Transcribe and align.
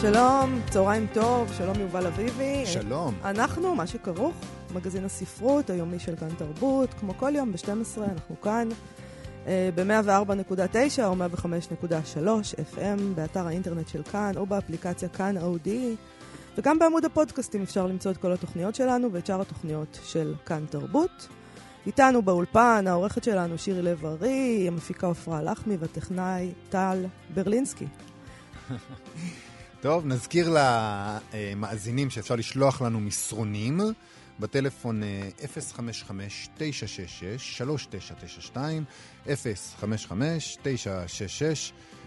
שלום, 0.00 0.60
צהריים 0.70 1.06
טוב, 1.12 1.52
שלום 1.58 1.80
יובל 1.80 2.06
אביבי. 2.06 2.66
שלום. 2.66 3.14
אנחנו, 3.24 3.74
מה 3.74 3.86
שכרוך, 3.86 4.34
מגזין 4.74 5.04
הספרות 5.04 5.70
היומי 5.70 5.98
של 5.98 6.16
כאן 6.16 6.28
תרבות, 6.38 6.94
כמו 6.94 7.14
כל 7.14 7.32
יום 7.36 7.52
ב-12, 7.52 8.00
אנחנו 8.10 8.40
כאן 8.40 8.68
ב-104.9 9.46 11.04
או 11.04 11.14
105.3 11.16 12.76
FM, 12.76 13.00
באתר 13.14 13.46
האינטרנט 13.46 13.88
של 13.88 14.02
כאן 14.02 14.32
או 14.36 14.46
באפליקציה 14.46 15.08
כאן 15.08 15.36
אודי, 15.38 15.96
וגם 16.58 16.78
בעמוד 16.78 17.04
הפודקאסטים 17.04 17.62
אפשר 17.62 17.86
למצוא 17.86 18.10
את 18.10 18.16
כל 18.16 18.32
התוכניות 18.32 18.74
שלנו 18.74 19.12
ואת 19.12 19.26
שאר 19.26 19.40
התוכניות 19.40 19.98
של 20.04 20.34
כאן 20.46 20.64
תרבות. 20.70 21.28
איתנו 21.86 22.22
באולפן, 22.22 22.84
העורכת 22.88 23.24
שלנו 23.24 23.58
שירי 23.58 23.82
לב-ארי, 23.82 24.64
המפיקה 24.68 25.10
עפרה 25.10 25.42
לחמי 25.42 25.76
והטכנאי 25.76 26.52
טל 26.68 27.04
ברלינסקי. 27.34 27.86
טוב, 29.80 30.06
נזכיר 30.06 30.56
למאזינים 31.34 32.10
שאפשר 32.10 32.36
לשלוח 32.36 32.82
לנו 32.82 33.00
מסרונים 33.00 33.80
בטלפון 34.40 35.02
055-966-3992, 38.54 38.56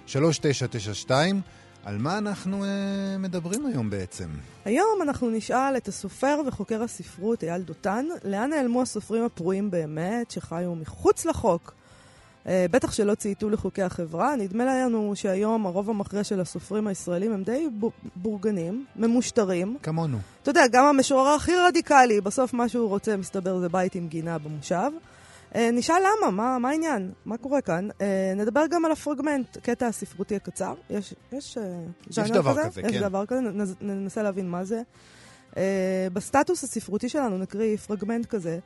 055-966-3992. 0.07 1.11
על 1.85 1.97
מה 1.97 2.17
אנחנו 2.17 2.63
uh, 2.63 2.67
מדברים 3.19 3.66
היום 3.66 3.89
בעצם? 3.89 4.29
היום 4.66 5.01
אנחנו 5.01 5.29
נשאל 5.29 5.77
את 5.77 5.88
הסופר 5.88 6.41
וחוקר 6.47 6.83
הספרות 6.83 7.44
אייל 7.44 7.61
דותן, 7.61 8.05
לאן 8.23 8.49
נעלמו 8.49 8.81
הסופרים 8.81 9.23
הפרועים 9.23 9.71
באמת, 9.71 10.31
שחיו 10.31 10.75
מחוץ 10.75 11.25
לחוק? 11.25 11.73
Uh, 12.44 12.47
בטח 12.72 12.91
שלא 12.91 13.16
צייתו 13.16 13.49
לחוקי 13.49 13.81
החברה. 13.81 14.36
נדמה 14.36 14.66
לנו 14.66 15.11
שהיום 15.16 15.66
הרוב 15.66 15.89
המכריע 15.89 16.23
של 16.23 16.39
הסופרים 16.39 16.88
הישראלים 16.88 17.33
הם 17.33 17.44
די 17.44 17.67
בורגנים, 18.16 18.85
ממושטרים. 18.95 19.77
כמונו. 19.83 20.17
אתה 20.41 20.50
יודע, 20.50 20.67
גם 20.72 20.85
המשורר 20.85 21.27
הכי 21.27 21.52
רדיקלי, 21.55 22.22
בסוף 22.22 22.53
מה 22.53 22.69
שהוא 22.69 22.89
רוצה, 22.89 23.17
מסתבר, 23.17 23.59
זה 23.59 23.69
בית 23.69 23.95
עם 23.95 24.08
גינה 24.08 24.38
במושב. 24.38 24.91
Uh, 25.53 25.58
נשאל 25.73 25.95
למה, 25.95 26.31
מה, 26.31 26.59
מה 26.59 26.69
העניין? 26.69 27.11
מה 27.25 27.38
קורה 27.38 27.61
כאן? 27.61 27.89
Uh, 27.91 28.03
נדבר 28.35 28.66
גם 28.69 28.85
על 28.85 28.91
הפרגמנט, 28.91 29.57
קטע 29.57 29.88
הספרותי 29.88 30.35
הקצר. 30.35 30.73
יש, 30.89 31.13
יש, 31.31 31.57
יש 32.09 32.31
דבר 32.31 32.52
כזה, 32.52 32.69
כזה 32.69 32.81
יש 32.81 32.88
כן. 32.88 32.94
יש 32.94 33.02
דבר 33.02 33.25
כזה, 33.25 33.41
ננסה 33.81 34.23
להבין 34.23 34.50
מה 34.50 34.63
זה. 34.63 34.81
בסטטוס 36.13 36.63
הספרותי 36.63 37.09
שלנו 37.09 37.38
נקריא 37.38 37.78
פרגמנט 37.78 38.25
כזה, 38.25 38.59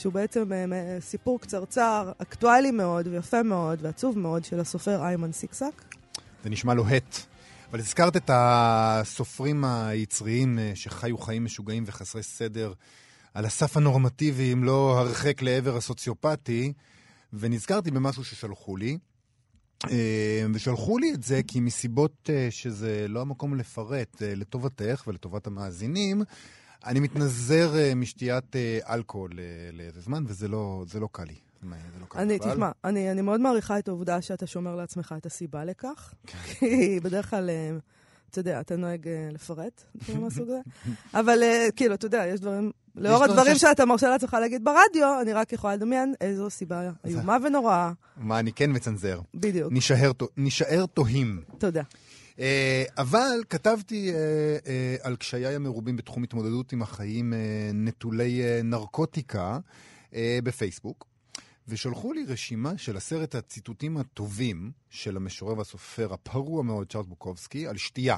שהוא 0.00 0.12
בעצם 0.12 0.42
uh, 0.52 1.02
סיפור 1.02 1.40
קצרצר, 1.40 2.12
אקטואלי 2.18 2.70
מאוד 2.70 3.06
ויפה 3.06 3.42
מאוד 3.42 3.78
ועצוב 3.82 4.18
מאוד 4.18 4.44
של 4.44 4.60
הסופר 4.60 5.02
איימן 5.02 5.32
סיקסק. 5.32 5.82
זה 6.44 6.50
נשמע 6.50 6.74
לוהט. 6.74 7.16
אבל 7.70 7.78
הזכרת 7.78 8.16
את 8.16 8.30
הסופרים 8.32 9.64
היצריים 9.64 10.58
שחיו 10.74 11.18
חיים 11.18 11.44
משוגעים 11.44 11.84
וחסרי 11.86 12.22
סדר. 12.22 12.72
על 13.34 13.44
הסף 13.44 13.76
הנורמטיבי, 13.76 14.52
אם 14.52 14.64
לא 14.64 14.98
הרחק 14.98 15.42
לעבר 15.42 15.76
הסוציופטי, 15.76 16.72
ונזכרתי 17.32 17.90
במשהו 17.90 18.24
ששלחו 18.24 18.76
לי. 18.76 18.98
ושלחו 20.54 20.98
לי 20.98 21.12
את 21.14 21.22
זה 21.22 21.40
כי 21.48 21.60
מסיבות 21.60 22.30
שזה 22.50 23.06
לא 23.08 23.20
המקום 23.20 23.54
לפרט 23.54 24.22
לטובתך 24.22 25.04
ולטובת 25.06 25.46
המאזינים, 25.46 26.22
אני 26.86 27.00
מתנזר 27.00 27.72
משתיית 27.96 28.56
אלכוהול 28.88 29.30
לאיזה 29.72 30.00
זמן, 30.00 30.24
וזה 30.26 30.48
לא, 30.48 30.84
לא 31.00 31.08
קל 31.12 31.24
לי. 31.24 31.34
לא 31.62 32.06
קל 32.08 32.18
אני, 32.18 32.38
בכלל. 32.38 32.52
תשמע, 32.52 32.70
אני, 32.84 33.10
אני 33.10 33.22
מאוד 33.22 33.40
מעריכה 33.40 33.78
את 33.78 33.88
העובדה 33.88 34.22
שאתה 34.22 34.46
שומר 34.46 34.76
לעצמך 34.76 35.14
את 35.18 35.26
הסיבה 35.26 35.64
לכך, 35.64 36.14
כי 36.26 37.00
בדרך 37.02 37.30
כלל... 37.30 37.50
אתה 38.30 38.40
יודע, 38.40 38.60
אתה 38.60 38.76
נוהג 38.76 39.08
לפרט 39.32 39.84
דברים 39.94 40.22
מהסוג 40.22 40.48
הזה. 40.48 40.60
אבל 41.20 41.42
כאילו, 41.76 41.94
אתה 41.94 42.06
יודע, 42.06 42.26
יש 42.26 42.40
דברים, 42.40 42.70
לאור 42.96 43.24
הדברים. 43.24 43.58
שאתה 43.58 43.84
מרשה 43.84 44.08
לעצמך 44.08 44.36
להגיד 44.40 44.64
ברדיו, 44.64 45.20
אני 45.22 45.32
רק 45.32 45.52
יכולה 45.52 45.74
לדמיין 45.74 46.14
איזו 46.20 46.50
סיבה 46.50 46.90
איומה 47.04 47.36
ונוראה. 47.44 47.92
מה 48.16 48.38
אני 48.38 48.52
כן 48.52 48.70
מצנזר. 48.72 49.20
בדיוק. 49.34 49.72
נשאר 50.36 50.86
תוהים. 50.86 51.42
תודה. 51.58 51.82
Uh, 52.40 52.42
אבל 52.98 53.42
כתבתי 53.48 54.12
uh, 54.12 54.14
uh, 54.14 55.06
על 55.06 55.16
קשיי 55.16 55.54
המרובים 55.54 55.96
בתחום 55.96 56.22
התמודדות 56.22 56.72
עם 56.72 56.82
החיים 56.82 57.32
נטולי 57.74 58.42
נרקוטיקה 58.64 59.58
בפייסבוק. 60.44 61.06
ושלחו 61.68 62.12
לי 62.12 62.24
רשימה 62.24 62.78
של 62.78 62.96
עשרת 62.96 63.34
הציטוטים 63.34 63.96
הטובים 63.96 64.70
של 64.90 65.16
המשורר 65.16 65.58
והסופר 65.58 66.12
הפרוע 66.12 66.62
מאוד, 66.62 66.92
צ'ארלס 66.92 67.06
בוקובסקי, 67.06 67.66
על 67.66 67.76
שתייה. 67.76 68.16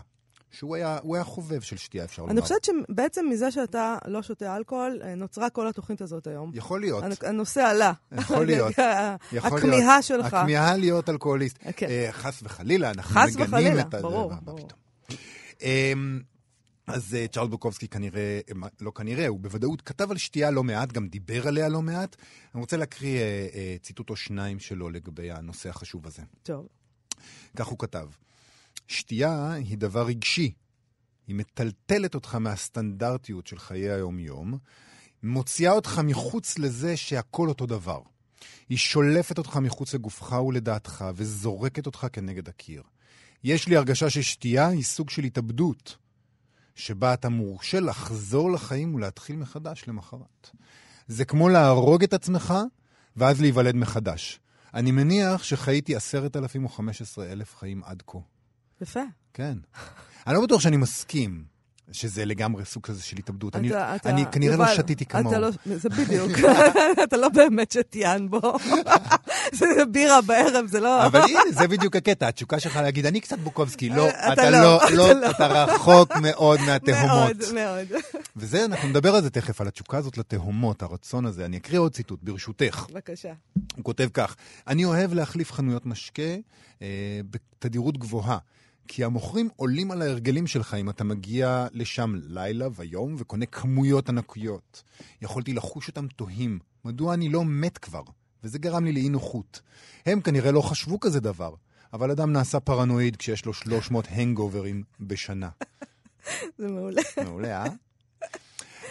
שהוא 0.52 0.76
היה, 0.76 0.98
היה 1.12 1.24
חובב 1.24 1.60
של 1.60 1.76
שתייה, 1.76 2.04
אפשר 2.04 2.22
לומר. 2.22 2.32
אני 2.32 2.40
חושבת 2.40 2.64
שבעצם 2.64 3.26
מזה 3.30 3.50
שאתה 3.50 3.96
לא 4.06 4.22
שותה 4.22 4.56
אלכוהול, 4.56 5.00
נוצרה 5.16 5.50
כל 5.50 5.68
התוכנית 5.68 6.00
הזאת 6.00 6.26
היום. 6.26 6.50
יכול 6.54 6.80
להיות. 6.80 7.04
הנושא 7.22 7.60
עלה. 7.60 7.92
יכול 8.18 8.46
להיות. 8.46 8.74
הכמיהה 9.42 10.02
שלך. 10.02 10.34
הכמיהה 10.34 10.76
להיות 10.76 11.08
אלכוהוליסט. 11.08 11.58
כן. 11.76 11.88
חס 12.10 12.40
וחלילה, 12.42 12.90
אנחנו 12.90 13.20
חס 13.20 13.36
מגנים 13.36 13.48
וחלילה, 13.48 13.82
את... 13.82 13.94
ברור, 13.94 14.32
ברור. 14.42 14.68
אז 16.86 17.16
uh, 17.24 17.32
צ'ארל 17.32 17.48
בוקובסקי 17.48 17.88
כנראה, 17.88 18.40
לא 18.80 18.90
כנראה, 18.90 19.26
הוא 19.26 19.40
בוודאות 19.40 19.82
כתב 19.82 20.10
על 20.10 20.16
שתייה 20.16 20.50
לא 20.50 20.64
מעט, 20.64 20.92
גם 20.92 21.08
דיבר 21.08 21.48
עליה 21.48 21.68
לא 21.68 21.82
מעט. 21.82 22.16
אני 22.54 22.60
רוצה 22.60 22.76
להקריא 22.76 23.20
uh, 23.20 23.54
uh, 23.54 23.84
ציטוט 23.84 24.10
או 24.10 24.16
שניים 24.16 24.58
שלו 24.58 24.90
לגבי 24.90 25.30
הנושא 25.30 25.68
החשוב 25.68 26.06
הזה. 26.06 26.22
טוב. 26.42 26.68
כך 27.56 27.66
הוא 27.66 27.78
כתב: 27.78 28.06
שתייה 28.92 29.52
היא 29.52 29.78
דבר 29.78 30.06
רגשי. 30.06 30.52
היא 31.26 31.36
מטלטלת 31.36 32.14
אותך 32.14 32.34
מהסטנדרטיות 32.34 33.46
של 33.46 33.58
חיי 33.58 33.90
היום-יום, 33.90 34.58
מוציאה 35.22 35.72
אותך 35.72 36.00
מחוץ 36.04 36.58
לזה 36.58 36.96
שהכל 36.96 37.48
אותו 37.48 37.66
דבר. 37.66 38.00
היא 38.68 38.78
שולפת 38.78 39.38
אותך 39.38 39.56
מחוץ 39.56 39.94
לגופך 39.94 40.32
ולדעתך, 40.32 41.04
וזורקת 41.14 41.86
אותך 41.86 42.06
כנגד 42.12 42.48
הקיר. 42.48 42.82
יש 43.44 43.68
לי 43.68 43.76
הרגשה 43.76 44.10
ששתייה 44.10 44.68
היא 44.68 44.82
סוג 44.82 45.10
של 45.10 45.24
התאבדות. 45.24 45.96
שבה 46.74 47.14
אתה 47.14 47.28
מורשה 47.28 47.80
לחזור 47.80 48.52
לחיים 48.52 48.94
ולהתחיל 48.94 49.36
מחדש 49.36 49.84
למחרת. 49.88 50.50
זה 51.08 51.24
כמו 51.24 51.48
להרוג 51.48 52.02
את 52.02 52.12
עצמך 52.12 52.54
ואז 53.16 53.40
להיוולד 53.40 53.76
מחדש. 53.76 54.40
אני 54.74 54.90
מניח 54.90 55.42
שחייתי 55.42 55.96
עשרת 55.96 56.36
אלפים 56.36 56.64
או 56.64 56.68
חמש 56.68 57.02
עשרה 57.02 57.32
אלף 57.32 57.56
חיים 57.56 57.84
עד 57.84 58.02
כה. 58.06 58.18
יפה. 58.80 59.00
כן. 59.34 59.58
אני 60.26 60.34
לא 60.34 60.42
בטוח 60.42 60.60
שאני 60.60 60.76
מסכים. 60.76 61.52
שזה 61.92 62.24
לגמרי 62.24 62.64
סוג 62.64 62.82
כזה 62.82 63.02
של 63.02 63.16
התאבדות. 63.18 63.56
אני, 63.56 63.70
אתה, 63.70 64.10
אני 64.10 64.24
כנראה 64.32 64.56
לא 64.56 64.74
שתיתי 64.74 65.06
כמוהו. 65.06 65.40
לא, 65.40 65.50
זה 65.66 65.88
בדיוק. 65.88 66.30
אתה 67.04 67.16
לא 67.16 67.28
באמת 67.28 67.72
שתיין 67.72 68.30
בו. 68.30 68.40
זה 69.52 69.66
בירה 69.90 70.22
בערב, 70.22 70.66
זה 70.66 70.80
לא... 70.80 71.06
אבל 71.06 71.20
הנה, 71.20 71.40
זה 71.50 71.68
בדיוק 71.68 71.96
הקטע, 71.96 72.28
התשוקה 72.28 72.60
שלך 72.60 72.76
להגיד, 72.76 73.06
אני 73.06 73.20
קצת 73.20 73.38
בוקובסקי. 73.38 73.88
לא, 73.88 74.08
אתה 74.10 74.50
לא, 74.50 74.60
לא, 74.60 74.84
אתה 74.86 74.94
לא, 74.94 75.12
לא. 75.12 75.30
אתה 75.30 75.46
רחוק 75.46 76.16
מאוד 76.16 76.60
מהתהומות. 76.60 77.36
מאוד, 77.36 77.54
מאוד. 77.54 78.00
וזה, 78.36 78.64
אנחנו 78.64 78.88
נדבר 78.88 79.14
על 79.14 79.22
זה 79.22 79.30
תכף, 79.30 79.60
על 79.60 79.68
התשוקה 79.68 79.98
הזאת 79.98 80.18
לתהומות, 80.18 80.82
הרצון 80.82 81.26
הזה. 81.26 81.44
אני 81.44 81.56
אקריא 81.56 81.80
עוד 81.80 81.92
ציטוט, 81.92 82.20
ברשותך. 82.22 82.86
בבקשה. 82.90 83.32
הוא 83.76 83.84
כותב 83.84 84.08
כך: 84.14 84.36
אני 84.66 84.84
אוהב 84.84 85.14
להחליף 85.14 85.52
חנויות 85.52 85.86
משקה 85.86 86.36
אה, 86.82 87.20
בתדירות 87.30 87.98
גבוהה. 87.98 88.38
כי 88.88 89.04
המוכרים 89.04 89.48
עולים 89.56 89.90
על 89.90 90.02
ההרגלים 90.02 90.46
שלך 90.46 90.74
אם 90.74 90.90
אתה 90.90 91.04
מגיע 91.04 91.66
לשם 91.72 92.14
לילה 92.22 92.68
ויום 92.74 93.14
וקונה 93.18 93.46
כמויות 93.46 94.08
ענקיות. 94.08 94.82
יכולתי 95.22 95.52
לחוש 95.52 95.88
אותם 95.88 96.06
תוהים, 96.06 96.58
מדוע 96.84 97.14
אני 97.14 97.28
לא 97.28 97.44
מת 97.44 97.78
כבר? 97.78 98.02
וזה 98.44 98.58
גרם 98.58 98.84
לי 98.84 98.92
לאי 98.92 99.08
נוחות. 99.08 99.60
הם 100.06 100.20
כנראה 100.20 100.52
לא 100.52 100.60
חשבו 100.60 101.00
כזה 101.00 101.20
דבר, 101.20 101.54
אבל 101.92 102.10
אדם 102.10 102.32
נעשה 102.32 102.60
פרנואיד 102.60 103.16
כשיש 103.16 103.44
לו 103.44 103.54
300 103.54 104.06
הנגוברים 104.10 104.82
בשנה. 105.00 105.48
זה 106.58 106.68
מעולה. 106.68 107.02
מעולה, 107.24 107.64
אה? 107.64 107.70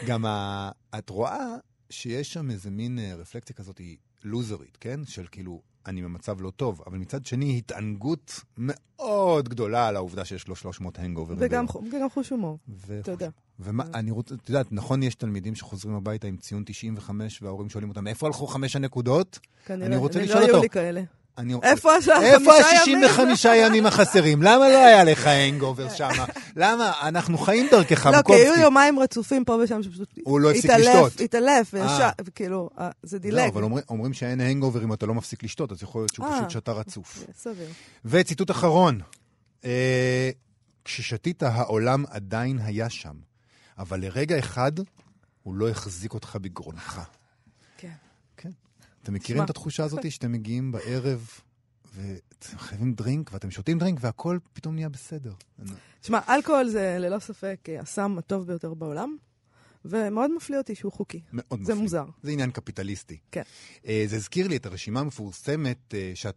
גם 0.08 0.26
ה... 0.26 0.72
את 0.98 1.10
רואה 1.10 1.56
שיש 1.90 2.34
שם 2.34 2.52
איזה 2.52 2.70
מין 2.70 3.00
רפלקציה 3.18 3.56
כזאת, 3.56 3.82
לוזרית, 4.24 4.78
כן? 4.80 5.06
של 5.06 5.26
כאילו, 5.32 5.62
אני 5.88 6.02
במצב 6.02 6.42
לא 6.42 6.50
טוב, 6.50 6.82
אבל 6.88 6.98
מצד 6.98 7.26
שני, 7.26 7.58
התענגות 7.58 8.42
מאוד 8.58 9.50
גדולה 9.50 9.88
על 9.88 9.96
העובדה 9.96 10.26
שיש 10.26 10.48
לו 10.48 10.56
300 10.56 11.00
הנגוברים. 11.00 11.38
וגם, 11.42 12.10
חוש 12.10 12.30
הומור, 12.30 12.58
יודע. 13.08 13.30
ומה, 13.60 13.84
אני 13.94 14.12
רוצה, 14.12 14.36
את 14.36 14.50
יודעת, 14.50 14.72
נכון, 14.72 15.04
יש 15.04 15.16
תלמידים 15.16 15.56
שחוזרים 15.56 15.96
הביתה 15.96 16.28
עם 16.28 16.38
ציון 16.38 16.64
95, 16.66 17.42
וההורים 17.42 17.70
שואלים 17.70 17.90
אותם, 17.90 18.08
איפה 18.08 18.28
הלכו 18.28 18.48
חמש 18.48 18.76
הנקודות? 18.76 19.40
כנראה, 19.66 19.88
אני 19.88 19.96
רוצה 19.96 20.20
אני 20.20 20.28
לשאול 20.28 20.40
לא 20.40 20.46
היו 20.46 20.54
אותו. 20.54 20.64
לי 20.64 20.70
כאלה. 20.70 21.02
אני... 21.38 21.54
איפה 21.64 21.96
השעה? 21.96 22.24
איפה 22.24 22.52
חמישה 22.56 22.86
ימים? 22.88 23.04
ה-65 23.04 23.48
ימים 23.56 23.86
החסרים? 23.86 24.42
למה 24.42 24.70
לא 24.70 24.86
היה 24.86 25.04
לך 25.04 25.28
הנגובר 25.28 25.90
שם? 25.90 26.10
למה? 26.56 26.92
אנחנו 27.02 27.38
חיים 27.38 27.68
דרכך, 27.72 28.06
לא, 28.06 28.22
כי. 28.22 28.34
היו 28.34 28.54
יומיים 28.56 29.00
רצופים 29.00 29.46
פה 29.46 29.58
ושם 29.64 29.84
שפשוט... 29.84 30.10
הוא 30.24 30.40
לא 30.40 30.52
הפסיק 30.52 30.66
התעלף, 30.66 31.06
לשתות. 31.06 31.22
התעלף, 31.22 31.76
אה. 31.76 31.82
וישר, 31.82 32.10
וכאילו, 32.26 32.70
אה, 32.80 32.90
זה 33.04 33.18
לא, 33.18 33.22
דילג. 33.22 33.48
אבל 33.54 33.64
אומרים, 33.90 34.14
שאין 34.14 34.42
הנגובר 34.42 34.84
אם 34.84 34.94
אתה 34.94 35.06
לא 35.06 35.14
מפסיק 35.14 35.44
לשתות, 35.44 35.72
אז 35.72 35.84
יכול 35.84 36.02
להיות 36.02 36.14
שהוא 36.14 36.26
אה. 36.26 36.38
פשוט 36.38 36.50
שתה 36.50 36.72
רצוף. 36.72 37.24
סביר. 37.38 37.68
וציטוט 38.06 38.52
אחרון, 38.52 39.00
אה, 39.66 40.30
כששתית 40.86 41.44
העולם 41.44 42.04
עדיין 42.10 42.60
היה 42.64 42.90
שם, 42.90 43.16
אבל 43.78 44.00
לרגע 44.00 44.40
אחד 44.40 44.72
הוא 45.44 45.56
לא 45.56 45.70
החזיק 45.70 46.14
אותך 46.14 46.38
בגרונך. 46.42 47.02
אתם 49.04 49.14
מכירים. 49.14 49.44
את 49.44 49.50
התחושה 49.50 49.84
הזאת 49.84 50.12
שאתם 50.12 50.32
מגיעים 50.32 50.72
בערב 50.72 51.30
ואתם 51.96 52.58
חייבים 52.58 52.94
דרינק 52.94 53.34
ואתם 53.34 53.52
שותים 53.52 53.80
דרינק 53.80 54.00
והכל 54.02 54.40
פתאום 54.54 54.76
נהיה 54.76 54.90
בסדר. 54.90 55.34
תשמע, 56.02 56.20
אלכוהול 56.30 56.70
זה 56.70 56.98
ללא 57.00 57.20
ספק 57.20 57.68
הסם 57.80 58.18
הטוב 58.18 58.48
ביותר 58.48 58.74
בעולם, 58.74 59.18
ומאוד 59.86 60.32
מפליא 60.36 60.58
אותי 60.58 60.76
שהוא 60.76 60.92
חוקי. 60.92 61.22
מאוד 61.34 61.64
זה 61.64 61.74
מפליא. 61.74 61.84
מוזר. 61.84 62.06
זה 62.24 62.32
עניין 62.32 62.52
קפיטליסטי. 62.52 63.18
כן. 63.32 63.42
אה, 63.88 64.04
זה 64.08 64.16
הזכיר 64.16 64.48
לי 64.48 64.56
את 64.58 64.66
הרשימה 64.66 65.00
המפורסמת, 65.00 65.94
אה, 65.94 66.12
שאת... 66.16 66.36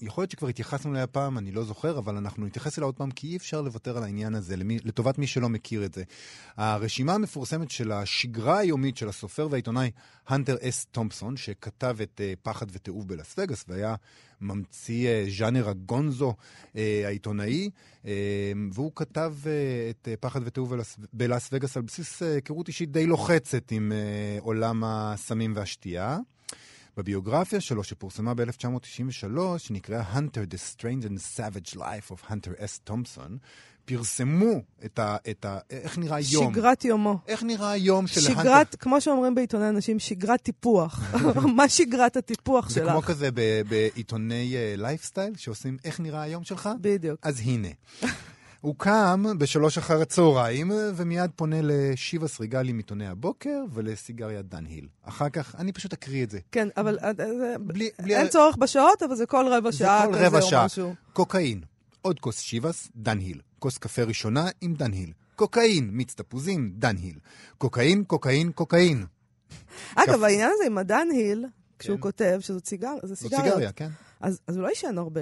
יכול 0.00 0.22
להיות 0.22 0.30
שכבר 0.30 0.48
התייחסנו 0.48 0.92
אליה 0.92 1.06
פעם, 1.06 1.38
אני 1.38 1.52
לא 1.52 1.64
זוכר, 1.64 1.98
אבל 1.98 2.16
אנחנו 2.16 2.46
נתייחס 2.46 2.78
אליה 2.78 2.86
עוד 2.86 2.94
פעם, 2.96 3.10
כי 3.10 3.26
אי 3.26 3.36
אפשר 3.36 3.62
לוותר 3.62 3.96
על 3.96 4.02
העניין 4.02 4.34
הזה, 4.34 4.56
למי, 4.56 4.78
לטובת 4.84 5.18
מי 5.18 5.26
שלא 5.26 5.48
מכיר 5.48 5.84
את 5.84 5.94
זה. 5.94 6.02
הרשימה 6.56 7.14
המפורסמת 7.14 7.70
של 7.70 7.92
השגרה 7.92 8.58
היומית 8.58 8.96
של 8.96 9.08
הסופר 9.08 9.48
והעיתונאי 9.50 9.90
הנטר 10.28 10.56
אס 10.68 10.86
תומפסון, 10.86 11.36
שכתב 11.36 11.96
את 12.02 12.20
אה, 12.24 12.32
פחד 12.42 12.66
ותיעוב 12.72 13.08
בלאס 13.08 13.34
וגאס, 13.38 13.64
והיה 13.68 13.94
ממציא 14.40 15.08
אה, 15.08 15.24
ז'אנר 15.38 15.68
הגונזו 15.68 16.34
אה, 16.76 17.02
העיתונאי, 17.06 17.70
אה, 18.06 18.12
והוא 18.72 18.92
כתב 18.94 19.34
אה, 19.46 19.90
את 19.90 20.08
אה, 20.08 20.14
פחד 20.20 20.40
ותיעוב 20.44 20.70
בלאס, 20.70 20.96
בלאס 21.12 21.48
וגאס 21.52 21.76
על 21.76 21.82
בסיס 21.82 22.22
היכרות 22.22 22.68
אישית 22.68 22.92
די 22.92 23.06
לוחצת 23.06 23.70
עם 23.70 23.92
אה, 23.92 24.38
עולם 24.40 24.82
הסמים 24.84 25.52
והשתייה. 25.56 26.18
בביוגרפיה 26.96 27.60
שלו, 27.60 27.84
שפורסמה 27.84 28.34
ב-1993, 28.34 29.58
שנקראה 29.58 30.02
Hunter, 30.14 30.54
The 30.54 30.76
Strange 30.76 31.04
and 31.04 31.38
Savage 31.38 31.76
Life 31.76 32.12
of 32.12 32.30
Hunter 32.30 32.58
S. 32.58 32.90
Thompson, 32.90 33.30
פרסמו 33.84 34.60
את 34.84 34.98
ה... 34.98 35.16
את 35.30 35.44
ה 35.44 35.58
איך 35.70 35.98
נראה 35.98 36.20
יום? 36.20 36.52
שגרת 36.52 36.84
יומו. 36.84 37.18
איך 37.26 37.42
נראה 37.42 37.70
היום 37.70 38.06
של 38.06 38.20
שגרת, 38.20 38.74
כמו 38.74 39.00
שאומרים 39.00 39.34
בעיתוני 39.34 39.68
אנשים, 39.68 39.98
שגרת 39.98 40.42
טיפוח. 40.42 41.00
מה 41.56 41.68
שגרת 41.68 42.16
הטיפוח 42.16 42.70
זה 42.70 42.80
כמו 42.80 43.00
שלך? 43.00 43.04
כזה 43.04 43.28
ב- 43.34 43.60
בעיתוני 43.68 44.54
לייפסטייל, 44.76 45.32
שעושים 45.36 45.76
איך 45.84 46.00
נראה 46.00 46.22
היום 46.22 46.44
שלך? 46.44 46.68
בדיוק. 46.80 47.20
אז 47.22 47.40
הנה. 47.44 47.68
הוא 48.66 48.74
קם 48.78 49.24
בשלוש 49.38 49.78
אחר 49.78 50.00
הצהריים, 50.02 50.70
ומיד 50.96 51.30
פונה 51.36 51.56
לשיבס 51.62 52.40
ריגל 52.40 52.72
עם 52.72 52.81
עיתוני 52.81 53.06
הבוקר 53.06 53.64
ולסיגריה 53.72 54.42
דן-היל. 54.42 54.86
אחר 55.02 55.28
כך, 55.28 55.54
אני 55.58 55.72
פשוט 55.72 55.92
אקריא 55.92 56.24
את 56.24 56.30
זה. 56.30 56.38
כן, 56.52 56.68
אבל 56.76 56.98
אה, 56.98 57.08
אה, 57.08 57.12
זה- 57.38 57.54
בלי, 57.60 57.88
בלי 58.02 58.16
אין 58.16 58.28
צורך 58.28 58.56
בשעות, 58.56 59.02
אבל 59.02 59.14
זה 59.16 59.26
כל 59.26 59.46
רבע 59.50 59.70
זה 59.70 59.78
שעה 59.78 60.06
כל 60.06 60.14
כזה 60.14 60.26
רבע 60.26 60.38
או 60.40 60.42
שעה. 60.50 60.64
משהו. 60.64 60.94
קוקאין, 61.12 61.60
עוד 62.02 62.20
כוס 62.20 62.40
שיבס, 62.40 62.88
דן-היל. 62.96 63.40
כוס 63.58 63.78
קפה 63.78 64.02
ראשונה 64.02 64.46
עם 64.60 64.74
דן-היל. 64.74 65.12
קוקאין, 65.36 65.90
מיץ 65.90 66.14
תפוזים, 66.14 66.72
דן-היל. 66.76 67.18
קוקאין, 67.58 68.04
קוקאין, 68.04 68.52
קוקאין. 68.52 69.04
אגב, 69.94 70.22
העניין 70.22 70.50
הזה 70.54 70.64
עם 70.66 70.78
הדן 70.78 71.08
היל, 71.12 71.44
כשהוא 71.78 71.96
כן. 71.96 72.02
כותב 72.02 72.36
שזאת 72.40 72.66
סיגר- 72.66 72.94
זה 73.02 73.08
זאת 73.14 73.18
סיגריות, 73.18 73.44
סיגריה, 73.44 73.72
כן. 73.72 73.88
אז 74.20 74.40
אז 74.46 74.56
הוא 74.56 74.62
לא 74.62 74.68
עישן 74.68 74.98
הרבה. 74.98 75.20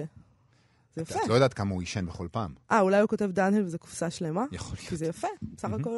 זה 0.97 1.03
יפה. 1.03 1.19
את 1.25 1.29
לא 1.29 1.35
יודעת 1.35 1.55
כמה 1.55 1.71
הוא 1.71 1.81
עישן 1.81 2.07
בכל 2.07 2.29
פעם. 2.33 2.55
אה, 2.71 2.81
אולי 2.81 3.01
הוא 3.01 3.09
כותב 3.09 3.31
דן 3.33 3.55
היל 3.55 3.65
וזה 3.65 3.79
קופסה 3.79 4.11
שלמה? 4.11 4.45
יכול 4.53 4.77
כי 4.77 4.87
להיות. 4.87 4.99
זה 4.99 5.07
יפה, 5.07 5.29
בסך 5.43 5.69
הכל 5.81 5.91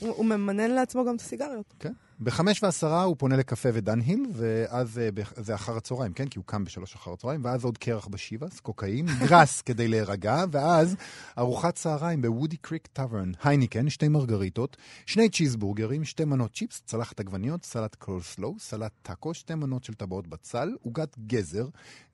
הוא 0.00 0.24
ממנן 0.24 0.70
לעצמו 0.70 1.04
גם 1.04 1.14
את 1.16 1.20
הסיגריות. 1.20 1.74
כן. 1.78 1.92
בחמש 2.20 2.62
ועשרה 2.62 3.02
הוא 3.02 3.16
פונה 3.18 3.36
לקפה 3.36 3.68
ודן-היל, 3.72 4.26
ואז 4.32 4.98
אה, 4.98 5.08
זה 5.36 5.54
אחר 5.54 5.76
הצהריים, 5.76 6.12
כן? 6.12 6.28
כי 6.28 6.38
הוא 6.38 6.44
קם 6.46 6.64
בשלוש 6.64 6.94
אחר 6.94 7.12
הצהריים, 7.12 7.44
ואז 7.44 7.64
עוד 7.64 7.78
קרח 7.78 8.06
בשיבס, 8.06 8.60
קוקאין, 8.60 9.06
גראס 9.20 9.60
כדי 9.66 9.88
להירגע, 9.88 10.44
ואז 10.50 10.96
ארוחת 11.38 11.74
צהריים 11.74 12.22
בוודי 12.22 12.56
קריק 12.56 12.86
טאברן, 12.92 13.32
הייניקן, 13.44 13.88
שתי 13.88 14.08
מרגריטות, 14.08 14.76
שני 15.06 15.28
צ'יזבורגרים, 15.28 16.04
שתי 16.04 16.24
מנות 16.24 16.54
צ'יפס, 16.54 16.82
צלחת 16.86 17.20
עגבניות, 17.20 17.64
סלט 17.64 17.94
קולסלו, 17.94 18.54
סלט 18.58 18.92
טאקו, 19.02 19.34
שתי 19.34 19.54
מנות 19.54 19.84
של 19.84 19.94
טבעות 19.94 20.26
בצל, 20.26 20.68
עוגת 20.82 21.16
גזר, 21.26 21.68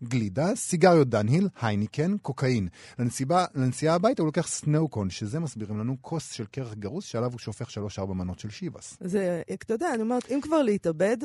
גלידה, 0.04 0.56
סיגריות 0.56 1.08
דן-היל, 1.08 1.48
הייניקן, 1.60 2.16
קוקאין. 2.18 2.68
לנסיבה, 2.98 3.44
לנסיעה 3.54 3.94
הביתה 3.94 4.22
הוא 4.22 4.26
לוקח 4.26 4.46
snow 4.48 4.76
cone, 4.76 5.10
שזה 5.10 5.40
מסבירים 5.40 5.78
לנו 5.78 5.96
כוס 6.00 6.32
של 6.32 6.44
קרח 6.46 6.74
גרוס, 6.74 7.04
שעליו 7.04 7.32
הוא 7.32 7.38
שופך 7.38 7.70
שלוש-ארבע 7.70 8.14
מנות 8.14 8.38
של 8.38 8.50
שיבס. 8.50 8.96
זה, 9.00 9.42
אתה 9.52 9.74
יודע, 9.74 9.91
אני 9.94 10.02
אומרת, 10.02 10.30
אם 10.32 10.40
כבר 10.42 10.62
להתאבד, 10.62 11.16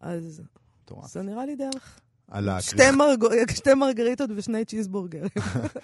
אז 0.00 0.42
מטורף. 0.84 1.12
זה 1.12 1.22
נראה 1.22 1.46
לי 1.46 1.56
דרך. 1.56 2.00
שתי. 2.60 2.90
מרג- 2.90 3.50
שתי 3.54 3.74
מרגריטות 3.74 4.30
ושני 4.36 4.64
צ'יזבורגרים. 4.64 5.28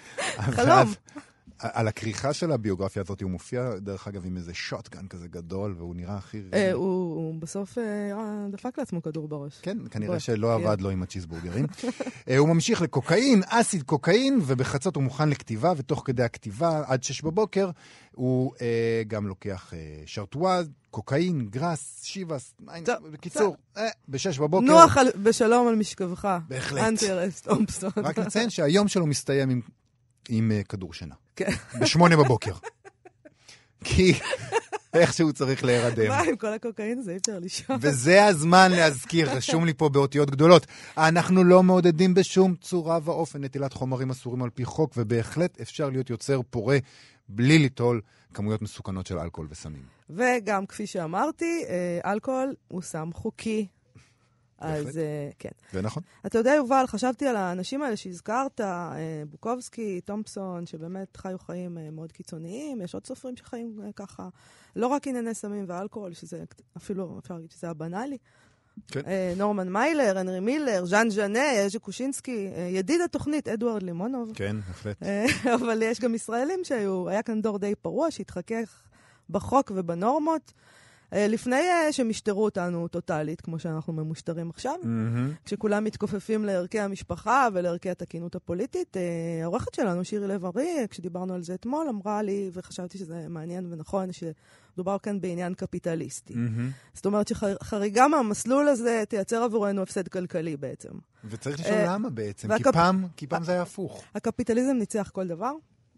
חלום. 0.55 0.93
על 1.59 1.87
הכריכה 1.87 2.33
של 2.33 2.51
הביוגרפיה 2.51 3.01
הזאת 3.01 3.21
הוא 3.21 3.31
מופיע, 3.31 3.71
דרך 3.79 4.07
אגב, 4.07 4.25
עם 4.25 4.37
איזה 4.37 4.53
שוטגן 4.53 5.07
כזה 5.07 5.27
גדול, 5.27 5.75
והוא 5.77 5.95
נראה 5.95 6.15
הכי... 6.15 6.41
אה, 6.53 6.71
הוא 6.71 7.41
בסוף 7.41 7.77
אה, 7.77 8.47
דפק 8.51 8.79
לעצמו 8.79 9.01
כדור 9.01 9.27
בראש. 9.27 9.59
כן, 9.61 9.77
כנראה 9.91 10.19
שלא. 10.19 10.53
עבד 10.53 10.81
לו 10.81 10.89
עם 10.89 11.03
הצ'יזבורגרים. 11.03 11.65
אה, 12.29 12.37
הוא 12.37 12.49
ממשיך 12.49 12.81
לקוקאין, 12.81 13.41
אסיד 13.45 13.83
קוקאין, 13.83 14.39
ובחצות 14.45 14.95
הוא 14.95 15.03
מוכן 15.03 15.29
לכתיבה, 15.29 15.73
ותוך 15.77 16.01
כדי 16.05 16.23
הכתיבה, 16.23 16.81
עד 16.85 17.03
שש 17.03 17.21
בבוקר, 17.21 17.69
הוא 18.11 18.53
גם 19.07 19.27
לוקח 19.27 19.73
שרטואז, 20.05 20.69
קוקאין, 20.89 21.47
גראס, 21.49 22.15
טוב, 22.85 23.07
בקיצור, 23.11 23.55
בשש 24.09 24.39
בבוקר. 24.39 24.65
נוח 24.65 24.97
בשלום 25.23 25.67
על 25.67 25.75
משכבך. 25.75 26.37
בהחלט. 26.47 26.83
אנטר 26.83 27.27
אס 27.27 27.41
תומפסון. 27.41 27.91
רק 27.97 28.19
נציין 28.19 28.49
שהיום 28.49 28.87
שלו 28.87 29.05
מסתיים 29.05 29.49
עם, 29.49 29.61
עם 30.29 30.51
אה, 30.51 30.63
כדור 30.63 30.93
שינה. 30.93 31.15
כן. 31.35 31.51
בשמונה 31.79 32.17
בבוקר. 32.17 32.53
כי 33.83 34.13
איכשהו 34.93 35.33
צריך 35.33 35.63
להירדם. 35.63 36.07
מה, 36.07 36.19
עם 36.19 36.35
כל 36.35 36.53
הקוקאין 36.53 36.99
הזה 36.99 37.11
אי 37.11 37.17
אפשר 37.17 37.39
לישון. 37.39 37.77
וזה 37.81 38.25
הזמן 38.25 38.71
להזכיר, 38.71 39.31
רשום 39.31 39.65
לי 39.65 39.73
פה 39.73 39.89
באותיות 39.89 40.31
גדולות, 40.31 40.67
אנחנו 40.97 41.43
לא 41.43 41.63
מעודדים 41.63 42.13
בשום 42.13 42.55
צורה 42.55 42.99
ואופן 43.03 43.43
נטילת 43.43 43.73
חומרים 43.73 44.09
אסורים 44.09 44.43
על 44.43 44.49
פי 44.49 44.65
חוק, 44.65 44.93
ובהחלט 44.97 45.61
אפשר 45.61 45.89
להיות 45.89 46.09
יוצר 46.09 46.41
פורה 46.49 46.77
בלי 47.29 47.59
ליטול 47.59 48.01
כמויות 48.33 48.61
מסוכנות 48.61 49.07
של 49.07 49.19
אלכוהול 49.19 49.47
וסמים. 49.51 49.83
וגם, 50.09 50.65
כפי 50.65 50.87
שאמרתי, 50.87 51.63
אה, 51.69 52.11
אלכוהול 52.11 52.55
הוא 52.67 52.81
סם 52.81 53.09
חוקי. 53.13 53.67
אז 54.59 54.97
אה, 54.97 55.29
כן. 55.39 55.49
זה 55.71 55.81
נכון? 55.81 56.03
אתה 56.25 56.37
יודע, 56.37 56.53
יובל, 56.53 56.83
חשבתי 56.87 57.27
על 57.27 57.35
האנשים 57.35 57.81
האלה 57.81 57.97
שהזכרת, 57.97 58.61
אה, 58.61 59.23
בוקובסקי, 59.29 60.01
תומפסון, 60.01 60.65
שבאמת 60.65 61.17
חיו 61.17 61.39
חיים 61.39 61.77
אה, 61.77 61.91
מאוד 61.91 62.11
קיצוניים, 62.11 62.81
יש 62.81 62.93
עוד 62.93 63.05
סופרים 63.05 63.37
שחיים 63.37 63.79
אה, 63.83 63.89
ככה, 63.95 64.29
לא 64.75 64.87
רק 64.87 65.07
ענייני 65.07 65.33
סמים 65.33 65.65
ואלכוהול, 65.67 66.13
שזה 66.13 66.43
אפילו, 66.77 67.19
אפשר 67.19 67.33
להגיד 67.33 67.51
שזה 67.51 67.69
הבנאלי. 67.69 68.17
כן. 68.87 69.01
אה, 69.07 69.33
נורמן 69.37 69.69
מיילר, 69.69 70.17
הנרי 70.17 70.39
מילר, 70.39 70.85
ז'אן 70.85 71.09
ז'אנה, 71.09 71.53
יז'י 71.53 71.79
קושינסקי, 71.79 72.49
אה, 72.55 72.61
ידיד 72.61 73.01
התוכנית, 73.01 73.47
אדוארד 73.47 73.83
לימונוב. 73.83 74.31
כן, 74.35 74.55
בהחלט. 74.67 75.03
אה, 75.03 75.25
אבל 75.55 75.81
יש 75.81 75.99
גם 75.99 76.15
ישראלים 76.15 76.59
שהיו, 76.63 77.09
היה 77.09 77.23
כאן 77.23 77.41
דור 77.41 77.59
די 77.59 77.75
פרוע 77.75 78.11
שהתחכך 78.11 78.81
בחוק 79.29 79.71
ובנורמות, 79.75 80.53
לפני 81.11 81.55
אה, 81.55 81.91
שמשטרו 81.91 82.43
אותנו 82.43 82.87
טוטאלית, 82.87 83.41
כמו 83.41 83.59
שאנחנו 83.59 83.93
ממושטרים 83.93 84.49
עכשיו. 84.49 84.75
מהמם. 84.83 85.33
כשכולם 85.45 85.83
מתכופפים 85.83 86.45
לערכי 86.45 86.79
המשפחה 86.79 87.47
ולערכי 87.53 87.89
התקינות 87.89 88.35
הפוליטית. 88.35 88.97
אה, 88.97 89.01
העורכת 89.41 89.73
שלנו, 89.73 90.05
שירי 90.05 90.27
לב-ארי, 90.27 90.85
כשדיברנו 90.89 91.33
על 91.33 91.43
זה 91.43 91.53
אתמול, 91.53 91.87
אמרה 91.89 92.21
לי, 92.21 92.49
וחשבתי 92.53 92.97
שזה 92.97 93.25
מעניין 93.29 93.73
ונכון, 93.73 94.09
שדובר 94.11 94.97
כאן 94.97 95.21
בעניין 95.21 95.53
קפיטליסטי. 95.53 96.33
מהמם. 96.35 96.71
זאת 96.93 97.05
אומרת 97.05 97.27
שחריגה 97.27 98.07
מהמסלול 98.07 98.67
הזה 98.67 99.03
תייצר 99.09 99.43
עבורנו 99.43 99.81
הפסד 99.81 100.07
כלכלי 100.07 100.57
בעצם. 100.57 100.89
וצריך 101.29 101.59
לשאול 101.59 101.73
אה, 101.75 101.85
למה 101.93 102.09
בעצם, 102.09 102.47
כי 102.57 102.63
והקפ- 102.63 102.73
פעם, 102.73 103.05
כי 103.15 103.27
פעם 103.27 103.43
זה 103.43 103.51
היה 103.51 103.61
הפוך. 103.61 104.03
הקפיטליזם 104.15 104.75
ניצח 104.75 105.09
כל 105.13 105.27
דבר, 105.27 105.51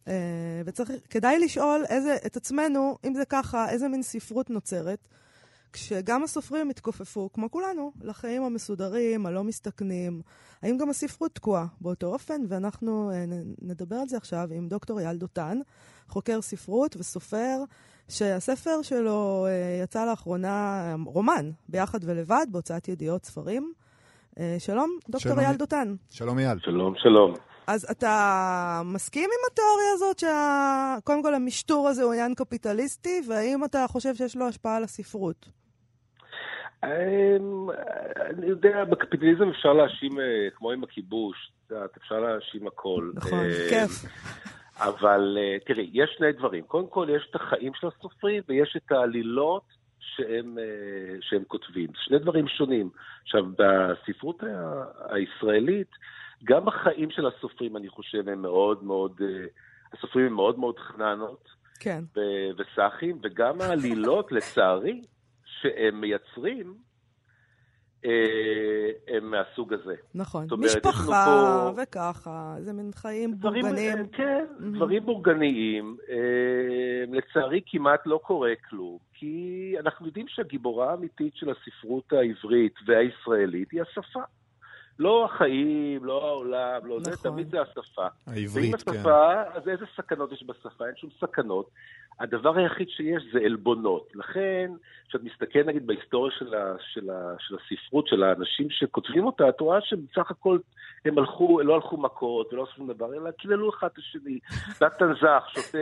אה, 0.10 0.62
וכדאי 0.66 1.40
לשאול 1.40 1.86
איזה, 1.90 2.18
את 2.26 2.38
עצמנו, 2.38 2.98
אם 3.08 3.14
זה 3.14 3.26
ככה, 3.26 3.70
איזה 3.70 3.88
מין 3.88 4.02
ספרות 4.02 4.50
נוצרת, 4.50 5.08
כשגם 5.74 6.24
הסופרים 6.24 6.70
התכופפו, 6.70 7.30
כמו 7.34 7.52
כולנו, 7.52 7.92
לחיים 8.02 8.44
המסודרים, 8.44 9.26
הלא 9.26 9.44
מסתכנים. 9.44 10.22
האם 10.62 10.78
גם 10.78 10.90
הספרות 10.90 11.36
תקועה 11.36 11.66
באותו 11.82 12.08
אופן? 12.08 12.42
ואנחנו 12.48 13.12
אה, 13.12 13.26
נדבר 13.62 13.96
על 13.96 14.08
זה 14.08 14.18
עכשיו 14.18 14.48
עם 14.52 14.68
דוקטור 14.68 15.00
אייל 15.00 15.18
דותן, 15.18 15.60
חוקר 16.08 16.42
ספרות 16.42 16.96
וסופר, 16.96 17.58
שהספר 18.10 18.82
שלו 18.82 19.46
אה, 19.50 19.80
יצא 19.84 20.06
לאחרונה, 20.06 20.96
רומן, 21.06 21.52
ביחד 21.70 22.00
ולבד, 22.04 22.46
בהוצאת 22.52 22.88
ידיעות 22.88 23.26
ספרים. 23.26 23.74
אה, 24.40 24.56
שלום, 24.60 24.90
דוקטור 25.10 25.40
אייל 25.40 25.56
דותן. 25.56 25.96
שלום 26.10 26.40
אייל. 26.40 26.60
שלום, 26.60 26.94
שלום. 26.98 27.49
אז 27.70 27.88
אתה 27.92 28.82
מסכים 28.86 29.24
עם 29.24 29.52
התיאוריה 29.52 29.94
הזאת 29.94 30.20
שקודם 30.20 31.24
כל 31.24 31.36
המשטור 31.36 31.88
הזה 31.88 32.04
הוא 32.04 32.14
עניין 32.14 32.34
קפיטליסטי, 32.36 33.22
והאם 33.30 33.66
אתה 33.66 33.86
חושב 33.88 34.16
שיש 34.16 34.36
לו 34.36 34.48
השפעה 34.48 34.78
על 34.78 34.84
הספרות? 34.84 35.50
אמ, 36.86 36.90
אני 38.30 38.46
יודע, 38.48 38.86
בקפיטליזם 38.86 39.50
אפשר 39.50 39.74
להאשים, 39.74 40.20
אה, 40.20 40.50
כמו 40.56 40.72
עם 40.72 40.84
הכיבוש, 40.84 41.52
אפשר 41.98 42.20
להאשים 42.20 42.68
הכל. 42.68 43.12
נכון, 43.16 43.40
אמ, 43.40 43.70
כיף. 43.70 44.06
אבל 44.78 45.38
אה, 45.40 45.58
תראי, 45.66 45.90
יש 45.94 46.16
שני 46.18 46.32
דברים. 46.32 46.64
קודם 46.64 46.88
כל, 46.88 47.08
יש 47.16 47.28
את 47.30 47.36
החיים 47.36 47.72
של 47.74 47.88
הסופרים 47.88 48.44
ויש 48.48 48.78
את 48.78 48.92
העלילות 48.92 49.64
שהם, 50.00 50.58
אה, 50.60 51.18
שהם 51.22 51.44
כותבים. 51.48 51.90
שני 51.96 52.20
דברים 52.20 52.48
שונים. 52.48 52.90
עכשיו, 53.24 53.46
בספרות 53.58 54.44
הישראלית, 55.10 55.92
גם 56.44 56.68
החיים 56.68 57.12
של 57.12 57.28
הסופרים, 57.28 57.78
אני 57.78 57.90
חושב, 57.90 58.30
הם 58.30 58.42
מאוד 58.42 58.84
מאוד, 58.84 59.22
הסופרים 59.94 60.26
הם 60.26 60.34
מאוד 60.34 60.60
מאוד 60.60 60.80
חננות. 60.80 61.60
כן. 61.80 62.04
וסאחים, 62.58 63.20
וגם 63.24 63.62
העלילות, 63.62 64.32
לצערי, 64.36 65.02
שהם 65.46 66.02
מייצרים, 66.02 66.74
אה, 68.06 69.16
הם 69.16 69.32
מהסוג 69.32 69.74
הזה. 69.74 69.96
נכון, 70.16 70.48
אומרת, 70.52 70.76
משפחה 70.76 71.26
פה... 71.26 71.82
וככה, 71.82 72.56
זה 72.60 72.74
מין 72.74 72.92
חיים 72.96 73.34
דברים, 73.34 73.62
בורגניים. 73.62 73.98
אה, 73.98 74.04
כן, 74.12 74.46
mm-hmm. 74.50 74.76
דברים 74.76 75.06
בורגניים. 75.06 75.98
אה, 76.10 77.18
לצערי 77.18 77.62
כמעט 77.66 78.00
לא 78.06 78.20
קורה 78.24 78.54
כלום, 78.70 78.98
כי 79.14 79.76
אנחנו 79.80 80.06
יודעים 80.06 80.26
שהגיבורה 80.28 80.92
האמיתית 80.92 81.36
של 81.36 81.50
הספרות 81.50 82.14
העברית 82.14 82.76
והישראלית 82.86 83.72
היא 83.72 83.82
השפה. 83.82 84.22
לא 85.00 85.26
החיים, 85.26 86.06
לא 86.06 86.28
העולם, 86.28 86.86
לא 86.86 87.00
נכון. 87.00 87.04
זה, 87.04 87.24
תמיד 87.24 87.50
זה 87.52 87.62
השפה. 87.62 88.08
העברית, 88.28 88.54
כן. 88.54 88.92
ואם 88.92 88.98
השפה, 88.98 89.44
אז 89.54 89.68
איזה 89.68 89.86
סכנות 89.98 90.32
יש 90.32 90.44
בשפה? 90.44 90.86
אין 90.86 90.96
שום 90.96 91.10
סכנות. 91.20 91.70
הדבר 92.20 92.58
היחיד 92.58 92.90
שיש 92.90 93.24
זה 93.34 93.40
עלבונות. 93.40 94.12
לכן, 94.16 94.72
כשאת 95.10 95.24
מסתכל 95.24 95.64
נגיד 95.66 95.88
בהיסטוריה 95.88 96.36
של, 96.40 96.54
ה, 96.54 96.76
של, 96.94 97.10
ה, 97.10 97.36
של 97.40 97.56
הספרות, 97.56 98.08
של 98.08 98.24
האנשים 98.24 98.68
שכותבים 98.70 99.26
אותה, 99.26 99.50
את 99.50 99.60
רואה 99.60 99.82
שבסך 99.82 100.32
הכל 100.32 100.60
הם 101.06 101.18
הלכו, 101.18 101.60
לא 101.62 101.76
הלכו 101.76 101.98
מכות 101.98 102.54
ולא 102.54 102.64
עשו 102.64 102.72
שום 102.76 102.94
דבר, 102.94 103.14
אלא 103.14 103.32
קיללו 103.32 103.70
אחד 103.70 103.88
את 103.94 103.98
השני. 103.98 104.40
נתן 104.82 105.14
זך, 105.22 105.44
שותה, 105.48 105.78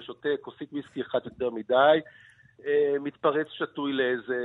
שותה 0.00 0.28
כוסית 0.40 0.72
ויסקי 0.72 1.02
אחת 1.02 1.24
יותר 1.24 1.50
מדי, 1.50 2.00
אה, 2.66 2.94
מתפרץ 3.00 3.46
שתוי 3.50 3.92
לאיזה, 3.92 4.36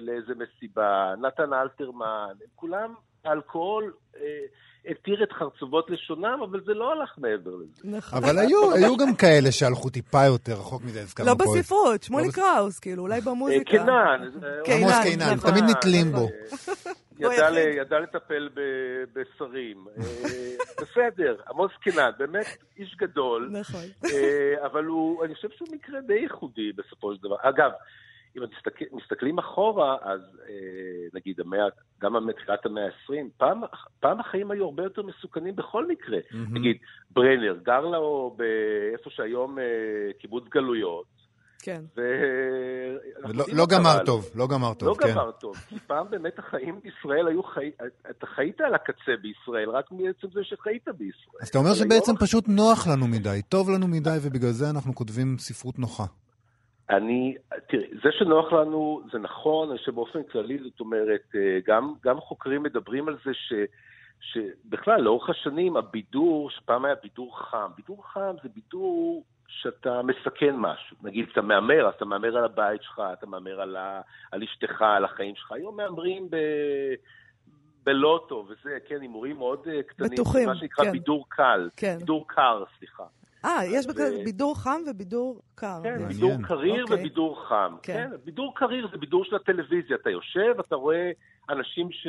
לאיזה 0.00 0.32
מסיבה, 0.34 1.14
נתן 1.20 1.52
אלתרמן, 1.52 2.28
הם 2.30 2.48
כולם 2.54 2.94
אלכוהול 3.26 3.92
אה, 4.16 4.20
התיר 4.90 5.22
את 5.22 5.32
חרצובות 5.32 5.90
לשונם, 5.90 6.38
אבל 6.50 6.60
זה 6.66 6.74
לא 6.74 6.92
הלך 6.92 7.14
מעבר 7.18 7.50
לזה. 7.50 7.80
נכון. 7.84 8.24
אבל 8.24 8.38
היו, 8.38 8.72
היו 8.74 8.96
גם 8.96 9.14
כאלה 9.14 9.52
שהלכו 9.52 9.90
טיפה 9.90 10.24
יותר 10.24 10.52
רחוק 10.52 10.82
מזה, 10.84 11.00
הזכרנו 11.00 11.30
לא 11.30 11.34
פה. 11.34 11.44
לא 11.44 11.60
בספרות, 11.60 12.02
שמולי 12.02 12.32
קראוס, 12.32 12.78
כאילו, 12.78 13.02
אולי 13.02 13.20
במוזיקה. 13.20 13.70
קינן. 13.70 14.30
עמוס 14.66 14.94
קינן. 15.02 15.36
תמיד 15.36 15.64
נתלים 15.70 16.12
בו. 16.12 16.28
ידע 17.18 18.00
לטפל 18.00 18.48
בשרים. 19.14 19.86
אה, 19.98 20.04
בסדר, 20.80 21.36
עמוס 21.50 21.72
קינן, 21.80 22.10
באמת 22.18 22.46
איש 22.78 22.96
גדול. 22.98 23.48
נכון. 23.52 23.84
אה, 24.04 24.66
אבל 24.66 24.84
הוא, 24.84 25.24
אני 25.24 25.34
חושב 25.34 25.48
שהוא 25.56 25.68
מקרה 25.72 26.00
די 26.00 26.14
ייחודי 26.14 26.72
בסופו 26.72 27.14
של 27.14 27.22
דבר. 27.22 27.36
אגב, 27.42 27.70
אם 28.36 28.42
מסתכל, 28.42 28.84
מסתכלים 28.92 29.38
אחורה, 29.38 29.96
אז 30.02 30.20
אה, 30.48 30.54
נגיד 31.14 31.40
המאה, 31.40 31.66
גם 32.00 32.26
מתחילת 32.26 32.66
המאה 32.66 32.84
ה-20, 32.84 33.14
פעם, 33.36 33.60
פעם 34.00 34.20
החיים 34.20 34.50
היו 34.50 34.64
הרבה 34.64 34.82
יותר 34.82 35.02
מסוכנים 35.02 35.56
בכל 35.56 35.86
מקרה. 35.86 36.18
Mm-hmm. 36.18 36.36
נגיד, 36.52 36.76
ברנר 37.10 37.56
גר 37.62 37.80
לו 37.80 38.36
באיפה 38.36 39.10
שהיום 39.10 39.58
אה, 39.58 39.64
קיבוץ 40.18 40.44
גלויות. 40.48 41.16
כן. 41.66 41.82
ו... 41.96 42.00
ולא, 43.28 43.44
לא 43.52 43.66
גמר 43.66 44.04
טוב, 44.04 44.30
לא 44.34 44.46
גמר 44.46 44.74
טוב, 44.74 44.88
לא 44.88 44.94
כן. 44.94 45.08
לא 45.08 45.14
גמר 45.14 45.30
טוב, 45.30 45.56
כי 45.68 45.78
פעם 45.86 46.06
באמת 46.10 46.38
החיים 46.38 46.80
בישראל 46.82 47.28
היו 47.28 47.42
חיים, 47.42 47.72
אתה 48.10 48.26
חיית 48.26 48.60
על 48.60 48.74
הקצה 48.74 49.12
בישראל, 49.22 49.70
רק 49.70 49.84
מעצם 49.90 50.28
זה 50.34 50.40
שחיית 50.44 50.88
בישראל. 50.88 51.42
אז 51.42 51.48
אתה 51.48 51.58
אומר 51.58 51.74
שבעצם 51.74 52.12
לא... 52.12 52.26
פשוט 52.26 52.48
נוח 52.48 52.86
לנו 52.86 53.06
מדי, 53.06 53.40
טוב 53.48 53.70
לנו 53.70 53.88
מדי, 53.88 54.18
ובגלל 54.22 54.50
זה 54.50 54.70
אנחנו 54.70 54.94
כותבים 54.94 55.38
ספרות 55.38 55.78
נוחה. 55.78 56.04
אני, 56.90 57.34
תראה, 57.68 57.86
זה 58.02 58.12
שנוח 58.12 58.52
לנו 58.52 59.02
זה 59.12 59.18
נכון, 59.18 59.70
אני 59.70 59.78
חושב 59.78 59.94
באופן 59.94 60.22
כללי, 60.22 60.58
זאת 60.58 60.80
אומרת, 60.80 61.22
אה, 61.34 61.58
גם, 61.66 61.94
גם 62.02 62.20
חוקרים 62.20 62.62
מדברים 62.62 63.08
על 63.08 63.16
זה 63.24 63.34
ש, 63.34 63.52
שבכלל, 64.20 65.00
לאורך 65.00 65.30
השנים, 65.30 65.76
הבידור, 65.76 66.50
שפעם 66.50 66.84
היה 66.84 66.94
בידור 67.02 67.38
חם, 67.38 67.70
בידור 67.76 68.06
חם 68.06 68.34
זה 68.42 68.48
בידור 68.54 69.24
שאתה 69.48 70.02
מסכן 70.02 70.56
משהו. 70.56 70.96
נגיד, 71.02 71.26
אתה 71.32 71.42
מהמר, 71.42 71.88
אז 71.88 71.94
אתה 71.94 72.04
מהמר 72.04 72.36
על 72.36 72.44
הבית 72.44 72.82
שלך, 72.82 73.02
אתה 73.12 73.26
מהמר 73.26 73.60
על, 73.60 73.76
ה, 73.76 74.00
על 74.32 74.42
אשתך, 74.42 74.82
על 74.82 75.04
החיים 75.04 75.34
שלך. 75.36 75.52
היום 75.52 75.76
מהמרים 75.76 76.30
ב... 76.30 76.36
בלוטו 77.84 78.46
וזה, 78.48 78.78
כן, 78.88 79.00
הימורים 79.00 79.36
מאוד 79.36 79.68
אה, 79.68 79.82
קטנים. 79.82 80.10
בטוחים, 80.10 80.48
מה 80.48 80.56
שנקרא 80.56 80.84
כן. 80.84 80.92
בידור 80.92 81.24
קל. 81.28 81.68
כן. 81.76 81.96
בידור 81.98 82.24
קר, 82.28 82.64
סליחה. 82.78 83.04
אה, 83.46 83.64
יש 83.66 83.86
בכלל 83.86 84.24
בידור 84.24 84.58
חם 84.58 84.80
ובידור 84.90 85.40
קר. 85.54 85.80
כן, 85.82 86.08
בידור 86.08 86.32
קריר 86.42 86.82
אוקיי. 86.82 87.00
ובידור 87.00 87.44
חם. 87.48 87.76
כן. 87.82 88.08
כן, 88.10 88.16
בידור 88.24 88.52
קריר 88.54 88.88
זה 88.92 88.98
בידור 88.98 89.24
של 89.24 89.36
הטלוויזיה. 89.36 89.96
אתה 89.96 90.10
יושב, 90.10 90.54
אתה 90.60 90.76
רואה 90.76 91.10
אנשים 91.50 91.92
ש... 91.92 92.06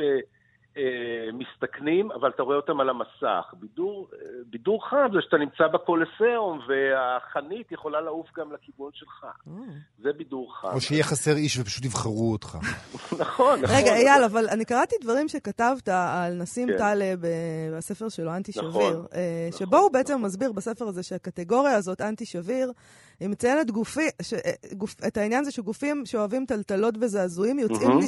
אה, 0.78 1.32
מסתכנים, 1.32 2.12
אבל 2.12 2.30
אתה 2.30 2.42
רואה 2.42 2.56
אותם 2.56 2.80
על 2.80 2.88
המסך. 2.88 3.54
בידור, 3.60 4.08
אה, 4.12 4.18
בידור 4.46 4.88
חם 4.90 5.08
זה 5.12 5.18
שאתה 5.22 5.36
נמצא 5.36 5.66
בקולסיאום, 5.66 6.60
והחנית 6.68 7.72
יכולה 7.72 8.00
לעוף 8.00 8.26
גם 8.36 8.52
לכיוון 8.52 8.90
שלך. 8.94 9.24
Mm. 9.46 9.50
זה 9.98 10.12
בידור 10.12 10.54
חם. 10.60 10.68
או 10.74 10.80
שיהיה 10.80 11.04
חסר 11.04 11.36
איש 11.36 11.58
ופשוט 11.58 11.84
יבחרו 11.84 12.32
אותך. 12.32 12.56
נכון, 13.18 13.60
נכון. 13.60 13.76
רגע, 13.76 13.96
אייל, 13.96 14.24
אבל 14.24 14.48
אני 14.48 14.64
קראתי 14.64 14.96
דברים 15.00 15.28
שכתבת 15.28 15.88
על 15.88 16.34
נסים 16.34 16.68
כן. 16.68 16.78
טלב 16.78 17.22
בספר 17.76 18.08
שלו, 18.08 18.36
אנטי 18.36 18.52
שביר, 18.52 18.68
נכון, 18.68 19.06
אה, 19.14 19.48
שבו 19.58 19.76
הוא 19.76 19.92
בעצם 19.92 20.22
מסביר 20.22 20.52
בספר 20.52 20.88
הזה 20.88 21.02
שהקטגוריה 21.02 21.76
הזאת, 21.76 22.00
אנטי 22.00 22.26
שביר, 22.26 22.72
היא 23.20 23.28
מציינת 23.28 23.70
גופי, 23.70 24.08
ש, 24.22 24.34
גופ, 24.72 24.94
את 25.06 25.16
העניין 25.16 25.40
הזה 25.40 25.50
שגופים 25.50 26.06
שאוהבים 26.06 26.46
טלטלות 26.46 26.94
וזעזועים 27.00 27.58
יוצאים 27.58 27.90
mm-hmm. 27.90 28.02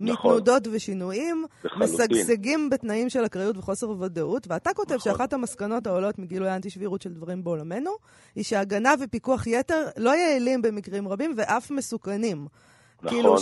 נכון. 0.00 0.30
מתנודות 0.30 0.62
ושינויים, 0.72 1.44
משגשגים 1.76 2.70
בתנאים 2.70 3.08
של 3.08 3.26
אקראיות 3.26 3.56
וחוסר 3.56 3.90
ודאות, 3.90 4.46
ואתה 4.48 4.70
כותב 4.74 4.94
נכון. 4.94 5.12
שאחת 5.12 5.32
המסקנות 5.32 5.86
העולות 5.86 6.18
מגילוי 6.18 6.48
האנטי-שבירות 6.48 7.02
של 7.02 7.12
דברים 7.12 7.44
בעולמנו, 7.44 7.90
היא 8.34 8.44
שהגנה 8.44 8.94
ופיקוח 9.04 9.46
יתר 9.46 9.82
לא 9.96 10.10
יעילים 10.10 10.62
במקרים 10.62 11.08
רבים 11.08 11.32
ואף 11.36 11.70
מסוכנים. 11.70 12.46
נכון. 13.02 13.08
כאילו. 13.08 13.34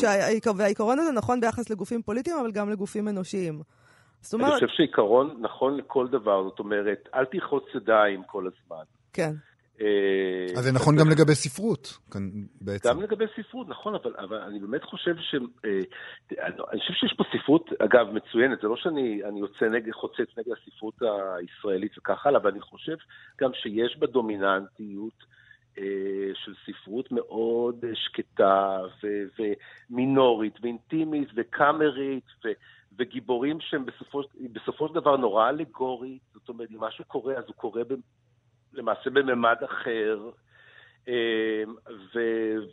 והעיקרון 0.56 0.98
הזה 0.98 1.12
נכון 1.12 1.40
ביחס 1.40 1.70
לגופים 1.70 2.02
פוליטיים, 2.02 2.36
אבל 2.40 2.52
גם 2.52 2.70
לגופים 2.70 3.08
אנושיים. 3.08 3.62
זאת 4.20 4.34
אומרת... 4.34 4.48
אני 4.48 4.54
חושב 4.54 4.76
שעיקרון 4.76 5.36
נכון 5.40 5.76
לכל 5.76 6.08
דבר, 6.08 6.44
זאת 6.44 6.58
אומרת, 6.58 7.08
אל 7.14 7.24
תלחוץ 7.24 7.64
ידיים 7.74 8.22
כל 8.26 8.46
הזמן. 8.46 8.84
כן. 9.12 9.32
אה, 9.80 10.46
אז 10.58 10.64
זה 10.64 10.72
נכון 10.72 10.96
גם 10.96 11.10
לגבי 11.10 11.34
ספרות, 11.34 11.98
כאן 12.10 12.22
בעצם. 12.60 12.88
גם 12.88 13.02
לגבי 13.02 13.24
ספרות, 13.36 13.68
נכון, 13.68 13.94
אבל, 13.94 14.14
אבל 14.18 14.36
אני 14.36 14.58
באמת 14.58 14.84
חושב 14.84 15.14
ש... 15.18 15.34
אה, 15.64 16.46
אני 16.72 16.80
חושב 16.80 16.92
שיש 16.92 17.14
פה 17.16 17.24
ספרות, 17.38 17.70
אגב, 17.78 18.06
מצוינת, 18.12 18.60
זה 18.62 18.68
לא 18.68 18.76
שאני 18.76 19.20
יוצא 19.40 19.64
נגד, 19.64 19.92
חוצץ 19.92 20.38
נגד 20.38 20.52
הספרות 20.62 20.94
הישראלית 21.36 21.98
וכך 21.98 22.26
הלאה, 22.26 22.40
אבל 22.40 22.50
אני 22.50 22.60
חושב 22.60 22.96
גם 23.40 23.50
שיש 23.54 23.96
בה 23.98 24.06
דומיננטיות. 24.06 25.34
אה, 25.78 26.30
של 26.34 26.52
ספרות 26.66 27.12
מאוד 27.12 27.84
שקטה 27.94 28.78
ו- 29.02 29.42
ומינורית 29.90 30.54
ואינטימית 30.62 31.28
וקאמרית 31.36 32.24
ו- 32.44 32.52
וגיבורים 32.98 33.60
שהם 33.60 33.86
בסופו, 33.86 34.22
בסופו 34.52 34.88
של 34.88 34.94
דבר 34.94 35.16
נורא 35.16 35.48
אלגורית, 35.48 36.22
זאת 36.34 36.48
אומרת, 36.48 36.68
אם 36.70 36.80
משהו 36.80 37.04
קורה 37.04 37.34
אז 37.34 37.44
הוא 37.46 37.54
קורה 37.54 37.82
למעשה 38.74 39.10
בממד 39.10 39.56
אחר, 39.64 40.30
אמ, 41.08 41.12
ו, 42.14 42.20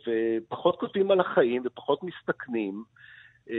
ופחות 0.06 0.80
כותבים 0.80 1.10
על 1.10 1.20
החיים 1.20 1.62
ופחות 1.66 2.00
מסתכנים. 2.02 2.84
אה, 3.50 3.56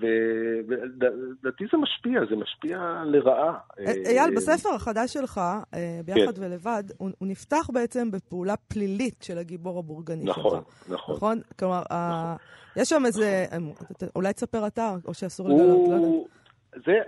ולדעתי 0.00 1.64
זה 1.72 1.78
משפיע, 1.78 2.20
זה 2.30 2.36
משפיע 2.36 3.02
לרעה. 3.06 3.58
אה, 3.78 3.92
אייל, 4.06 4.36
בספר 4.36 4.74
החדש 4.74 5.12
שלך, 5.12 5.40
אה, 5.74 6.00
ביחד 6.04 6.36
כן. 6.36 6.42
ולבד, 6.42 6.84
הוא, 6.96 7.10
נפתח 7.20 7.70
בעצם 7.72 8.10
בפעולה 8.10 8.54
פלילית 8.68 9.22
של 9.22 9.38
הגיבור 9.38 9.78
הבורגני 9.78 10.24
נכון, 10.24 10.42
שלך. 10.42 10.52
נכון, 10.52 10.94
נכון. 10.94 11.16
נכון? 11.16 11.40
כלומר, 11.58 11.82
נכון. 11.82 12.36
יש 12.76 12.88
שם 12.88 13.02
איזה, 13.06 13.46
אולי 14.16 14.32
תספר 14.32 14.66
אתה, 14.66 14.94
או 15.04 15.14
שאסור 15.14 15.48
לגלות, 15.48 15.88
לא 15.88 15.94
יודע. 15.94 16.35
זה, 16.84 17.00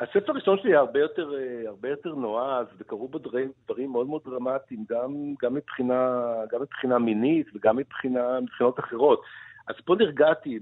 הספר 0.00 0.32
הראשון 0.32 0.58
שלי 0.58 0.70
היה 0.70 0.78
הרבה 0.78 1.00
יותר, 1.00 1.30
הרבה 1.66 1.88
יותר 1.88 2.14
נועז, 2.14 2.66
וקרו 2.78 3.08
בו 3.08 3.18
דברים, 3.18 3.92
מאוד 3.92 4.06
מאוד 4.06 4.22
דרמטיים, 4.24 4.84
גם, 4.90 5.34
גם, 5.42 5.54
מבחינה, 5.54 6.22
גם 6.52 6.62
מבחינה 6.62 6.98
מינית 6.98 7.46
וגם 7.54 7.76
מבחינה, 7.76 8.40
מבחינות 8.40 8.78
אחרות. 8.78 9.22
אז 9.70 9.76
פה 9.84 9.94
נרגעתי 9.94 10.58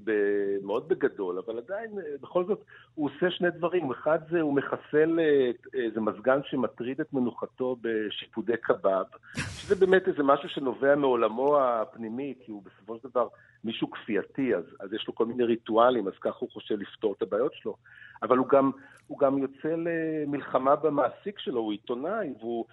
מאוד 0.63 0.89
בגדול, 0.89 1.39
אבל 1.39 1.59
עדיין, 1.59 1.91
אה, 1.99 2.05
בכל 2.21 2.45
זאת, 2.45 2.65
הוא 2.95 3.11
עושה 3.11 3.31
שני 3.31 3.51
דברים. 3.51 3.91
אחד 3.91 4.19
זה, 4.31 4.41
הוא 4.41 4.55
מחסל 4.55 5.21
אה, 5.21 5.51
איזה 5.75 6.01
מזגן 6.01 6.41
שמטריד 6.45 7.01
את 7.01 7.13
מנוחתו 7.13 7.77
בשיפודי 7.81 8.57
קבב, 8.57 9.05
שזה 9.35 9.75
באמת 9.75 10.09
איזה 10.09 10.23
משהו 10.23 10.49
שנובע 10.49 10.95
מעולמו 10.95 11.61
הפנימי, 11.61 12.35
כי 12.45 12.53
הוא 12.53 12.63
בסופו 12.63 12.99
של 12.99 13.09
דבר 13.09 13.29
מישהו 13.65 13.91
כפייתי, 13.91 14.55
אז, 14.55 14.65
אז 14.81 14.93
יש 14.93 15.09
לו 15.09 15.15
כל 15.15 15.27
מיני 15.27 15.45
ריטואלים, 15.45 16.09
אז 16.09 16.15
ככה 16.21 16.39
הוא 16.41 16.51
חושב 16.51 16.81
לפתור 16.81 17.15
את 17.17 17.23
הבעיות 17.23 17.55
שלו. 17.55 17.77
אבל 18.23 18.37
הוא 18.37 18.49
גם, 18.49 18.71
הוא 19.07 19.19
גם 19.19 19.39
יוצא 19.39 19.75
למלחמה 19.77 20.77
במעסיק 20.77 21.39
שלו, 21.39 21.61
הוא 21.61 21.73
עיתונאי, 21.73 22.33
והוא... 22.41 22.65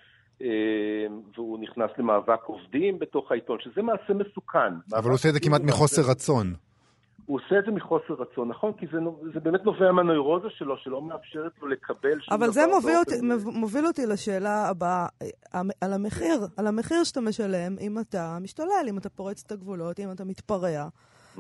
אה, 0.42 0.48
והוא 1.36 1.60
נכנס 1.60 1.92
למאבק 1.98 2.44
עובדים 2.46 3.00
בתוך 3.00 3.32
העיתון, 3.32 3.58
שזה 3.60 3.82
מעשה 3.82 4.14
מסוכן. 4.14 4.74
אבל 4.94 5.06
הוא 5.06 5.14
עושה 5.14 5.30
את 5.30 5.34
זה 5.34 5.40
כמעט 5.40 5.62
מחוסר 5.62 6.02
רצון. 6.12 6.54
הוא 7.26 7.40
עושה 7.46 7.60
את 7.60 7.66
זה 7.66 7.72
מחוסר 7.72 8.14
רצון, 8.14 8.50
נכון? 8.50 8.74
כי 8.74 8.86
זה, 8.92 8.98
זה 9.34 9.40
באמת 9.40 9.64
נובע 9.66 9.92
מהנוירוזה 9.92 10.48
שלו, 10.50 10.78
שלא 10.78 11.02
מאפשרת 11.02 11.52
לו 11.62 11.68
לקבל 11.68 12.22
שום 12.22 12.34
אבל 12.34 12.52
זה 12.52 12.68
מוביל 12.68 12.98
אותי, 12.98 13.16
מוביל 13.46 13.88
אותי 13.88 14.06
לשאלה 14.06 14.68
הבאה, 14.68 15.08
על 15.82 15.94
המחיר, 15.94 16.48
על 16.58 16.68
המחיר 16.68 17.04
שאתה 17.04 17.22
משלם 17.22 17.76
אם 17.80 18.00
אתה 18.00 18.38
משתולל, 18.42 18.86
אם 18.90 18.98
אתה 18.98 19.10
פורץ 19.10 19.44
את 19.46 19.52
הגבולות, 19.52 20.00
אם 20.00 20.12
אתה 20.12 20.26
מתפרע. 20.26 20.88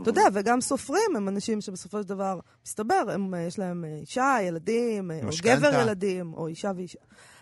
אתה 0.01 0.09
יודע, 0.09 0.23
וגם 0.33 0.61
סופרים 0.61 1.15
הם 1.15 1.27
אנשים 1.27 1.61
שבסופו 1.61 2.01
של 2.01 2.09
דבר, 2.09 2.39
מסתבר, 2.65 3.03
הם, 3.13 3.33
יש 3.47 3.59
להם 3.59 3.85
אישה, 3.85 4.35
ילדים, 4.41 5.11
או 5.11 5.29
גבר 5.43 5.81
ילדים, 5.81 6.33
או 6.33 6.47
אישה 6.47 6.71
ואישה. 6.75 6.99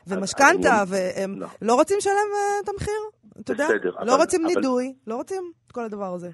ומשכנתה, 0.07 0.83
והם 0.88 1.39
לא. 1.39 1.48
לא 1.62 1.74
רוצים 1.75 1.98
לשלם 1.98 2.13
אה, 2.13 2.60
את 2.63 2.69
המחיר, 2.69 3.01
אתה 3.41 3.51
יודע? 3.51 3.67
לא 4.05 4.15
רוצים 4.15 4.45
נידוי, 4.45 4.93
לא 5.07 5.15
רוצים 5.15 5.51
את 5.67 5.72
כל 5.72 5.86
הדבר 5.86 6.13
הזה. 6.13 6.29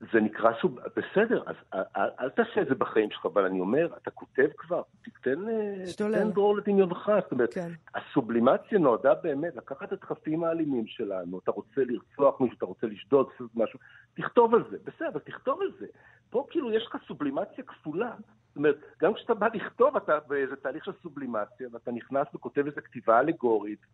זה 0.00 0.20
נקרא 0.20 0.50
סוב... 0.60 0.78
בסדר, 0.96 1.42
אז 1.46 1.54
אל, 1.74 2.08
אל 2.20 2.30
תעשה 2.30 2.62
את 2.62 2.68
זה 2.68 2.74
בחיים 2.74 3.10
שלך, 3.10 3.26
אבל 3.26 3.44
אני 3.44 3.60
אומר, 3.60 3.88
אתה 4.02 4.10
כותב 4.10 4.46
כבר, 4.56 4.82
תתן, 5.02 5.48
אה, 5.48 5.84
תתן 5.96 6.30
דרור 6.30 6.56
לדמיונך. 6.56 7.10
זאת 7.22 7.32
אומרת, 7.32 7.54
כן. 7.54 7.70
הסובלימציה 7.94 8.78
נועדה 8.78 9.14
באמת 9.14 9.56
לקחת 9.56 9.92
את 9.92 10.02
החפים 10.02 10.44
האלימים 10.44 10.86
שלנו, 10.86 11.38
אתה 11.38 11.50
רוצה 11.50 11.80
לרצוח 11.84 12.40
מישהו, 12.40 12.56
אתה 12.56 12.66
רוצה 12.66 12.86
לשדוד, 12.86 13.26
משהו, 13.54 13.78
תכתוב 14.14 14.54
על 14.54 14.64
זה, 14.70 14.76
בסדר, 14.84 15.18
תכתוב 15.18 15.60
על 15.60 15.70
זה. 15.78 15.86
פה 16.30 16.46
כאילו 16.50 16.72
יש 16.72 16.86
לך 16.86 16.96
סובלימציה 17.06 17.64
כפולה. 17.64 18.14
זאת 18.48 18.56
אומרת, 18.56 18.76
גם 19.02 19.14
כשאתה 19.14 19.34
בא 19.34 19.48
לכתוב, 19.54 19.96
אתה 19.96 20.18
באיזה 20.28 20.56
תהליך 20.56 20.84
של 20.84 20.92
סובלימציה, 21.02 21.68
ואתה 21.72 21.90
נכנס 21.90 22.26
וכותב 22.34 22.66
איזו 22.66 22.80
כתיבה 22.84 23.20
אלגורית, 23.20 23.86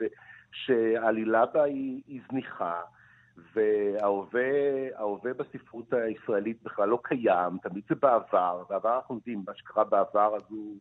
שהעלילה 0.53 1.47
בה 1.47 1.63
היא, 1.63 2.03
היא 2.07 2.21
זניחה. 2.31 2.81
וההווה 3.55 5.33
בספרות 5.35 5.93
הישראלית 5.93 6.63
בכלל 6.63 6.89
לא 6.89 6.99
קיים, 7.03 7.59
תמיד 7.63 7.85
זה 7.89 7.95
בעבר, 7.95 8.63
בעבר 8.69 8.97
אנחנו 8.97 9.15
יודעים, 9.15 9.43
מה 9.47 9.53
שקרה 9.55 9.85
בעבר 9.85 10.37
אז 10.37 10.43
הוא... 10.49 10.77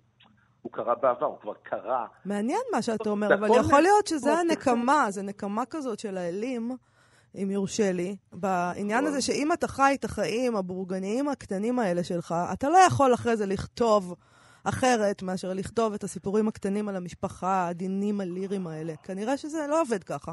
הוא 0.62 0.72
קרה 0.72 0.96
בעבר, 0.96 1.26
הוא 1.26 1.40
כבר 1.42 1.54
קרה. 1.64 2.06
מעניין 2.26 2.62
מה 2.72 2.82
שאתה 2.82 3.10
אומר, 3.10 3.34
אבל 3.34 3.50
יכול 3.60 3.82
להיות 3.82 4.08
שזה 4.08 4.34
הנקמה, 4.34 5.06
זה 5.10 5.22
נקמה 5.22 5.66
כזאת 5.66 6.00
של 6.00 6.18
האלים, 6.18 6.72
אם 7.36 7.52
יורשה 7.52 7.92
לי, 7.92 8.16
בעניין 8.34 9.06
הזה 9.06 9.22
שאם 9.22 9.54
אתה 9.54 9.68
חי 9.68 9.96
את 10.00 10.06
החיים 10.06 10.56
הבורגניים 10.56 11.28
הקטנים 11.28 11.80
האלה 11.80 12.04
שלך, 12.04 12.36
אתה 12.54 12.70
לא 12.70 12.78
יכול 12.78 13.14
אחרי 13.14 13.38
זה 13.38 13.46
לכתוב 13.46 14.16
אחרת 14.64 15.24
מאשר 15.24 15.54
לכתוב 15.54 15.94
את 15.94 16.04
הסיפורים 16.04 16.48
הקטנים 16.48 16.90
על 16.90 16.96
המשפחה, 16.96 17.68
הדינים 17.68 18.22
הליריים 18.22 18.68
האלה. 18.68 18.96
כנראה 19.04 19.38
שזה 19.38 19.68
לא 19.70 19.82
עובד 19.82 20.04
ככה. 20.04 20.32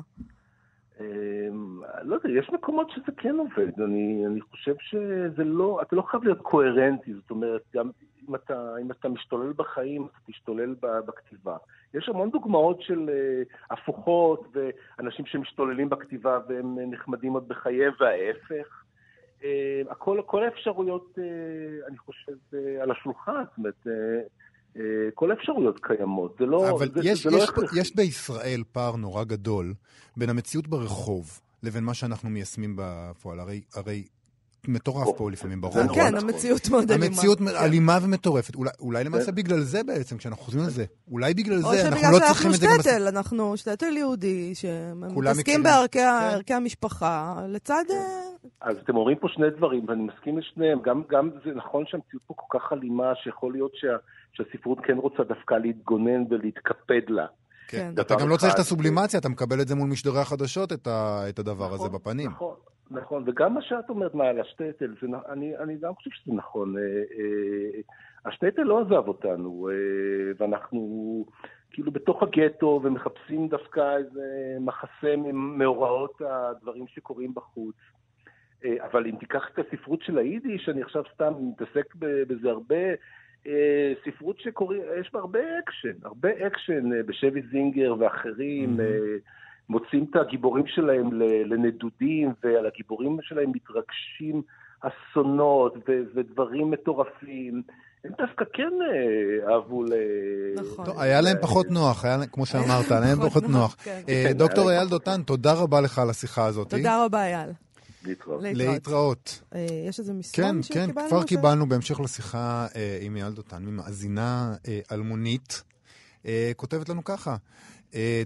אמ, 1.00 1.80
לא 2.02 2.14
יודע, 2.14 2.28
יש 2.30 2.50
מקומות 2.50 2.90
שזה 2.90 3.12
כן 3.16 3.36
עובד. 3.38 3.80
אני, 3.80 4.26
אני 4.26 4.40
חושב 4.40 4.74
שזה 4.80 5.44
לא, 5.44 5.82
אתה 5.82 5.96
לא 5.96 6.02
חייב 6.02 6.24
להיות 6.24 6.40
קוהרנטי, 6.42 7.14
זאת 7.14 7.30
אומרת, 7.30 7.62
גם 7.74 7.90
אם 8.28 8.34
אתה, 8.34 8.74
אם 8.82 8.90
אתה 8.90 9.08
משתולל 9.08 9.52
בחיים, 9.52 10.06
אתה 10.06 10.32
תשתולל 10.32 10.74
בכתיבה. 10.80 11.56
יש 11.94 12.08
המון 12.08 12.30
דוגמאות 12.30 12.82
של 12.82 13.10
uh, 13.10 13.74
הפוכות, 13.74 14.56
ואנשים 14.98 15.26
שמשתוללים 15.26 15.88
בכתיבה 15.88 16.38
והם 16.48 16.78
נחמדים 16.90 17.32
עוד 17.32 17.48
בחייהם, 17.48 17.92
וההפך. 18.00 18.84
Uh, 19.40 19.44
הכל, 19.90 20.20
כל 20.26 20.44
האפשרויות, 20.44 21.18
uh, 21.18 21.88
אני 21.88 21.98
חושב, 21.98 22.32
uh, 22.52 22.56
על 22.82 22.90
השולחן, 22.90 23.44
זאת 23.44 23.58
אומרת, 23.58 23.86
uh, 23.86 23.90
כל 25.14 25.30
האפשרויות 25.30 25.80
קיימות, 25.82 26.36
זה 26.38 26.46
לא... 26.46 26.70
אבל 26.70 26.88
זה, 26.94 27.00
יש, 27.02 27.24
זה 27.24 27.30
לא 27.30 27.36
יש, 27.36 27.50
לא 27.56 27.80
יש 27.80 27.96
בישראל 27.96 28.62
פער 28.72 28.96
נורא 28.96 29.24
גדול 29.24 29.74
בין 30.16 30.30
המציאות 30.30 30.68
ברחוב 30.68 31.40
לבין 31.62 31.84
מה 31.84 31.94
שאנחנו 31.94 32.30
מיישמים 32.30 32.74
בפועל. 32.76 33.40
הרי, 33.40 33.60
הרי 33.74 34.04
מטורף 34.68 35.08
פה 35.16 35.30
לפעמים 35.30 35.60
ברור. 35.60 35.94
כן, 35.94 36.14
המציאות 36.16 36.68
מאוד 36.68 36.90
אלימה. 36.90 37.06
המציאות 37.06 37.38
אלימה 37.56 37.98
ומטורפת. 38.02 38.54
אולי 38.80 39.04
למעשה 39.04 39.32
בגלל 39.32 39.60
זה 39.60 39.82
בעצם, 39.82 40.16
כשאנחנו 40.16 40.44
חושבים 40.44 40.64
על 40.64 40.70
זה, 40.70 40.84
אולי 41.10 41.34
בגלל 41.34 41.60
זה 41.62 41.88
אנחנו 41.88 42.12
לא 42.12 42.18
צריכים 42.26 42.50
את 42.54 42.60
זה... 42.60 42.66
או 42.66 42.70
שבגלל 42.70 42.82
שאנחנו 42.82 42.96
שטטל, 42.96 43.08
אנחנו 43.08 43.56
שטטל 43.56 43.96
יהודי, 43.96 44.54
שמתעסקים 44.54 45.62
בערכי 45.62 45.98
כן. 46.46 46.54
המשפחה, 46.54 47.42
לצד... 47.48 47.84
אז 48.60 48.78
אתם 48.78 48.96
אומרים 48.96 49.18
פה 49.18 49.28
שני 49.28 49.50
דברים, 49.50 49.84
ואני 49.88 50.02
מסכים 50.02 50.38
לשניהם. 50.38 50.78
גם 51.08 51.30
זה 51.44 51.54
נכון 51.54 51.86
שהמציאות 51.86 52.22
פה 52.26 52.34
כל 52.36 52.58
כך 52.58 52.72
אלימה, 52.72 53.12
שיכול 53.14 53.52
להיות 53.52 53.72
שהספרות 54.32 54.78
כן 54.82 54.96
רוצה 54.96 55.24
דווקא 55.24 55.54
להתגונן 55.54 56.24
ולהתקפד 56.30 57.02
לה. 57.08 57.26
כן. 57.68 57.92
אתה 58.00 58.14
גם 58.20 58.28
לא 58.28 58.36
צריך 58.36 58.54
את 58.54 58.58
הסובלימציה, 58.58 59.20
אתה 59.20 59.28
מקבל 59.28 59.60
את 59.60 59.68
זה 59.68 59.74
מול 59.74 59.88
משדרי 59.88 60.20
החדשות, 60.20 60.72
את 61.28 61.38
הדבר 61.38 61.72
הזה 61.72 61.84
נכון, 61.84 61.92
בפנים. 61.92 62.30
נכון. 62.30 62.54
נכון, 62.90 63.24
וגם 63.26 63.54
מה 63.54 63.62
שאת 63.62 63.88
אומרת, 63.88 64.14
מה, 64.14 64.24
על 64.24 64.40
השטייטל, 64.40 64.94
זה, 65.00 65.06
אני, 65.28 65.56
אני 65.56 65.76
גם 65.76 65.94
חושב 65.94 66.10
שזה 66.10 66.34
נכון. 66.34 66.76
אה, 66.78 66.82
אה, 66.82 67.80
השטייטל 68.24 68.62
לא 68.62 68.80
עזב 68.80 69.08
אותנו, 69.08 69.68
אה, 69.70 70.32
ואנחנו 70.38 71.24
כאילו 71.70 71.92
בתוך 71.92 72.22
הגטו 72.22 72.80
ומחפשים 72.82 73.48
דווקא 73.48 73.96
איזה 73.96 74.56
מחסה 74.60 75.16
ממאורעות 75.16 76.22
הדברים 76.30 76.84
שקורים 76.88 77.34
בחוץ. 77.34 77.74
אבל 78.64 79.06
אם 79.06 79.16
תיקח 79.20 79.48
את 79.54 79.58
הספרות 79.58 80.02
של 80.02 80.18
היידיש, 80.18 80.68
אני 80.68 80.82
עכשיו 80.82 81.02
סתם 81.14 81.32
מתעסק 81.40 81.94
בזה 82.00 82.50
הרבה, 82.50 82.76
ספרות 84.04 84.40
שקוראים, 84.40 84.82
יש 85.00 85.10
בה 85.12 85.20
הרבה 85.20 85.38
אקשן, 85.58 86.04
הרבה 86.04 86.28
אקשן 86.46 87.06
בשביס 87.06 87.40
זינגר 87.50 87.94
ואחרים. 87.98 88.76
Mm-hmm. 88.76 89.38
מוצאים 89.68 90.06
את 90.10 90.16
הגיבורים 90.16 90.66
שלהם 90.66 91.20
לנדודים, 91.44 92.32
ועל 92.44 92.66
הגיבורים 92.66 93.18
שלהם 93.22 93.52
מתרגשים 93.52 94.42
אסונות 94.80 95.76
ו- 95.88 96.02
ודברים 96.14 96.70
מטורפים. 96.70 97.62
הם 98.04 98.12
דווקא 98.18 98.44
כן 98.52 98.72
אה, 98.82 99.52
אהבו 99.52 99.84
ל... 99.84 99.92
נכון. 100.56 100.84
טוב, 100.84 100.98
היה 100.98 101.20
להם 101.20 101.36
פחות 101.42 101.66
נוח, 101.70 102.04
היה, 102.04 102.26
כמו 102.26 102.46
שאמרת, 102.46 102.90
היה 102.90 103.00
להם 103.00 103.20
פחות 103.28 103.44
נוח. 103.48 103.76
כן. 103.84 104.00
אה, 104.08 104.24
כן, 104.28 104.38
דוקטור 104.38 104.70
אייל 104.70 104.88
דותן, 104.88 105.22
תודה 105.22 105.52
רבה 105.52 105.80
לך 105.80 105.98
על 105.98 106.10
השיחה 106.10 106.46
הזאת. 106.46 106.70
תודה 106.70 107.04
רבה, 107.04 107.24
אייל. 107.24 107.50
להתראות. 108.04 108.40
להתראות. 108.42 109.42
אה, 109.54 109.66
יש 109.88 110.00
איזה 110.00 110.12
מסרון 110.12 110.62
שקיבלנו? 110.62 110.92
כן, 110.92 111.00
כן, 111.02 111.08
כבר 111.08 111.24
קיבלנו 111.24 111.68
בהמשך 111.68 112.00
לשיחה 112.00 112.66
עם 113.00 113.16
אייל 113.16 113.32
דותן, 113.32 113.64
ממאזינה 113.64 114.54
אלמונית, 114.92 115.62
כותבת 116.56 116.88
לנו 116.88 117.04
ככה, 117.04 117.36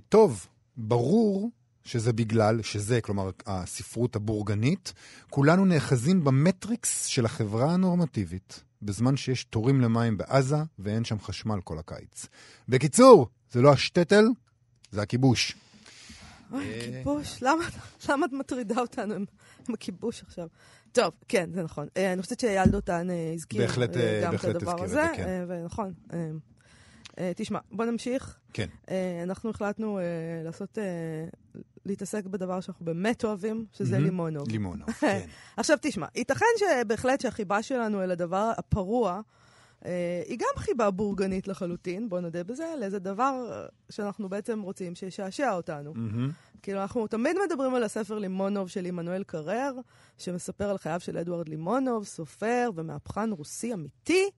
טוב, 0.09 0.47
ברור 0.77 1.51
שזה 1.85 2.13
בגלל, 2.13 2.63
שזה, 2.63 3.01
כלומר, 3.01 3.31
הספרות 3.47 4.17
הבורגנית, 4.17 4.93
כולנו 5.31 5.65
נאחזים 5.65 6.25
במטריקס 6.25 7.07
של 7.07 7.25
החברה 7.25 7.75
הנורמטיבית, 7.75 8.65
בזמן 8.83 9.17
שיש 9.17 9.45
תורים 9.45 9.81
למים 9.81 10.17
בעזה 10.17 10.57
ואין 10.79 11.05
שם 11.05 11.21
חשמל 11.21 11.61
כל 11.65 11.79
הקיץ. 11.79 12.27
בקיצור, 12.69 13.27
זה 13.53 13.63
לא 13.63 13.73
השטטל, 13.73 14.25
זה 14.91 15.03
הכיבוש. 15.03 15.57
אוי, 16.53 16.81
כיבוש, 16.81 17.43
למה, 17.43 17.65
למה 18.09 18.27
את 18.27 18.33
מטרידה 18.33 18.81
אותנו 18.81 19.15
עם, 19.15 19.25
הכיבוש 19.75 20.23
עכשיו? 20.23 20.49
טוב, 20.93 21.13
כן, 21.29 21.51
זה 21.55 21.63
נכון. 21.63 21.89
אה, 21.97 22.13
אני 22.13 22.23
חושבת 22.23 22.41
שאייל 22.41 22.71
דותן 22.71 23.11
אה, 23.11 23.33
הזכיר 23.35 23.61
אה, 23.61 23.67
גם 24.23 24.31
בהחלט 24.31 24.51
את 24.51 24.57
הדבר 24.57 24.85
הזה, 24.85 25.07
כן. 25.17 25.45
ונכון. 25.49 25.93
תשמע, 27.37 27.59
בוא 27.71 27.85
נמשיך. 27.85 28.39
כן. 28.53 28.67
אנחנו 29.23 29.51
החלטנו 29.51 29.99
לעשות, 30.45 30.79
להתעסק 31.87 32.25
בדבר 32.25 32.61
שאנחנו 32.61 32.85
באמת 32.85 33.25
אוהבים, 33.25 33.67
שזה. 33.73 33.99
לימונוב. 33.99 34.49
לימונוב, 34.49 34.91
כן. 35.01 35.27
עכשיו 35.57 35.79
תשמע, 35.83 36.07
ייתכן 36.15 36.45
שבהחלט 36.59 37.21
שהחיבה 37.21 37.63
שלנו 37.63 38.03
אל 38.03 38.11
הדבר 38.11 38.53
הפרוע, 38.59 39.13
אה, 39.13 39.21
היא 40.29 40.39
גם 40.39 40.57
חיבה 40.57 40.91
בורגנית 40.91 41.49
לחלוטין, 41.49 42.09
בוא 42.09 42.21
נודה 42.21 42.45
בזה, 42.45 42.75
לאיזה 42.81 42.99
דבר 42.99 43.49
אה, 43.53 43.67
שאנחנו 43.91 44.29
בעצם 44.29 44.63
רוצים 44.63 44.95
שישעשע 44.95 45.53
אותנו. 45.53 45.93
מהמם. 45.95 46.31
כאילו, 46.63 46.83
אנחנו 46.83 47.07
תמיד 47.07 47.37
מדברים 47.47 47.75
על 47.75 47.83
הספר 47.83 48.19
לימונוב 48.19 48.69
של 48.69 48.85
עמנואל 48.85 49.25
קרר, 49.25 49.73
שמספר 50.19 50.71
על 50.71 50.79
חייו 50.79 51.01
של 51.01 51.19
אדוארד 51.19 51.49
לימונוב, 51.49 52.05
סופר 52.05 52.71
ומהפכן 52.75 53.33
רוסי 53.33 53.75
אמיתי. 53.75 54.31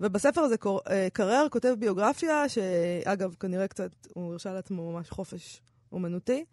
ובספר 0.00 0.40
הזה 0.40 0.54
אה, 0.90 1.08
קרר 1.12 1.46
כותב 1.50 1.74
ביוגרפיה, 1.78 2.48
שאגב, 2.48 3.34
כנראה 3.40 3.68
קצת, 3.68 3.90
הוא 4.14 4.32
הרשה 4.32 4.52
לעצמו 4.52 4.92
ממש 4.92 5.10
חופש 5.10 5.62
אומנותי. 5.92 6.44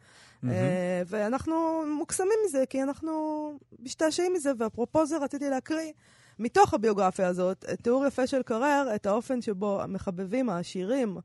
אה, 0.44 1.02
ואנחנו 1.08 1.84
מוקסמים 1.98 2.40
מזה, 2.46 2.64
כי 2.70 2.84
אנחנו 2.84 3.52
משתעשעים 3.80 4.34
מזה, 4.34 4.52
ואפרופו 4.58 5.06
זה 5.06 5.18
רציתי 5.18 5.50
להקריא 5.50 5.92
מתוך 6.40 6.74
הביוגרפיה 6.74 7.28
הזאת, 7.28 7.66
תיאור 7.82 8.06
יפה 8.06 8.28
של 8.28 8.42
קרר, 8.44 8.88
את 8.96 9.06
האופן 9.06 9.42
שבו 9.42 9.82
המחבבים 9.82 10.50
העשירים 10.50 11.18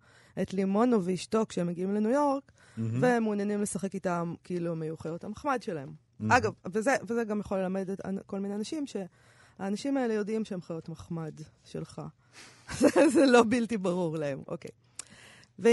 את 0.42 0.54
לימונו 0.54 1.04
ואשתו 1.04 1.44
כשהם 1.48 1.66
מגיעים 1.66 1.94
לניו 1.94 2.10
יורק, 2.10 2.52
ומעוניינים 2.78 3.62
לשחק 3.62 3.94
איתם 3.94 4.34
כאילו 4.44 4.74
חיות 4.96 5.24
המחמד 5.24 5.62
שלהם. 5.62 5.92
אגב, 6.28 6.52
וזה, 6.72 6.96
וזה 7.06 7.24
גם 7.24 7.40
יכול 7.40 7.58
ללמד 7.58 7.90
את 7.90 8.00
כל 8.26 8.40
מיני 8.40 8.54
אנשים, 8.54 8.84
שהאנשים 8.86 9.96
האלה 9.96 10.14
יודעים 10.14 10.44
שהם 10.44 10.62
חיות 10.62 10.88
מחמד 10.88 11.40
שלך. 11.64 12.02
זה, 12.80 12.88
זה 13.12 13.26
לא 13.26 13.44
בלתי 13.48 13.76
ברור 13.76 14.16
להם, 14.16 14.42
אוקיי. 14.48 14.70
ו, 15.58 15.68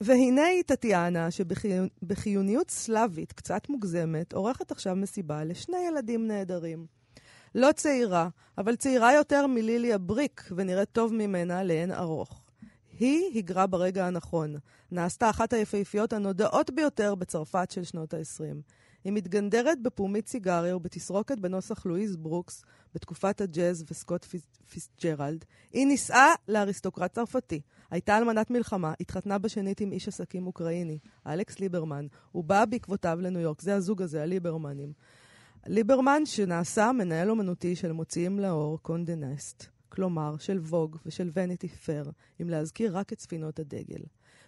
והנה 0.00 0.44
היא 0.44 0.62
טטיאנה, 0.62 1.30
שבחיוניות 1.30 2.70
סלאבית 2.70 3.32
קצת 3.32 3.68
מוגזמת, 3.68 4.32
עורכת 4.32 4.70
עכשיו 4.70 4.96
מסיבה 4.96 5.44
לשני 5.44 5.78
ילדים 5.88 6.26
נהדרים. 6.26 6.86
לא 7.56 7.72
צעירה, 7.72 8.28
אבל 8.58 8.76
צעירה 8.76 9.14
יותר 9.14 9.46
מליליה 9.46 9.98
בריק, 9.98 10.48
ונראית 10.56 10.88
טוב 10.92 11.12
ממנה 11.12 11.62
לאין 11.64 11.92
ארוך. 11.92 12.42
היא 12.98 13.34
היגרה 13.34 13.66
ברגע 13.66 14.06
הנכון. 14.06 14.56
נעשתה 14.90 15.30
אחת 15.30 15.52
היפהפיות 15.52 16.12
הנודעות 16.12 16.70
ביותר 16.70 17.14
בצרפת 17.14 17.70
של 17.70 17.84
שנות 17.84 18.14
ה-20. 18.14 18.56
היא 19.04 19.12
מתגנדרת 19.12 19.82
בפומית 19.82 20.28
סיגריה 20.28 20.76
ובתסרוקת 20.76 21.38
בנוסח 21.38 21.86
לואיז 21.86 22.16
ברוקס 22.16 22.64
בתקופת 22.94 23.40
הג'אז 23.40 23.84
וסקוט 23.90 24.24
פיס- 24.24 24.58
פיצג'רלד. 24.70 25.44
היא 25.72 25.86
נישאה 25.86 26.34
לאריסטוקרט 26.48 27.12
צרפתי. 27.12 27.60
הייתה 27.90 28.18
אלמנת 28.18 28.50
מלחמה, 28.50 28.92
התחתנה 29.00 29.38
בשנית 29.38 29.80
עם 29.80 29.92
איש 29.92 30.08
עסקים 30.08 30.46
אוקראיני, 30.46 30.98
אלכס 31.26 31.58
ליברמן, 31.60 32.06
ובאה 32.34 32.66
בעקבותיו 32.66 33.18
לניו 33.20 33.40
יורק. 33.40 33.62
זה 33.62 33.74
הזוג 33.74 34.02
הזה, 34.02 34.22
הליברמנים. 34.22 34.92
ליברמן 35.68 36.26
שנעשה 36.26 36.92
מנהל 36.92 37.30
אומנותי 37.30 37.76
של 37.76 37.92
מוציאים 37.92 38.38
לאור 38.38 38.78
קונדה 38.82 39.14
נסט, 39.14 39.64
כלומר 39.88 40.36
של 40.38 40.58
ווג 40.58 40.96
ושל 41.06 41.30
וניטי 41.32 41.68
פר, 41.68 42.10
אם 42.42 42.50
להזכיר 42.50 42.98
רק 42.98 43.12
את 43.12 43.20
ספינות 43.20 43.58
הדגל. 43.58 44.02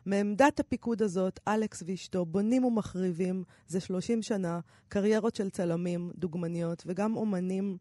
מעמדת 0.07 0.61
הפיקוד 0.61 1.03
הזאת, 1.03 1.41
אלכס 1.49 1.83
ואשתו 1.87 2.25
בונים 2.27 2.65
ומחריבים 2.65 3.45
זה 3.67 3.81
30 3.81 4.23
שנה 4.23 4.61
קריירות 4.89 5.35
של 5.35 5.51
צלמים, 5.51 6.11
דוגמניות 6.19 6.83
וגם 6.87 7.17
אומנים 7.17 7.77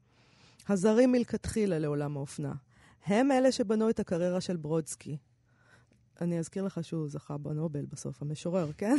הזרים 0.70 1.12
מלכתחילה 1.12 1.80
לעולם 1.80 2.18
האופנה. 2.18 2.54
הם 3.06 3.32
אלה 3.32 3.52
שבנו 3.52 3.90
את 3.90 4.00
הקריירה 4.00 4.42
של 4.42 4.58
ברודסקי. 4.58 5.18
אני 6.22 6.40
אזכיר 6.40 6.64
לך 6.64 6.80
שהוא 6.84 7.10
זכה 7.10 7.38
בנובל 7.38 7.86
בסוף, 7.86 8.22
המשורר, 8.22 8.72
כן? 8.78 8.96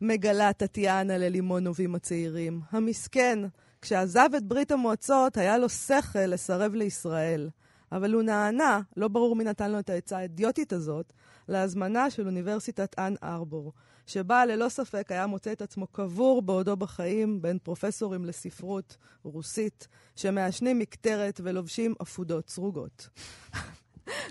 מגלה 0.00 0.52
טטיאנה 0.52 1.18
ללימונובים 1.18 1.94
הצעירים. 1.94 2.60
המסכן, 2.70 3.38
כשעזב 3.82 4.28
את 4.36 4.44
ברית 4.44 4.72
המועצות, 4.72 5.36
היה 5.36 5.58
לו 5.58 5.68
שכל 5.68 6.18
לסרב 6.18 6.74
לישראל. 6.74 7.50
אבל 7.92 8.12
הוא 8.12 8.22
נענה, 8.22 8.80
לא 8.96 9.08
ברור 9.08 9.36
מי 9.36 9.44
נתן 9.44 9.70
לו 9.70 9.78
את 9.78 9.90
העצה 9.90 10.18
האידיוטית 10.18 10.72
הזאת, 10.72 11.12
להזמנה 11.48 12.10
של 12.10 12.26
אוניברסיטת 12.26 12.98
אנ 12.98 13.14
ארבור, 13.22 13.72
שבה 14.06 14.46
ללא 14.46 14.68
ספק 14.68 15.12
היה 15.12 15.26
מוצא 15.26 15.52
את 15.52 15.62
עצמו 15.62 15.86
קבור 15.86 16.42
בעודו 16.42 16.76
בחיים 16.76 17.42
בין 17.42 17.58
פרופסורים 17.58 18.24
לספרות 18.24 18.96
רוסית, 19.22 19.88
שמעשנים 20.16 20.78
מקטרת 20.78 21.40
ולובשים 21.44 21.94
אפודות 22.02 22.48
סרוגות. 22.48 23.08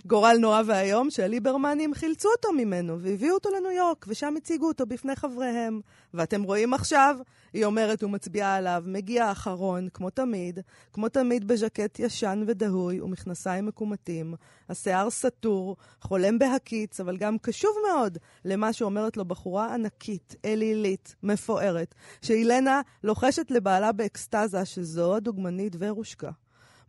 גורל 0.06 0.38
נורא 0.40 0.62
ואיום 0.66 1.10
שהליברמנים 1.10 1.94
חילצו 1.94 2.30
אותו 2.30 2.54
ממנו 2.54 3.00
והביאו 3.00 3.34
אותו 3.34 3.50
לניו 3.50 3.72
יורק, 3.72 4.06
ושם 4.08 4.34
הציגו 4.38 4.68
אותו 4.68 4.86
בפני 4.86 5.16
חבריהם. 5.16 5.82
ואתם 6.14 6.44
רואים 6.44 6.74
עכשיו, 6.74 7.16
היא 7.54 7.66
אומרת 7.66 8.04
ומצביעה 8.04 8.56
עליו, 8.56 8.84
מגיע 8.88 9.26
האחרון, 9.26 9.88
כמו 9.94 10.10
תמיד, 10.10 10.60
כמו 10.94 11.10
תמיד 11.10 11.48
בז'קט 11.48 12.00
ישן 12.00 12.44
ודהוי 12.48 13.02
ומכנסיים 13.02 13.66
מקומטים, 13.66 14.34
השיער 14.70 15.10
סטור, 15.10 15.76
חולם 16.02 16.40
בהקיץ, 16.40 17.00
אבל 17.00 17.18
גם 17.18 17.38
קשוב 17.38 17.72
מאוד 17.88 18.18
למה 18.46 18.74
שאומרת 18.74 19.18
לו 19.18 19.26
בחורה 19.26 19.74
ענקית, 19.74 20.36
אלילית, 20.46 21.16
מפוארת, 21.24 21.96
שאילנה 22.22 22.82
לוחשת 23.04 23.52
לבעלה 23.52 23.92
באקסטזה 23.92 24.66
שזו 24.66 25.16
הדוגמנית 25.16 25.76
ורושקה. 25.80 26.32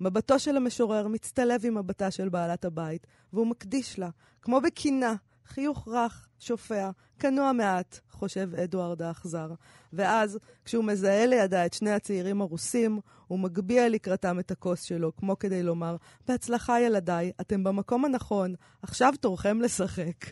מבטו 0.03 0.39
של 0.39 0.57
המשורר 0.57 1.09
מצטלב 1.09 1.61
עם 1.65 1.79
מבטה 1.79 2.11
של 2.11 2.29
בעלת 2.29 2.65
הבית, 2.65 3.07
והוא 3.33 3.47
מקדיש 3.47 3.99
לה, 3.99 4.09
כמו 4.43 4.61
בקינה, 4.61 5.15
חיוך 5.47 5.89
רך, 5.89 6.29
שופע, 6.39 6.91
כנוע 7.19 7.53
מעט, 7.53 8.01
חושב 8.11 8.55
אדוארד 8.55 9.03
האכזר. 9.03 9.51
ואז, 9.93 10.39
כשהוא 10.65 10.85
מזהה 10.85 11.27
לידה 11.27 11.67
את 11.67 11.75
שני 11.75 11.91
הצעירים 11.91 12.41
הרוסים, 12.41 13.01
הוא 13.33 13.41
מגביה 13.41 13.89
לקראתם 13.89 14.39
את 14.39 14.51
הכוס 14.51 14.83
שלו, 14.83 15.17
כמו 15.17 15.39
כדי 15.39 15.63
לומר, 15.63 15.97
בהצלחה 16.29 16.81
ילדיי, 16.81 17.33
אתם 17.41 17.65
במקום 17.65 18.05
הנכון, 18.05 18.55
עכשיו 18.83 19.13
תורכם 19.21 19.61
לשחק. 19.61 20.27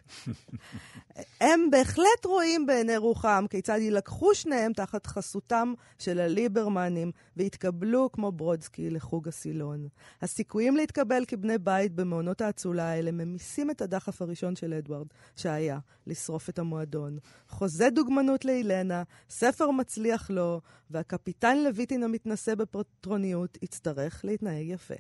הם 1.40 1.70
בהחלט 1.70 2.24
רואים 2.24 2.66
בעיני 2.66 2.96
רוחם 2.96 3.44
כיצד 3.50 3.78
יילקחו 3.80 4.34
שניהם 4.34 4.72
תחת 4.72 5.06
חסותם 5.06 5.74
של 5.98 6.20
הליברמנים 6.20 7.10
והתקבלו 7.36 8.12
כמו 8.12 8.32
ברודסקי 8.32 8.90
לחוג 8.90 9.28
הסילון. 9.28 9.88
הסיכויים 10.22 10.76
להתקבל 10.76 11.24
כבני 11.28 11.58
בית 11.58 11.92
במעונות 11.92 12.40
האצולה 12.40 12.88
האלה 12.88 13.12
ממיסים 13.12 13.70
את 13.70 13.82
הדחף 13.82 14.22
הראשון 14.22 14.56
של 14.56 14.74
אדוארד, 14.74 15.06
שהיה 15.36 15.78
לשרוף 16.06 16.48
את 16.48 16.58
המועדון. 16.58 17.18
חוזה 17.48 17.90
דוגמנות 17.90 18.44
לאילנה, 18.44 19.02
ספר 19.30 19.70
מצליח 19.70 20.30
לו, 20.30 20.60
והקפיטן 20.90 21.58
לויטין 21.58 22.02
המתנשא 22.02 22.54
בפטרוניות 22.96 23.58
יצטרך 23.62 24.24
להתנהג 24.24 24.66
יפה. 24.66 24.94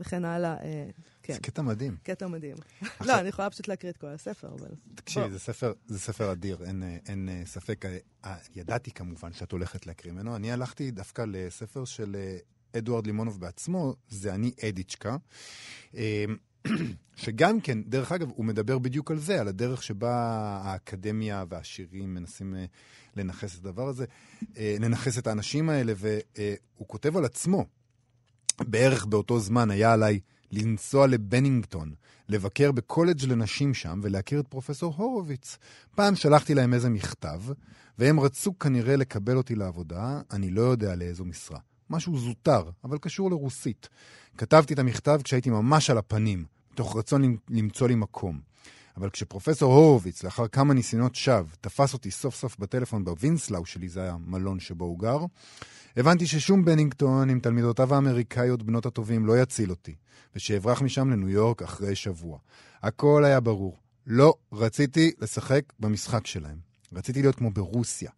וכן 0.00 0.24
הלאה, 0.24 0.56
אה, 0.62 0.86
כן. 1.22 1.32
זה 1.32 1.40
קטע 1.40 1.62
מדהים. 1.62 1.96
קטע 2.02 2.26
מדהים. 2.26 2.56
עכשיו- 2.80 3.06
לא, 3.06 3.20
אני 3.20 3.28
יכולה 3.28 3.50
פשוט 3.50 3.68
להקריא 3.68 3.92
את 3.92 3.96
כל 3.96 4.06
הספר, 4.06 4.48
אבל... 4.48 4.68
תקשיבי. 4.94 5.30
זה 5.30 5.38
ספר, 5.38 5.72
זה 5.86 5.98
ספר 6.00 6.32
אדיר, 6.32 6.64
אין, 6.64 6.82
אה, 6.82 6.96
אין 7.08 7.28
אה, 7.28 7.42
ספק. 7.46 7.84
ידעתי 8.54 8.90
כמובן 8.90 9.32
שאת 9.32 9.52
הולכת 9.52 9.86
להקריא 9.86 10.12
ממנו. 10.12 10.36
אני 10.36 10.52
הלכתי 10.52 10.90
דווקא 10.90 11.24
לספר 11.28 11.84
של 11.84 12.16
אדוארד 12.76 13.06
לימונוב 13.06 13.40
בעצמו, 13.40 13.94
זה 14.08 14.34
אני 14.34 14.52
אדיצ'קה. 14.68 15.16
אה, 16.66 16.72
שגם 17.16 17.60
כן, 17.60 17.82
דרך 17.82 18.12
אגב, 18.12 18.30
הוא 18.34 18.44
מדבר 18.44 18.78
בדיוק 18.78 19.10
על 19.10 19.18
זה, 19.18 19.40
על 19.40 19.48
הדרך 19.48 19.82
שבה 19.82 20.14
האקדמיה 20.62 21.44
והשירים 21.48 22.14
מנסים 22.14 22.54
אה, 22.54 22.64
לנכס 23.16 23.54
את 23.54 23.66
הדבר 23.66 23.88
הזה, 23.88 24.04
אה, 24.56 24.76
לנכס 24.80 25.18
את 25.18 25.26
האנשים 25.26 25.68
האלה, 25.68 25.92
והוא 25.96 26.88
כותב 26.88 27.16
על 27.16 27.24
עצמו. 27.24 27.64
בערך 28.60 29.06
באותו 29.06 29.40
זמן 29.40 29.70
היה 29.70 29.92
עליי 29.92 30.20
לנסוע 30.50 31.06
לבנינגטון, 31.06 31.94
לבקר 32.28 32.72
בקולג' 32.72 33.24
לנשים 33.24 33.74
שם 33.74 34.00
ולהכיר 34.02 34.40
את 34.40 34.48
פרופסור 34.48 34.94
הורוביץ. 34.96 35.58
פעם 35.94 36.16
שלחתי 36.16 36.54
להם 36.54 36.74
איזה 36.74 36.90
מכתב, 36.90 37.40
והם 37.98 38.20
רצו 38.20 38.58
כנראה 38.58 38.96
לקבל 38.96 39.36
אותי 39.36 39.54
לעבודה, 39.54 40.20
אני 40.30 40.50
לא 40.50 40.62
יודע 40.62 40.94
לאיזו 40.94 41.24
משרה. 41.24 41.58
משהו 41.90 42.18
זוטר, 42.18 42.70
אבל 42.84 42.98
קשור 42.98 43.30
לרוסית. 43.30 43.88
כתבתי 44.38 44.74
את 44.74 44.78
המכתב 44.78 45.20
כשהייתי 45.24 45.50
ממש 45.50 45.90
על 45.90 45.98
הפנים, 45.98 46.44
מתוך 46.74 46.96
רצון 46.96 47.36
למצוא 47.50 47.88
לי 47.88 47.94
מקום. 47.94 48.40
אבל 48.96 49.10
כשפרופסור 49.10 49.74
הורוביץ, 49.74 50.22
לאחר 50.22 50.48
כמה 50.48 50.74
ניסיונות 50.74 51.14
שווא, 51.14 51.48
תפס 51.60 51.92
אותי 51.92 52.10
סוף 52.10 52.34
סוף 52.34 52.58
בטלפון 52.58 53.04
בווינסלאו 53.04 53.66
שלי, 53.66 53.88
זה 53.88 54.02
היה 54.02 54.12
המלון 54.12 54.60
שבו 54.60 54.84
הוא 54.84 54.98
גר, 54.98 55.18
הבנתי 55.96 56.26
ששום 56.26 56.64
בנינגטון 56.64 57.30
עם 57.30 57.40
תלמידותיו 57.40 57.94
האמריקאיות 57.94 58.62
בנות 58.62 58.86
הטובים 58.86 59.26
לא 59.26 59.38
יציל 59.42 59.70
אותי, 59.70 59.94
ושאברח 60.36 60.82
משם 60.82 61.10
לניו 61.10 61.28
יורק 61.28 61.62
אחרי 61.62 61.94
שבוע. 61.94 62.38
הכל 62.82 63.24
היה 63.24 63.40
ברור. 63.40 63.78
לא 64.06 64.34
רציתי 64.52 65.12
לשחק 65.20 65.62
במשחק 65.80 66.26
שלהם. 66.26 66.58
רציתי 66.92 67.22
להיות 67.22 67.34
כמו 67.34 67.50
ברוסיה. 67.50 68.10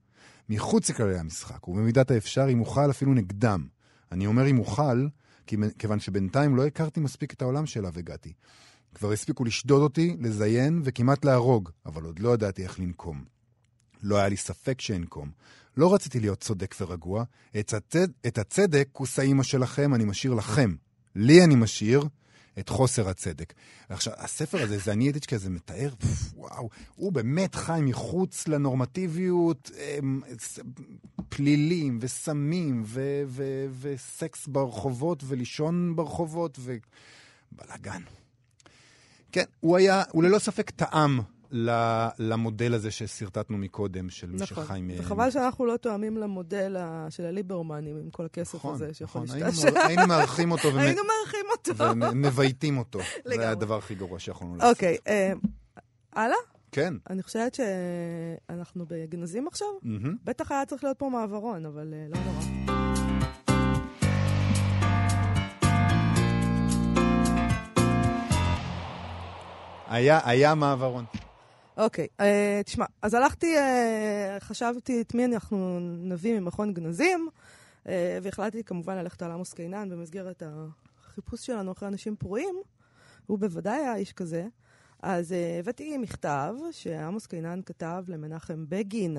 מחוץ 0.49 0.90
לכללי 0.90 1.19
המשחק, 1.19 1.69
ובמידת 1.69 2.11
האפשר, 2.11 2.47
אם 2.53 2.61
אוכל 2.61 2.90
אפילו 2.90 3.14
נגדם. 3.14 3.66
אני 4.12 4.27
אומר 4.27 4.47
אם 4.47 4.59
אוכל, 4.59 5.07
כיוון 5.78 6.00
שבינתיים 6.00 6.56
לא 6.56 6.66
הכרתי 6.66 7.00
מספיק 7.00 7.32
את 7.32 7.42
העולם 7.42 7.66
שאליו 7.66 7.98
הגעתי. 7.98 8.32
כבר 8.94 9.12
הספיקו 9.12 9.44
לשדוד 9.44 9.82
אותי, 9.82 10.16
לזיין 10.20 10.80
וכמעט 10.85 11.24
להרוג, 11.24 11.70
אבל 11.87 12.02
עוד 12.02 12.18
לא 12.18 12.35
ידעתי 12.35 12.62
איך 12.62 12.80
לנקום. 12.80 13.24
לא 14.02 14.16
היה 14.16 14.28
לי 14.28 14.37
ספק 14.37 14.80
שאנקום. 14.80 15.30
לא 15.76 15.94
רציתי 15.94 16.20
להיות 16.20 16.40
צודק 16.40 16.74
ורגוע. 16.80 17.24
את, 17.59 17.72
הצד... 17.74 18.09
את 18.26 18.38
הצדק, 18.38 18.88
כוס 18.92 19.18
האימא 19.18 19.42
שלכם, 19.42 19.94
אני 19.94 20.04
משאיר 20.04 20.35
לכם. 20.35 20.74
לי 21.14 21.44
אני 21.44 21.54
משאיר 21.54 22.04
את 22.59 22.69
חוסר 22.69 23.09
הצדק. 23.09 23.55
עכשיו, 23.88 24.12
הספר 24.16 24.62
הזה, 24.62 24.79
זה 24.79 24.92
אני 24.92 25.05
הייתי 25.05 25.21
כזה 25.21 25.51
מתאר, 25.51 25.90
וואו, 26.35 26.69
הוא 26.95 27.12
באמת 27.12 27.55
חי 27.55 27.81
מחוץ 27.83 28.49
לנורמטיביות, 28.49 29.71
פלילים 31.29 31.99
וסמים 32.01 32.85
וסקס 33.81 34.47
ברחובות 34.47 35.23
ולישון 35.27 35.97
ברחובות 35.97 36.59
ובלאגן. 37.53 38.03
כן, 39.33 39.45
הוא 39.61 39.77
היה, 39.77 40.03
הוא 40.12 40.23
ללא 40.23 40.38
ספק 40.38 40.71
טעם 40.71 41.21
למודל 42.18 42.74
הזה 42.74 42.90
ששרטטנו 42.90 43.59
מקודם, 43.59 44.11
של 44.11 44.26
מי 44.30 44.37
נכון. 44.40 44.64
שחי 44.64 44.80
מ... 44.82 44.90
וחבל 44.98 45.30
שאנחנו 45.30 45.66
לא 45.66 45.76
תואמים 45.76 46.16
למודל 46.16 46.76
של 47.11 47.24
הליברמנים 47.24 47.96
עם 47.96 48.11
כל 48.11 48.24
הכסף 48.24 48.54
נכון, 48.54 48.74
הזה 48.74 48.94
שיכול 48.94 49.22
נכון. 49.22 49.38
להשתעשע. 49.38 49.66
היינו- 49.68 49.80
היינו 49.88 50.06
מארחים 50.06 50.52
אותו 50.52 50.68
ומ- 50.74 50.78
היינו 50.78 51.02
מארחים 51.04 51.46
אותו. 51.52 51.85
ומבייתים 52.12 52.78
אותו. 52.78 52.98
זה 53.02 53.04
לגמרי. 53.24 53.44
היה 53.44 53.50
הדבר 53.50 53.78
הכי 53.78 53.94
גרוע 53.94 54.18
שיכולנו 54.18 54.56
לעשות. 54.56 54.70
אוקיי, 54.76 54.96
אה, 55.09 55.32
הלאה? 56.12 56.37
כן. 56.72 56.94
אני 57.11 57.22
חושבת 57.22 57.54
שאנחנו 57.54 58.85
בגנזים 58.88 59.48
עכשיו. 59.48 59.68
מהמם. 59.82 60.16
בטח 60.24 60.52
היה 60.52 60.66
צריך 60.66 60.85
להיות 60.85 60.98
פה 60.98 61.09
מעברון, 61.09 61.66
אבל 61.66 61.94
אה, 61.94 62.06
לא 62.09 62.18
נורא. 62.24 62.66
היה, 69.88 70.20
היה 70.24 70.54
מעברון. 70.54 71.04
אוקיי, 71.77 72.07
אה, 72.21 72.61
תשמע, 72.65 72.85
אז 73.03 73.15
הלכתי, 73.15 73.57
אה, 73.57 74.37
חשבתי 74.41 75.01
את 75.01 75.15
מי 75.15 75.25
אנחנו 75.25 75.79
נביא 75.81 76.41
ממכון 76.41 76.75
גנזים, 76.75 77.29
אה, 77.89 78.19
והחלטתי 78.23 78.65
כמובן 78.65 78.97
ללכת 78.97 79.23
על 79.23 79.31
עמוס 79.31 79.53
קינן 79.53 79.89
במסגרת 79.89 80.43
החיפוש 80.47 81.47
שלנו 81.47 81.73
אחרי 81.73 81.89
אנשים 81.89 82.17
פרועים. 82.17 82.55
הוא 83.27 83.39
בוודאי 83.39 83.79
היה 83.79 83.97
איש 83.97 84.12
כזה. 84.12 84.47
אז 85.03 85.33
אה, 85.33 85.57
הבאתי 85.59 85.99
מכתב 85.99 86.55
שעמוס 86.71 87.27
קינן 87.27 87.61
כתב 87.67 88.05
למנחם 88.09 88.65
בגין 88.69 89.17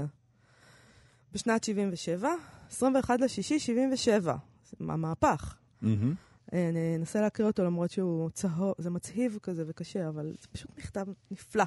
בשנת 1.33 1.63
77, 1.63 2.29
21 2.69 3.21
לשישי 3.21 3.59
77, 3.59 4.35
זה 4.65 4.77
מהפך. 4.79 5.57
מהמם. 5.81 6.13
אה, 6.53 6.69
אני 6.69 6.95
אנסה 6.95 7.21
להקריא 7.21 7.47
אותו 7.47 7.63
למרות 7.63 7.91
שהוא 7.91 8.29
צהוב, 8.29 8.73
זה 8.77 8.89
מצהיב 8.89 9.37
כזה 9.43 9.63
וקשה, 9.67 10.07
אבל 10.07 10.33
זה 10.41 10.47
פשוט 10.51 10.71
מכתב 10.77 11.05
נפלא. 11.31 11.63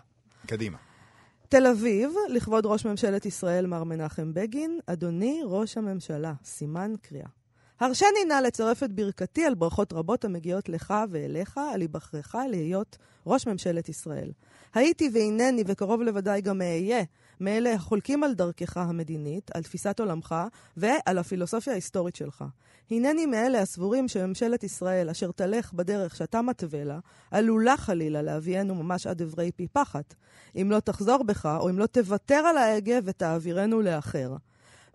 קדימה. 0.46 0.78
תל 1.48 1.66
אביב, 1.66 2.12
לכבוד 2.28 2.66
ראש 2.66 2.86
ממשלת 2.86 3.26
ישראל 3.26 3.66
מר 3.66 3.84
מנחם 3.84 4.34
בגין, 4.34 4.78
אדוני 4.86 5.40
ראש 5.44 5.76
הממשלה, 5.76 6.32
סימן 6.44 6.92
קריאה. 7.02 7.28
הרשני 7.80 8.24
נא 8.28 8.34
לצרף 8.34 8.82
את 8.82 8.92
ברכתי 8.92 9.44
על 9.44 9.54
ברכות 9.54 9.92
רבות 9.92 10.24
המגיעות 10.24 10.68
לך 10.68 10.94
ואליך 11.10 11.60
על 11.74 11.80
היבחרך 11.80 12.34
להיות 12.50 12.98
ראש 13.26 13.46
ממשלת 13.46 13.88
ישראל. 13.88 14.32
הייתי 14.74 15.10
והנני 15.12 15.64
וקרוב 15.66 16.02
לוודאי 16.02 16.40
גם 16.40 16.62
אהיה 16.62 17.02
מאלה 17.40 17.72
החולקים 17.72 18.24
על 18.24 18.34
דרכך 18.34 18.76
המדינית, 18.76 19.50
על 19.54 19.62
תפיסת 19.62 20.00
עולמך 20.00 20.34
ועל 20.76 21.18
הפילוסופיה 21.18 21.72
ההיסטורית 21.72 22.16
שלך. 22.16 22.44
הנני 22.90 23.26
מאלה 23.26 23.60
הסבורים 23.60 24.08
שממשלת 24.08 24.64
ישראל, 24.64 25.10
אשר 25.10 25.30
תלך 25.30 25.72
בדרך 25.72 26.16
שאתה 26.16 26.42
מתווה 26.42 26.84
לה, 26.84 26.98
עלולה 27.30 27.76
חלילה 27.76 28.22
להביאנו 28.22 28.74
ממש 28.74 29.06
עד 29.06 29.22
עברי 29.22 29.52
פי 29.52 29.66
פחת. 29.68 30.14
אם 30.56 30.70
לא 30.70 30.80
תחזור 30.80 31.22
בך, 31.24 31.46
או 31.60 31.70
אם 31.70 31.78
לא 31.78 31.86
תוותר 31.86 32.34
על 32.34 32.56
ההגה 32.56 32.98
ותעבירנו 33.04 33.82
לאחר. 33.82 34.36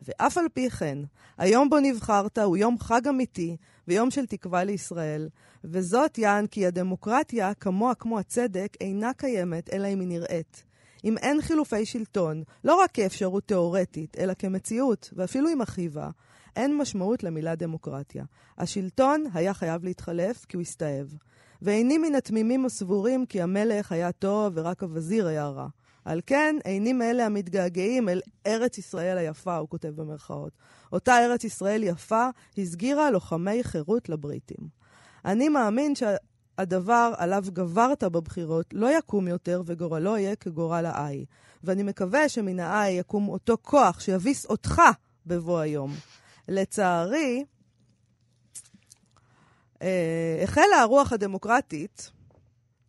ואף 0.02 0.38
על 0.38 0.46
פי 0.54 0.70
כן, 0.70 0.98
היום 1.38 1.70
בו 1.70 1.80
נבחרת 1.80 2.38
הוא 2.38 2.58
יום 2.58 2.80
חג 2.80 3.08
אמיתי 3.08 3.58
ויום 3.88 4.12
של 4.12 4.26
תקווה 4.26 4.64
לישראל, 4.64 5.30
וזאת 5.64 6.18
יען 6.18 6.48
כי 6.48 6.66
הדמוקרטיה, 6.66 7.54
כמוה 7.54 7.96
כמו 7.96 8.20
הצדק, 8.20 8.78
אינה 8.82 9.14
קיימת 9.14 9.74
אלא 9.74 9.88
אם 9.88 10.00
היא 10.00 10.08
נראית. 10.08 10.64
אם 11.06 11.18
אין 11.18 11.42
חילופי 11.42 11.86
שלטון, 11.86 12.44
לא 12.64 12.76
רק 12.76 12.92
כאפשרות 12.92 13.44
תאורטית, 13.48 14.18
אלא 14.20 14.34
כמציאות, 14.34 15.10
ואפילו 15.16 15.50
עם 15.50 15.60
מכאיבה, 15.60 16.10
אין 16.56 16.78
משמעות 16.78 17.24
למילה 17.24 17.56
דמוקרטיה. 17.56 18.24
השלטון 18.58 19.24
היה 19.34 19.54
חייב 19.54 19.84
להתחלף 19.84 20.46
כי 20.46 20.58
הוא 20.58 20.62
הסתאב. 20.62 21.14
ואיני 21.62 21.98
מן 21.98 22.16
התמימים 22.16 22.66
הסבורים 22.66 23.26
כי 23.26 23.42
המלך 23.42 23.92
היה 23.92 24.12
טוב 24.12 24.54
ורק 24.56 24.84
הווזיר 24.84 25.28
היה 25.28 25.48
רע. 25.48 25.68
על 26.06 26.22
כן, 26.26 26.56
איני 26.66 26.94
מאלה 26.94 27.26
המתגעגעים 27.26 28.10
אל 28.10 28.22
ארץ 28.48 28.78
ישראל 28.78 29.18
היפה, 29.18 29.58
הוא 29.58 29.70
כותב 29.70 29.88
במרכאות. 29.96 30.52
אותה 30.92 31.26
ארץ 31.26 31.44
ישראל 31.44 31.84
יפה 31.84 32.30
הסגירה 32.58 33.12
לוחמי 33.12 33.64
חירות 33.64 34.10
לבריטים. 34.10 34.68
אני 35.26 35.50
מאמין 35.50 35.94
שהדבר 36.58 37.14
עליו 37.18 37.44
גברת 37.54 38.04
בבחירות 38.04 38.66
לא 38.74 38.98
יקום 38.98 39.28
יותר 39.28 39.62
וגורלו 39.66 40.18
יהיה 40.18 40.36
כגורל 40.36 40.86
האי. 40.86 41.26
ואני 41.64 41.84
מקווה 41.84 42.30
שמן 42.30 42.60
האי 42.60 42.92
יקום 42.92 43.28
אותו 43.30 43.58
כוח 43.62 44.00
שיביס 44.00 44.46
אותך 44.46 44.82
בבוא 45.26 45.60
היום. 45.60 45.92
לצערי, 46.48 47.46
אה, 49.82 50.40
החלה 50.44 50.82
הרוח 50.82 51.14
הדמוקרטית 51.14 52.12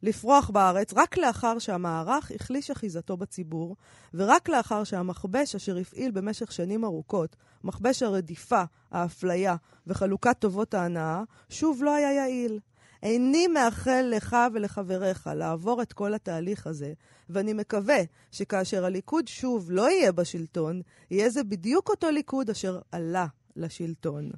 לפרוח 0.03 0.51
בארץ 0.51 0.93
רק 0.97 1.17
לאחר 1.17 1.59
שהמערך 1.59 2.33
החליש 2.35 2.71
אחיזתו 2.71 3.17
בציבור, 3.17 3.77
ורק 4.15 4.49
לאחר 4.49 4.85
שהמכבש 4.85 5.55
אשר 5.55 5.77
הפעיל 5.77 6.11
במשך 6.11 6.53
שנים 6.53 6.85
ארוכות, 6.85 7.37
מכבש 7.65 8.03
הרדיפה, 8.03 8.63
האפליה 8.91 9.57
וחלוקת 9.87 10.37
טובות 10.39 10.75
ההנאה, 10.75 11.23
שוב 11.49 11.83
לא 11.83 11.95
היה 11.95 12.13
יעיל. 12.13 12.61
איני 13.07 13.47
מאחל 13.47 14.07
לך 14.11 14.37
ולחבריך 14.53 15.31
לעבור 15.35 15.83
את 15.83 15.93
כל 15.93 16.15
התהליך 16.15 16.67
הזה, 16.67 16.93
ואני 17.31 17.53
מקווה 17.53 17.99
שכאשר 18.33 18.85
הליכוד 18.85 19.29
שוב 19.29 19.71
לא 19.71 19.91
יהיה 19.91 20.13
בשלטון, 20.13 20.83
יהיה 21.11 21.31
זה 21.31 21.45
בדיוק 21.45 21.89
אותו 21.89 22.11
ליכוד 22.11 22.51
אשר 22.51 22.81
עלה 22.93 23.27
לשלטון. 23.57 24.31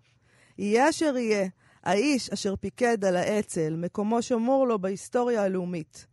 יהיה 0.58 0.90
אשר 0.90 1.16
יהיה, 1.16 1.48
האיש 1.84 2.30
אשר 2.30 2.56
פיקד 2.56 3.04
על 3.04 3.16
האצ"ל, 3.16 3.76
מקומו 3.76 4.22
שמור 4.22 4.68
לו 4.68 4.78
בהיסטוריה 4.78 5.42
הלאומית. 5.42 6.06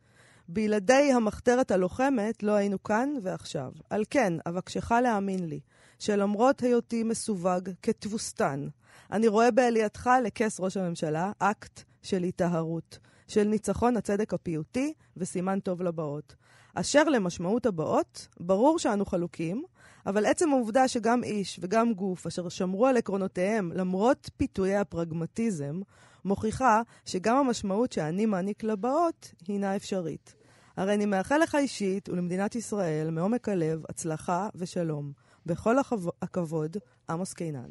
בלעדי 0.48 1.12
המחתרת 1.14 1.72
הלוחמת 1.72 2.44
לא 2.44 2.52
היינו 2.52 2.84
כאן 2.84 3.14
ועכשיו. 3.22 3.72
על 3.90 4.04
כן, 4.10 4.34
אבקשך 4.48 4.92
להאמין 4.92 5.50
לי, 5.50 5.60
שלמרות 6.00 6.60
היותי 6.60 7.04
מסווג 7.04 7.70
כתבוסתן, 7.82 8.68
אני 9.12 9.28
רואה 9.28 9.52
בעלייתך 9.52 10.10
לכס 10.24 10.60
ראש 10.60 10.78
הממשלה 10.78 11.32
אקט 11.40 11.95
של 12.06 12.24
היטהרות, 12.24 13.00
של 13.28 13.44
ניצחון 13.44 13.98
הצדק 13.98 14.34
הפיוטי 14.34 14.94
וסימן 15.18 15.60
טוב 15.60 15.82
לבאות. 15.82 16.36
אשר 16.74 17.04
למשמעות 17.04 17.66
הבאות, 17.66 18.28
ברור 18.40 18.80
שאנו 18.80 19.06
חלוקים, 19.06 19.64
אבל 20.06 20.26
עצם 20.26 20.50
העובדה 20.50 20.88
שגם 20.88 21.24
איש 21.24 21.60
וגם 21.62 21.94
גוף 21.94 22.28
אשר 22.28 22.50
שמרו 22.50 22.88
על 22.88 22.98
עקרונותיהם 22.98 23.72
למרות 23.76 24.30
פיתויי 24.38 24.78
הפרגמטיזם, 24.78 25.82
מוכיחה 26.26 26.82
שגם 27.06 27.38
המשמעות 27.38 27.92
שאני 27.92 28.26
מעניק 28.26 28.64
לבאות 28.64 29.34
הינה 29.48 29.76
אפשרית. 29.76 30.36
הרי 30.78 30.94
אני 30.94 31.06
מאחל 31.06 31.38
לך 31.38 31.56
אישית 31.56 32.10
ולמדינת 32.10 32.56
ישראל 32.56 33.10
מעומק 33.10 33.50
הלב 33.50 33.84
הצלחה 33.90 34.50
ושלום. 34.56 35.12
בכל 35.46 35.76
הכבוד, 36.22 36.78
עמוס 37.10 37.34
קינן. 37.34 37.70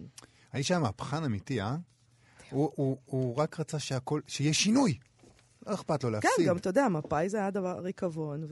האיש 0.52 0.70
היה 0.70 0.80
מהפכן 0.80 1.24
אמיתי, 1.24 1.60
אה? 1.60 1.76
הוא, 2.54 2.70
הוא, 2.74 2.96
הוא 3.06 3.36
רק 3.36 3.60
רצה 3.60 3.78
שהכל, 3.78 4.20
שיהיה 4.26 4.54
שינוי. 4.54 4.98
לא 5.66 5.74
אכפת 5.74 6.04
לו 6.04 6.10
כן, 6.10 6.12
להפסיד. 6.12 6.46
גם 6.48 6.56
אתה 6.56 6.68
יודע, 6.68 6.88
מפא"י 6.88 7.28
זה 7.28 7.38
היה 7.38 7.50
דבר 7.50 7.78
ריקבון, 7.78 8.44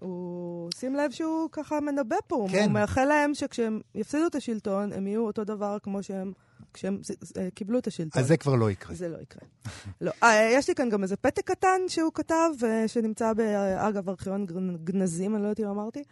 והוא, 0.00 0.70
שים 0.74 0.94
לב 0.94 1.10
שהוא 1.10 1.48
ככה 1.52 1.80
מנבא 1.80 2.16
פה, 2.26 2.46
כן. 2.50 2.62
הוא 2.64 2.70
מאחל 2.72 3.04
להם 3.04 3.34
שכשהם 3.34 3.80
יפסידו 3.94 4.26
את 4.26 4.34
השלטון, 4.34 4.92
הם 4.92 5.06
יהיו 5.06 5.26
אותו 5.26 5.44
דבר 5.44 5.76
כמו 5.82 6.02
שהם, 6.02 6.32
כשהם 6.74 7.00
אה, 7.36 7.48
קיבלו 7.54 7.78
את 7.78 7.86
השלטון. 7.86 8.22
אז 8.22 8.28
זה 8.28 8.36
כבר 8.36 8.54
לא 8.54 8.70
יקרה. 8.70 8.94
זה 8.94 9.08
לא 9.08 9.18
יקרה. 9.18 9.42
לא. 10.00 10.10
אה, 10.22 10.50
יש 10.52 10.68
לי 10.68 10.74
כאן 10.74 10.88
גם 10.88 11.02
איזה 11.02 11.16
פתק 11.16 11.50
קטן 11.50 11.80
שהוא 11.88 12.12
כתב, 12.14 12.50
אה, 12.64 12.88
שנמצא, 12.88 13.32
ב- 13.32 13.40
אגב, 13.76 14.08
ארכיון 14.08 14.46
גנ- 14.46 14.76
גנזים, 14.84 15.34
אני 15.34 15.42
לא 15.42 15.48
יודעת 15.48 15.60
אם 15.66 15.70
אמרתי, 15.70 16.02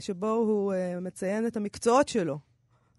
שבו 0.00 0.30
הוא 0.30 0.74
מציין 1.00 1.46
את 1.46 1.56
המקצועות 1.56 2.08
שלו. 2.08 2.38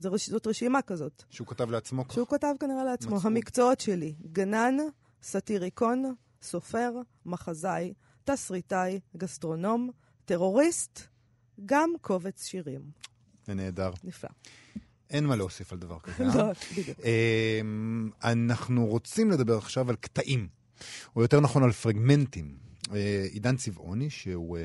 רש- 0.03 0.29
זאת 0.29 0.47
רשימה 0.47 0.81
כזאת. 0.81 1.23
שהוא 1.29 1.47
כתב 1.47 1.69
לעצמו 1.71 2.05
ככה. 2.05 2.13
שהוא 2.13 2.27
כתב 2.27 2.53
כנראה 2.59 2.83
לעצמו, 2.83 3.15
מצאו. 3.15 3.27
המקצועות 3.27 3.79
שלי, 3.79 4.15
גנן, 4.31 4.75
סאטיריקון, 5.23 6.13
סופר, 6.41 6.91
מחזאי, 7.25 7.93
תסריטאי, 8.23 8.99
גסטרונום, 9.17 9.89
טרוריסט, 10.25 11.01
גם 11.65 11.89
קובץ 12.01 12.45
שירים. 12.45 12.81
זה 13.47 13.53
נהדר. 13.53 13.91
נפלא. 14.03 14.29
אין 15.09 15.25
מה 15.25 15.35
להוסיף 15.35 15.71
על 15.73 15.79
דבר 15.79 15.99
כזה, 15.99 16.23
אה? 16.23 16.35
לא, 16.37 16.51
בדיוק. 16.77 16.97
אמ, 16.99 18.09
אנחנו 18.23 18.85
רוצים 18.87 19.31
לדבר 19.31 19.57
עכשיו 19.57 19.89
על 19.89 19.95
קטעים, 19.95 20.47
או 21.15 21.21
יותר 21.21 21.39
נכון 21.39 21.63
על 21.63 21.71
פרגמנטים. 21.71 22.57
אה, 22.93 23.25
עידן 23.31 23.55
צבעוני, 23.57 24.09
שהוא 24.09 24.57
אה, 24.57 24.63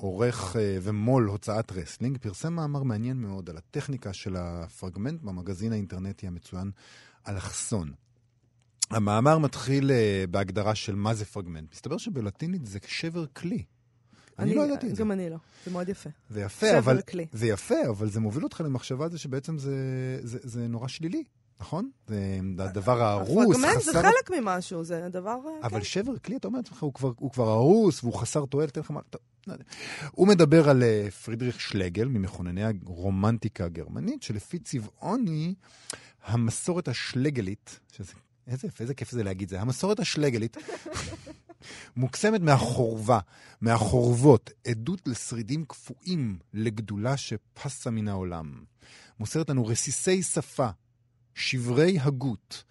עורך 0.00 0.56
אה, 0.56 0.78
ומו"ל 0.82 1.24
הוצאת 1.24 1.72
רסלינג, 1.72 2.18
פרסם 2.18 2.52
מאמר 2.52 2.82
מעניין 2.82 3.16
מאוד 3.16 3.50
על 3.50 3.56
הטכניקה 3.56 4.12
של 4.12 4.36
הפרגמנט 4.36 5.22
במגזין 5.22 5.72
האינטרנטי 5.72 6.26
המצוין 6.26 6.70
אלכסון. 7.28 7.92
המאמר 8.90 9.38
מתחיל 9.38 9.90
אה, 9.90 10.24
בהגדרה 10.30 10.74
של 10.74 10.94
מה 10.94 11.14
זה 11.14 11.24
פרגמנט. 11.24 11.72
מסתבר 11.72 11.98
שבלטינית 11.98 12.66
זה 12.66 12.78
שבר 12.86 13.26
כלי. 13.26 13.64
אני 14.38 14.54
לא 14.54 14.62
ידעתי 14.62 14.86
את 14.88 14.96
זה. 14.96 15.02
גם 15.02 15.12
אני 15.12 15.30
לא. 15.30 15.36
זה 15.64 15.70
מאוד 15.70 15.88
יפה. 15.88 16.10
זה 16.30 16.40
יפה, 16.40 16.66
שבר 16.66 16.78
אבל... 16.78 17.02
כלי. 17.02 17.26
זה 17.32 17.46
יפה, 17.46 17.88
אבל 17.88 18.10
זה 18.10 18.20
מוביל 18.20 18.44
אותך 18.44 18.60
למחשבה 18.60 19.04
על 19.04 19.10
זה 19.10 19.18
שבעצם 19.18 19.58
זה, 19.58 19.74
זה, 20.22 20.38
זה 20.42 20.68
נורא 20.68 20.88
שלילי, 20.88 21.24
נכון? 21.60 21.90
זה 22.06 22.40
הדבר 22.58 23.02
ההרוס, 23.02 23.56
פרגמנט 23.56 23.80
זה 23.82 23.90
חסר... 23.90 24.02
חלק 24.02 24.40
ממשהו, 24.40 24.84
זה 24.84 25.08
דבר... 25.12 25.38
אה, 25.46 25.66
אבל 25.66 25.78
כן. 25.78 25.84
שבר 25.84 26.18
כלי, 26.18 26.36
אתה 26.36 26.48
אומר 26.48 26.58
לעצמך, 26.58 26.82
הוא 26.82 26.94
כבר, 26.94 27.12
הוא 27.16 27.30
כבר 27.30 27.48
הרוס 27.48 28.04
והוא 28.04 28.14
חסר 28.14 28.46
תועלת, 28.46 28.78
הוא 30.10 30.28
מדבר 30.28 30.68
על 30.68 30.82
אה, 30.82 31.10
פרידריך 31.10 31.60
שלגל, 31.60 32.08
ממכונני 32.08 32.64
הרומנטיקה 32.64 33.64
הגרמנית, 33.64 34.22
שלפי 34.22 34.58
צבעוני, 34.58 35.54
המסורת 36.24 36.88
השלגלית, 36.88 37.80
שזה, 37.92 38.12
איזה 38.46 38.68
איזה 38.80 38.94
כיף 38.94 39.10
זה 39.10 39.22
להגיד 39.22 39.48
זה, 39.48 39.60
המסורת 39.60 40.00
השלגלית, 40.00 40.56
מוקסמת 41.96 42.40
מהחורבה, 42.40 43.18
מהחורבות, 43.60 44.50
עדות 44.66 45.08
לשרידים 45.08 45.64
קפואים 45.64 46.38
לגדולה 46.54 47.16
שפסה 47.16 47.90
מן 47.90 48.08
העולם. 48.08 48.64
מוסרת 49.20 49.50
לנו 49.50 49.66
רסיסי 49.66 50.22
שפה, 50.22 50.68
שברי 51.34 51.98
הגות, 52.00 52.64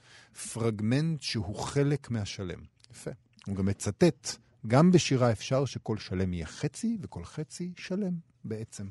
פרגמנט 0.54 1.22
שהוא 1.22 1.56
חלק 1.56 2.12
מהשלם. 2.12 2.60
יפה. 2.92 3.12
הוא 3.46 3.56
גם 3.56 3.66
מצטט, 3.66 4.36
גם 4.68 4.92
בשירה 4.92 5.32
אפשר 5.32 5.66
שכל 5.66 5.98
שלם 5.98 6.34
יהיה 6.34 6.46
חצי, 6.46 6.98
וכל 7.02 7.24
חצי 7.24 7.74
שלם 7.78 8.14
בעצם. 8.44 8.88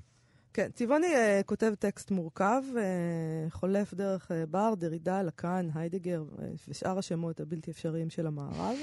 כן, 0.52 0.68
צבעוני 0.74 1.07
uh, 1.07 1.44
כותב 1.44 1.74
טקסט 1.78 2.11
מורכב, 2.11 2.62
uh, 2.74 3.50
חולף 3.50 3.94
דרך 3.94 4.31
uh, 4.31 4.35
בר, 4.50 4.74
דרידה, 4.74 5.22
לקאן, 5.22 5.68
היידגר 5.74 6.24
uh, 6.37 6.40
ושאר 6.68 6.98
השמות 6.98 7.40
הבלתי 7.40 7.70
אפשריים 7.70 8.11
של 8.11 8.26
המערב. 8.26 8.76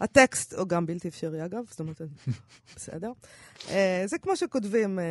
הטקסט 0.00 0.54
הוא 0.54 0.68
גם 0.68 0.86
בלתי 0.86 1.08
אפשרי 1.08 1.44
אגב, 1.44 1.64
זאת 1.70 1.80
אומרת, 1.80 2.00
בסדר. 2.76 3.12
Uh, 3.58 3.70
זה 4.06 4.18
כמו 4.18 4.36
שכותבים 4.36 4.98
uh, 4.98 5.02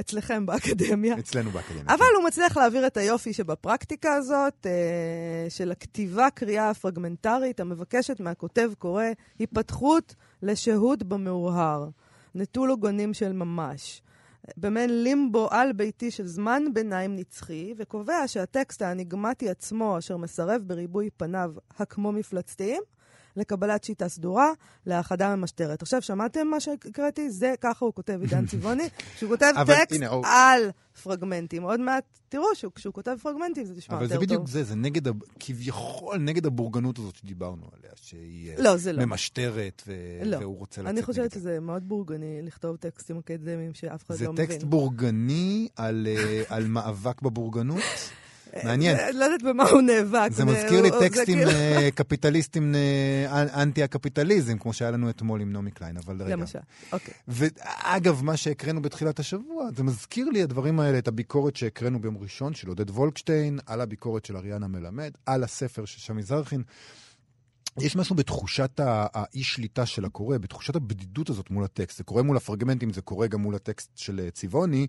אצלכם 0.00 0.46
באקדמיה. 0.46 1.18
אצלנו 1.18 1.50
באקדמיה. 1.50 1.84
אבל 1.94 2.06
הוא 2.16 2.24
מצליח 2.24 2.56
להעביר 2.56 2.86
את 2.86 2.96
היופי 2.96 3.32
שבפרקטיקה 3.32 4.14
הזאת, 4.14 4.66
אה, 4.66 5.46
של 5.48 5.72
הכתיבה 5.72 6.30
קריאה 6.34 6.70
הפרגמנטרית, 6.70 7.60
המבקשת 7.60 8.20
מהכותב 8.20 8.70
קורא 8.78 9.04
היפתחות 9.38 10.14
לשהות 10.42 11.02
במאוהר, 11.02 11.88
נטול 12.34 12.70
עוגנים 12.70 13.14
של 13.14 13.32
ממש. 13.32 14.02
במעין 14.56 15.02
לימבו 15.02 15.48
על-ביתי 15.50 16.10
של 16.10 16.26
זמן 16.26 16.62
ביניים 16.72 17.16
נצחי, 17.16 17.74
וקובע 17.76 18.22
שהטקסט 18.26 18.82
האניגמטי 18.82 19.50
עצמו, 19.50 19.98
אשר 19.98 20.16
מסרב 20.16 20.62
בריבוי 20.66 21.10
פניו 21.16 21.52
הכמו 21.78 22.12
מפלצתיים, 22.12 22.82
לקבלת 23.36 23.84
שיטה 23.84 24.08
סדורה, 24.08 24.50
להאחדה 24.86 25.36
ממשטרת. 25.36 25.82
עכשיו, 25.82 26.02
שמעתם 26.02 26.46
מה 26.48 26.60
שהקראתי? 26.60 27.30
זה, 27.30 27.54
ככה 27.60 27.84
הוא 27.84 27.94
כותב 27.94 28.18
עידן 28.22 28.46
צבעוני, 28.50 28.88
שהוא 29.18 29.30
כותב 29.30 29.52
אבל 29.56 29.74
טקסט 29.74 29.92
הנה, 29.92 30.08
הוא- 30.08 30.26
על 30.26 30.70
פרגמנטים. 31.02 31.62
עוד 31.62 31.80
מעט 31.80 32.04
תראו 32.28 32.44
שהוא- 32.54 32.72
כשהוא 32.74 32.94
כותב 32.94 33.16
פרגמנטים 33.22 33.64
זה 33.64 33.74
נשמע 33.76 33.94
אבל 33.96 34.02
יותר 34.04 34.14
זה 34.14 34.18
טוב. 34.20 34.24
בדיוק 34.24 34.48
זה, 34.48 34.64
זה 34.64 34.74
נגד, 34.74 35.08
ה- 35.08 35.10
כביכול 35.40 36.18
נגד 36.18 36.46
הבורגנות 36.46 36.98
הזאת 36.98 37.16
שדיברנו 37.16 37.62
עליה, 37.76 37.90
שהיא 37.96 38.50
אה, 38.50 38.62
לא, 38.62 38.76
זה 38.76 38.92
לא. 38.92 39.04
ממשטרת, 39.04 39.82
ו... 39.86 39.92
לא. 40.24 40.36
והוא 40.36 40.58
רוצה 40.58 40.82
לצאת 40.82 40.92
אני 40.92 41.02
חושבת. 41.02 41.32
שזה 41.32 41.60
מאוד 41.60 41.88
בורגני 41.88 42.42
לכתוב 42.42 42.76
טקסטים 42.76 43.18
אקדמיים 43.18 43.74
שאף 43.74 44.06
אחד 44.06 44.14
זה 44.14 44.24
לא 44.24 44.32
מבין. 44.32 44.46
טקסט 44.46 44.62
בורגני 44.62 45.68
על, 45.76 46.06
אה, 46.10 46.42
על 46.48 46.66
מאבק 46.66 47.22
בבורגנות? 47.22 47.82
מעניין. 48.64 48.96
לא 49.14 49.24
יודעת 49.24 49.42
במה 49.42 49.64
הוא 49.64 49.80
נאבק. 49.82 50.28
זה 50.32 50.44
מזכיר 50.44 50.82
לי 50.82 50.90
טקסטים 51.00 51.38
כאילו- 51.38 51.50
אה, 51.50 51.88
קפיטליסטים, 51.94 52.74
אה, 52.74 53.62
אנטי-הקפיטליזם, 53.62 54.58
כמו 54.58 54.72
שהיה 54.72 54.90
לנו 54.90 55.10
אתמול 55.10 55.40
עם 55.40 55.52
נעמי 55.52 55.70
קליין, 55.70 55.96
אבל 55.96 56.22
רגע. 56.22 56.36
למשל, 56.36 56.58
אוקיי. 56.92 57.14
ואגב, 57.28 58.22
מה 58.22 58.36
שהקראנו 58.36 58.82
בתחילת 58.82 59.18
השבוע, 59.18 59.68
זה 59.76 59.82
מזכיר 59.82 60.28
לי 60.28 60.42
הדברים 60.42 60.80
האלה, 60.80 60.98
את 60.98 61.08
הביקורת 61.08 61.56
שהקראנו 61.56 62.00
ביום 62.00 62.18
ראשון 62.18 62.54
של 62.54 62.68
עודד 62.68 62.90
וולקשטיין, 62.90 63.58
על 63.66 63.80
הביקורת 63.80 64.24
של 64.24 64.36
אריאנה 64.36 64.68
מלמד, 64.68 65.10
על 65.26 65.44
הספר 65.44 65.84
של 65.84 66.00
שמי 66.00 66.22
זרחין. 66.22 66.62
יש 67.80 67.96
משהו 67.96 68.16
בתחושת 68.16 68.80
ה- 68.80 69.06
האי-שליטה 69.12 69.86
של 69.86 70.04
הקורא, 70.04 70.38
בתחושת 70.38 70.76
הבדידות 70.76 71.30
הזאת 71.30 71.50
מול 71.50 71.64
הטקסט. 71.64 71.98
זה 71.98 72.04
קורה 72.04 72.22
מול 72.22 72.36
הפרגמנטים, 72.36 72.92
זה 72.92 73.02
קורה 73.02 73.26
גם 73.26 73.40
מול 73.40 73.54
הטקסט 73.54 73.98
של 73.98 74.20
אה, 74.20 74.30
צבעוני. 74.30 74.86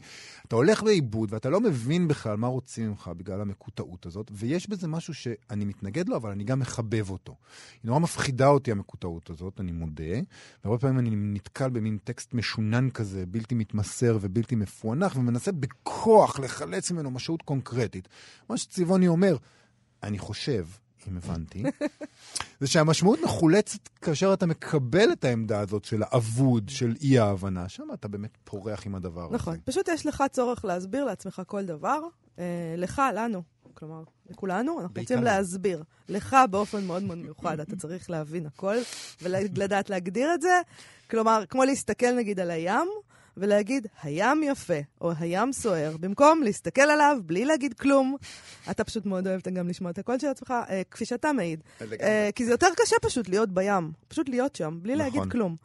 אתה 0.47 0.55
הולך 0.55 0.83
לאיבוד 0.83 1.33
ואתה 1.33 1.49
לא 1.49 1.61
מבין 1.61 2.07
בכלל 2.07 2.37
מה 2.37 2.47
רוצים 2.47 2.89
ממך 2.89 3.11
בגלל 3.17 3.41
המקוטעות 3.41 4.05
הזאת, 4.05 4.31
ויש 4.33 4.69
בזה 4.69 4.87
משהו 4.87 5.13
שאני 5.13 5.65
מתנגד 5.65 6.09
לו, 6.09 6.15
אבל 6.15 6.31
אני 6.31 6.43
גם 6.43 6.59
מחבב 6.59 7.09
אותו. 7.09 7.35
היא 7.73 7.89
נורא 7.89 7.99
מפחידה 7.99 8.47
אותי, 8.47 8.71
המקוטעות 8.71 9.29
הזאת, 9.29 9.59
אני 9.59 9.71
מודה, 9.71 10.19
והרבה 10.63 10.79
פעמים 10.79 10.99
אני 10.99 11.09
נתקל 11.13 11.69
במין 11.69 11.97
טקסט 12.03 12.33
משונן 12.33 12.89
כזה, 12.89 13.25
בלתי 13.25 13.55
מתמסר 13.55 14.17
ובלתי 14.21 14.55
מפוענח, 14.55 15.15
ומנסה 15.15 15.51
בכוח 15.51 16.39
לחלץ 16.39 16.91
ממנו 16.91 17.11
משמעות 17.11 17.41
קונקרטית. 17.41 18.07
מה 18.49 18.57
שצבעוני 18.57 19.07
אומר, 19.07 19.37
אני 20.03 20.19
חושב, 20.19 20.65
אם 21.11 21.17
הבנתי, 21.17 21.63
זה 22.59 22.67
שהמשמעות 22.67 23.19
מחולצת 23.23 23.87
כאשר 23.87 24.33
אתה 24.33 24.45
מקבל 24.45 25.11
את 25.11 25.25
העמדה 25.25 25.59
הזאת 25.59 25.85
של 25.85 26.03
האבוד, 26.03 26.69
של 26.69 26.95
אי 27.01 27.19
ההבנה, 27.19 27.69
שם 27.69 27.87
אתה 27.93 28.07
באמת 28.07 28.37
פורח 28.43 28.85
עם 28.85 28.95
הדבר 28.95 29.25
הזה. 29.25 29.35
נכון. 29.35 29.57
פשוט 29.65 29.87
יש 29.87 30.05
לך 30.05 30.23
צורך 30.31 30.65
להסביר 30.65 31.05
לעצמך 31.05 31.41
כל 31.47 31.65
דבר. 31.65 31.99
אה, 32.39 32.75
לך, 32.77 33.01
לנו, 33.15 33.43
כלומר, 33.73 34.03
לכולנו, 34.29 34.79
אנחנו 34.79 34.93
בעיקר 34.93 35.15
רוצים. 35.15 35.23
להסביר. 35.23 35.83
לך 36.09 36.37
באופן 36.51 36.85
מאוד 36.85 37.03
מאוד 37.03 37.17
מיוחד, 37.17 37.59
אתה 37.59 37.75
צריך 37.75 38.09
להבין 38.09 38.45
הכל 38.45 38.75
ולדעת 39.21 39.89
להגדיר 39.89 40.33
את 40.33 40.41
זה. 40.41 40.61
כלומר, 41.09 41.43
כמו 41.49 41.63
להסתכל 41.63 42.15
נגיד 42.15 42.39
על 42.39 42.51
הים, 42.51 42.87
ולהגיד, 43.37 43.87
הים 44.03 44.43
יפה, 44.43 44.79
או 45.01 45.11
הים 45.19 45.51
סוער, 45.51 45.97
במקום 45.97 46.43
להסתכל 46.43 46.81
עליו 46.81 47.17
בלי 47.25 47.45
להגיד 47.45 47.73
כלום. 47.73 48.15
אתה 48.71 48.83
פשוט 48.83 49.05
מאוד 49.05 49.27
אוהב 49.27 49.41
גם 49.53 49.67
לשמוע 49.67 49.91
את 49.91 49.97
הקול 49.97 50.19
של 50.19 50.27
עצמך, 50.27 50.53
אה, 50.69 50.81
כפי 50.91 51.05
שאתה 51.05 51.33
מעיד. 51.33 51.63
אה, 52.01 52.29
כי 52.35 52.45
זה 52.45 52.51
יותר 52.51 52.67
קשה 52.77 52.95
פשוט 53.01 53.29
להיות 53.29 53.51
בים, 53.51 53.91
פשוט 54.07 54.29
להיות 54.29 54.55
שם, 54.55 54.79
בלי 54.81 54.95
להגיד 54.95 55.19
נכון. 55.19 55.29
כלום. 55.29 55.55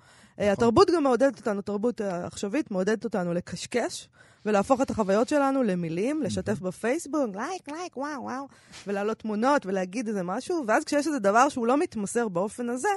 אה, 0.41 0.53
התרבות 0.53 0.91
גם 0.91 1.03
מעודדת 1.03 1.39
אותנו, 1.39 1.63
תרבות 1.63 2.01
אה, 2.01 2.27
עכשווית 2.27 2.71
מעודדת 2.71 3.05
אותנו 3.05 3.35
לקשקש 3.35 4.09
ולהפוך 4.47 4.81
את 4.81 4.91
החוויות 4.91 5.29
שלנו 5.29 5.63
למילים, 5.63 6.23
לשתף 6.23 6.61
בפייסבוק, 6.61 7.35
לייק, 7.35 7.69
לייק, 7.69 7.97
וואו, 7.97 8.23
וואו, 8.23 8.49
ולהעלות 8.87 9.19
תמונות 9.19 9.67
ולהגיד 9.67 10.09
איזה 10.09 10.23
משהו, 10.23 10.65
ואז 10.67 10.85
כשיש 10.85 11.07
איזה 11.07 11.19
דבר 11.19 11.49
שהוא 11.49 11.67
לא 11.67 11.79
מתמסר 11.79 12.29
באופן 12.29 12.71
הזה, 12.71 12.89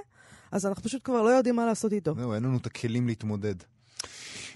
אז 0.51 0.65
אנחנו 0.65 0.84
פשוט 0.84 1.01
כבר 1.03 1.21
לא 1.21 1.29
יודעים 1.29 1.55
מה 1.55 1.65
לעשות 1.65 1.93
איתו. 1.93 2.15
זהו, 2.15 2.34
אין 2.34 2.43
לנו 2.43 2.57
את 2.57 2.65
הכלים 2.65 3.07
להתמודד. 3.07 3.55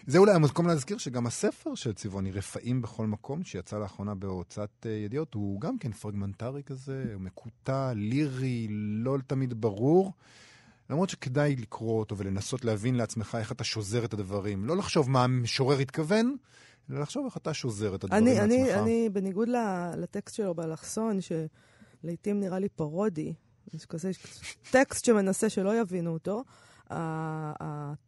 זה 0.08 0.18
אולי 0.18 0.34
המקום 0.34 0.68
להזכיר 0.68 0.98
שגם 0.98 1.28
הספר 1.28 1.76
של 1.76 1.94
צבעוני, 1.94 2.32
רפאים 2.32 2.82
בכל 2.82 3.08
מקום, 3.08 3.44
שיצא 3.44 3.80
לאחרונה 3.80 4.16
בהוצאת 4.16 4.86
אה, 4.86 4.92
ידיעות, 4.92 5.34
הוא 5.34 5.62
גם 5.62 5.78
כן 5.78 5.92
פרגמנטרי 5.92 6.64
כזה, 6.64 7.16
מקוטע, 7.20 7.94
לירי, 7.96 8.68
לא 8.70 9.18
תמיד 9.28 9.62
ברור. 9.62 10.14
למרות 10.90 11.10
שכדאי 11.10 11.56
לקרוא 11.56 12.00
אותו 12.00 12.18
ולנסות 12.18 12.66
להבין 12.66 12.96
לעצמך 12.96 13.38
איך 13.40 13.52
אתה 13.52 13.64
שוזר 13.64 14.06
את 14.06 14.14
הדברים. 14.14 14.66
לא 14.66 14.78
לחשוב 14.78 15.10
מה 15.10 15.24
המשורר 15.24 15.80
התכוון, 15.80 16.36
אלא 16.92 17.00
לחשוב 17.00 17.26
איך 17.26 17.38
אתה 17.38 17.54
שוזר 17.54 17.96
את 17.96 18.04
הדברים 18.04 18.28
אני, 18.28 18.40
אני, 18.42 18.58
לעצמך. 18.64 18.78
אני, 18.82 19.10
בניגוד 19.10 19.48
ל- 19.50 19.92
לטקסט 19.98 20.36
שלו 20.36 20.56
באלכסון, 20.56 21.20
שלעיתים 21.22 22.40
נראה 22.40 22.60
לי 22.60 22.70
פרודי, 22.70 23.34
יש 23.74 23.86
כזה 23.86 24.12
טקסט 24.72 25.06
שמנסה 25.06 25.50
שלא 25.50 25.82
יבינו 25.82 26.14
אותו, 26.14 26.44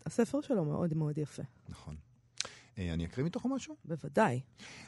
הספר 0.06 0.42
שלו 0.42 0.66
מאוד 0.66 0.94
מאוד 0.94 1.18
יפה, 1.18 1.44
נכון. 1.70 1.96
אה, 2.78 2.94
אני 2.94 3.06
אקריא 3.06 3.26
מתוכו 3.26 3.50
משהו? 3.50 3.76
בוודאי. 3.86 4.42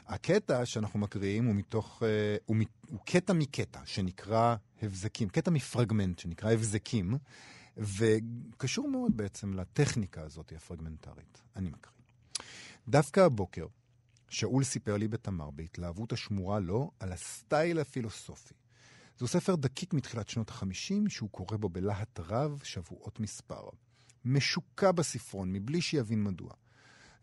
הקטע 0.06 0.66
שאנחנו 0.66 0.98
מקריאים 0.98 1.44
הוא 1.44 1.54
מתוך, 1.54 2.02
אה, 2.02 2.36
הוא, 2.46 2.56
הוא 2.88 3.00
קטע 3.04 3.32
מקטע 3.32 3.80
שנקרא 3.84 4.56
הבזקים, 4.82 5.28
קטע 5.28 5.50
מפרגמנט 5.50 6.18
שנקרא 6.18 6.52
הבזקים, 6.52 7.14
וקשור 7.76 8.88
מאוד 8.88 9.16
בעצם 9.16 9.54
לטכניקה 9.54 10.22
הזאת 10.22 10.52
הפרגמנטרית. 10.56 11.42
אני 11.56 11.70
מקריא. 11.70 11.94
דווקא 12.88 13.20
הבוקר, 13.20 13.66
שאול 14.28 14.64
סיפר 14.64 14.96
לי 14.96 15.08
בתמר, 15.08 15.50
בהתלהבות 15.50 16.12
השמורה 16.12 16.60
לו, 16.60 16.90
על 17.00 17.12
הסטייל 17.12 17.78
הפילוסופי. 17.78 18.54
זהו 19.20 19.28
ספר 19.28 19.56
דקיק 19.56 19.94
מתחילת 19.94 20.28
שנות 20.28 20.50
החמישים, 20.50 21.08
שהוא 21.08 21.30
קורא 21.30 21.56
בו 21.56 21.68
בלהט 21.68 22.20
רב 22.20 22.60
שבועות 22.64 23.20
מספר. 23.20 23.62
משוקע 24.24 24.92
בספרון, 24.92 25.52
מבלי 25.52 25.80
שיבין 25.80 26.24
מדוע. 26.24 26.50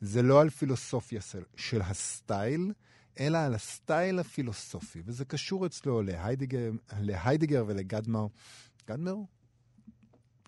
זה 0.01 0.21
לא 0.21 0.41
על 0.41 0.49
פילוסופיה 0.49 1.21
של, 1.21 1.43
של 1.55 1.81
הסטייל, 1.81 2.73
אלא 3.19 3.37
על 3.37 3.55
הסטייל 3.55 4.19
הפילוסופי, 4.19 5.01
וזה 5.05 5.25
קשור 5.25 5.65
אצלו 5.65 6.01
להיידיגר, 6.01 6.71
להיידיגר 6.99 7.63
ולגדמר. 7.67 8.27
גדמר? 8.87 9.15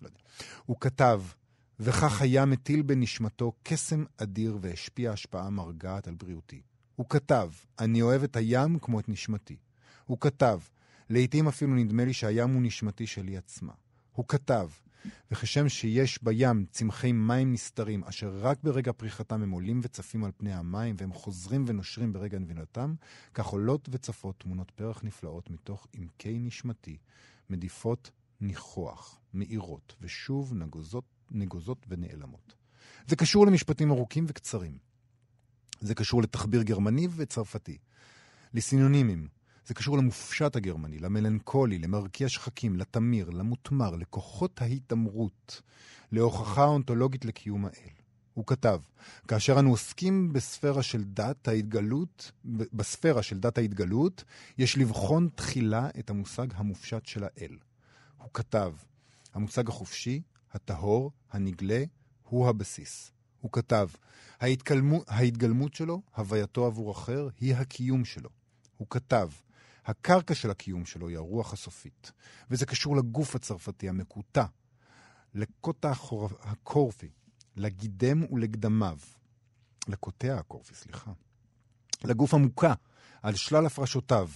לא 0.02 0.06
יודע. 0.06 0.20
הוא 0.66 0.76
כתב, 0.80 1.22
וכך 1.80 2.22
היה 2.22 2.44
מטיל 2.44 2.82
בנשמתו 2.82 3.52
קסם 3.62 4.04
אדיר 4.16 4.58
והשפיע 4.60 5.12
השפעה 5.12 5.50
מרגעת 5.50 6.08
על 6.08 6.14
בריאותי. 6.14 6.62
הוא 6.96 7.06
כתב, 7.08 7.50
אני 7.78 8.02
אוהב 8.02 8.22
את 8.22 8.36
הים 8.36 8.78
כמו 8.78 9.00
את 9.00 9.08
נשמתי. 9.08 9.56
הוא 10.06 10.18
כתב, 10.20 10.58
לעתים 11.10 11.48
אפילו 11.48 11.74
נדמה 11.74 12.04
לי 12.04 12.12
שהים 12.12 12.50
הוא 12.50 12.62
נשמתי 12.62 13.06
שלי 13.06 13.36
עצמה. 13.36 13.72
הוא 14.12 14.24
כתב, 14.28 14.68
וכשם 15.30 15.68
שיש 15.68 16.22
בים 16.22 16.66
צמחי 16.70 17.12
מים 17.12 17.52
נסתרים, 17.52 18.04
אשר 18.04 18.38
רק 18.40 18.58
ברגע 18.62 18.92
פריחתם 18.92 19.42
הם 19.42 19.50
עולים 19.50 19.80
וצפים 19.82 20.24
על 20.24 20.30
פני 20.36 20.52
המים, 20.52 20.94
והם 20.98 21.12
חוזרים 21.12 21.64
ונושרים 21.66 22.12
ברגע 22.12 22.38
נבינתם, 22.38 22.94
כך 23.34 23.46
עולות 23.46 23.88
וצפות 23.92 24.40
תמונות 24.40 24.70
פרח 24.70 25.04
נפלאות 25.04 25.50
מתוך 25.50 25.86
עמקי 25.92 26.38
נשמתי, 26.38 26.96
מדיפות 27.50 28.10
ניחוח, 28.40 29.20
מאירות, 29.34 29.94
ושוב 30.00 30.54
נגוזות, 30.54 31.04
נגוזות 31.30 31.86
ונעלמות. 31.88 32.54
זה 33.06 33.16
קשור 33.16 33.46
למשפטים 33.46 33.90
ארוכים 33.90 34.24
וקצרים. 34.28 34.78
זה 35.80 35.94
קשור 35.94 36.22
לתחביר 36.22 36.62
גרמני 36.62 37.08
וצרפתי. 37.16 37.78
לסינונימים, 38.54 39.28
זה 39.66 39.74
קשור 39.74 39.98
למופשט 39.98 40.56
הגרמני, 40.56 40.98
למלנכולי, 40.98 41.78
למרקיע 41.78 42.28
שחקים, 42.28 42.76
לתמיר, 42.76 43.30
למותמר, 43.30 43.96
לכוחות 43.96 44.62
ההתעמרות, 44.62 45.62
להוכחה 46.12 46.64
אונתולוגית 46.64 47.24
לקיום 47.24 47.64
האל. 47.64 48.00
הוא 48.34 48.46
כתב, 48.46 48.80
כאשר 49.28 49.58
אנו 49.58 49.70
עוסקים 49.70 50.32
בספירה 50.32 50.82
של 50.82 51.04
דת 51.04 51.48
ההתגלות, 51.48 52.32
בספירה 52.44 53.22
של 53.22 53.38
דת 53.38 53.58
ההתגלות, 53.58 54.24
יש 54.58 54.78
לבחון 54.78 55.28
תחילה 55.34 55.88
את 55.98 56.10
המושג 56.10 56.46
המופשט 56.54 57.06
של 57.06 57.24
האל. 57.24 57.58
הוא 58.18 58.30
כתב, 58.34 58.72
המושג 59.34 59.68
החופשי, 59.68 60.22
הטהור, 60.52 61.12
הנגלה, 61.30 61.84
הוא 62.22 62.48
הבסיס. 62.48 63.12
הוא 63.40 63.52
כתב, 63.52 63.88
ההתגלמות, 64.40 65.04
ההתגלמות 65.08 65.74
שלו, 65.74 66.02
הווייתו 66.16 66.66
עבור 66.66 66.92
אחר, 66.92 67.28
היא 67.40 67.54
הקיום 67.54 68.04
שלו. 68.04 68.30
הוא 68.76 68.86
כתב, 68.90 69.28
הקרקע 69.86 70.34
של 70.34 70.50
הקיום 70.50 70.84
שלו 70.84 71.08
היא 71.08 71.16
הרוח 71.16 71.52
הסופית, 71.52 72.12
וזה 72.50 72.66
קשור 72.66 72.96
לגוף 72.96 73.34
הצרפתי 73.34 73.88
המקוטע, 73.88 74.44
לקוטע 75.34 75.92
הקורפי, 76.40 77.10
לגידם 77.56 78.32
ולגדמיו, 78.32 78.98
לקוטע 79.88 80.38
הקורפי, 80.38 80.74
סליחה, 80.74 81.12
לגוף 82.04 82.34
המוקע, 82.34 82.72
על 83.22 83.34
שלל 83.34 83.66
הפרשותיו, 83.66 84.28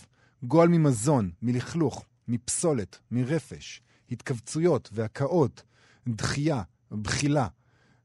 גועל 0.42 0.68
ממזון, 0.68 1.30
מלכלוך, 1.42 2.04
מפסולת, 2.28 2.98
מרפש, 3.10 3.82
התכווצויות 4.10 4.90
והקאות, 4.92 5.62
דחייה, 6.08 6.62
בחילה, 6.92 7.48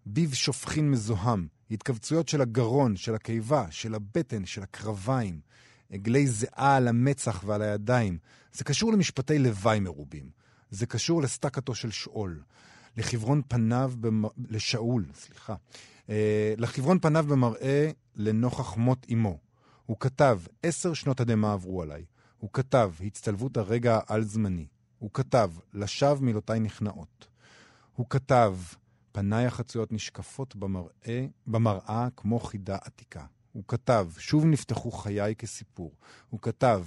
ביב 0.06 0.34
שופכין 0.34 0.92
מזוהם, 0.92 1.48
התכווצויות 1.72 2.28
של 2.28 2.42
הגרון, 2.42 2.96
של 2.96 3.16
הקיבה, 3.16 3.72
של 3.72 3.96
הבטן, 3.96 4.46
של 4.46 4.64
הקרביים, 4.64 5.40
עגלי 5.92 6.28
זיעה 6.28 6.76
על 6.76 6.88
המצח 6.88 7.44
ועל 7.46 7.62
הידיים. 7.62 8.18
זה 8.54 8.64
קשור 8.64 8.94
למשפטי 8.94 9.40
לוואי 9.40 9.80
מרובים. 9.80 10.30
זה 10.72 10.86
קשור 10.86 11.22
לסטקתו 11.22 11.76
של 11.76 11.92
שאול. 11.92 12.42
לחברון 12.98 13.42
פניו, 13.48 13.92
במ... 14.00 14.24
לשאול, 14.50 15.06
סליחה. 15.14 15.56
אה, 16.10 16.54
לחברון 16.58 17.00
פניו 17.00 17.26
במראה 17.30 17.92
לנוכח 18.16 18.78
מות 18.78 19.06
אמו. 19.14 19.38
הוא 19.86 19.98
כתב, 20.00 20.40
עשר 20.64 20.94
שנות 20.94 21.20
הדמה 21.20 21.54
עברו 21.54 21.82
עליי. 21.82 22.06
הוא 22.38 22.50
כתב, 22.54 22.92
הצטלבות 23.06 23.58
הרגע 23.58 24.00
העל-זמני. 24.08 24.68
הוא 25.00 25.10
כתב, 25.14 25.52
לשווא 25.74 26.26
מילותיי 26.26 26.60
נכנעות. 26.60 27.28
הוא 27.96 28.06
כתב, 28.10 28.56
פניי 29.12 29.46
החצויות 29.46 29.92
נשקפות 29.92 30.56
במראה, 30.56 31.26
במראה 31.48 32.08
כמו 32.16 32.40
חידה 32.40 32.78
עתיקה. 32.82 33.26
הוא 33.52 33.64
כתב, 33.68 34.08
שוב 34.18 34.46
נפתחו 34.46 34.92
חיי 34.92 35.36
כסיפור. 35.36 35.92
הוא 36.30 36.40
כתב, 36.40 36.86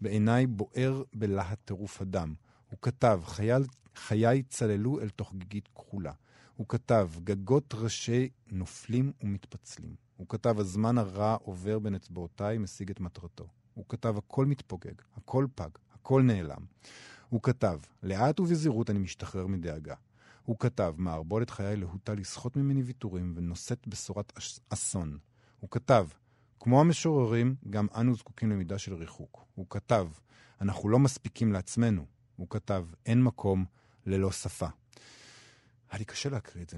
בעיניי 0.00 0.46
בוער 0.46 1.02
בלהט 1.14 1.58
טירוף 1.64 2.00
הדם. 2.00 2.34
הוא 2.70 2.78
כתב, 2.82 3.20
חייל, 3.24 3.62
חיי 3.96 4.42
צללו 4.42 5.00
אל 5.00 5.08
תוך 5.08 5.34
גיגית 5.34 5.68
כחולה. 5.68 6.12
הוא 6.56 6.66
כתב, 6.68 7.10
גגות 7.24 7.74
ראשי 7.74 8.28
נופלים 8.50 9.12
ומתפצלים. 9.22 9.94
הוא 10.16 10.26
כתב, 10.28 10.58
הזמן 10.58 10.98
הרע 10.98 11.36
עובר 11.42 11.78
בין 11.78 11.94
אצבעותיי, 11.94 12.58
משיג 12.58 12.90
את 12.90 13.00
מטרתו. 13.00 13.48
הוא 13.74 13.84
כתב, 13.88 14.18
הכל 14.18 14.46
מתפוגג, 14.46 14.94
הכל 15.16 15.46
פג, 15.54 15.68
הכל 15.94 16.22
נעלם. 16.22 16.64
הוא 17.28 17.42
כתב, 17.42 17.78
לאט 18.02 18.40
ובזהירות 18.40 18.90
אני 18.90 18.98
משתחרר 18.98 19.46
מדאגה. 19.46 19.94
הוא 20.44 20.56
כתב, 20.58 20.94
מערבולת 20.98 21.50
חיי 21.50 21.76
להוטה 21.76 22.14
לסחוט 22.14 22.56
ממני 22.56 22.82
ויתורים 22.82 23.32
ונושאת 23.36 23.88
בשורת 23.88 24.32
אסון. 24.68 25.18
הוא 25.62 25.70
כתב, 25.70 26.06
כמו 26.60 26.80
המשוררים, 26.80 27.54
גם 27.70 27.86
אנו 27.96 28.14
זקוקים 28.14 28.50
למידה 28.50 28.78
של 28.78 28.94
ריחוק. 28.94 29.44
הוא 29.54 29.66
כתב, 29.70 30.08
אנחנו 30.60 30.88
לא 30.88 30.98
מספיקים 30.98 31.52
לעצמנו. 31.52 32.06
הוא 32.36 32.46
כתב, 32.50 32.86
אין 33.06 33.22
מקום 33.22 33.64
ללא 34.06 34.32
שפה. 34.32 34.66
היה 35.90 35.98
לי 35.98 36.04
קשה 36.04 36.28
להקריא 36.28 36.64
את 36.64 36.70
זה. 36.70 36.76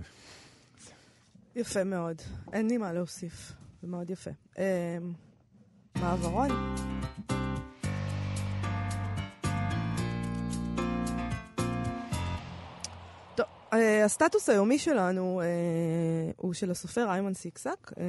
יפה 1.57 1.85
מאוד. 1.85 2.23
אין 2.53 2.69
לי 2.69 2.79
מה 2.79 2.93
להוסיף. 2.93 3.53
זה 3.83 3.89
מאוד 3.89 4.11
יפה. 4.11 4.31
מעברון. 5.97 6.49
הסטטוס 14.05 14.49
היומי 14.49 14.79
שלנו 14.79 15.41
אה, 15.41 15.47
הוא 16.37 16.55
של 16.55 16.71
הסופר 16.71 17.11
איימן 17.11 17.35
סיקסק. 17.35 17.93
אה, 17.99 18.05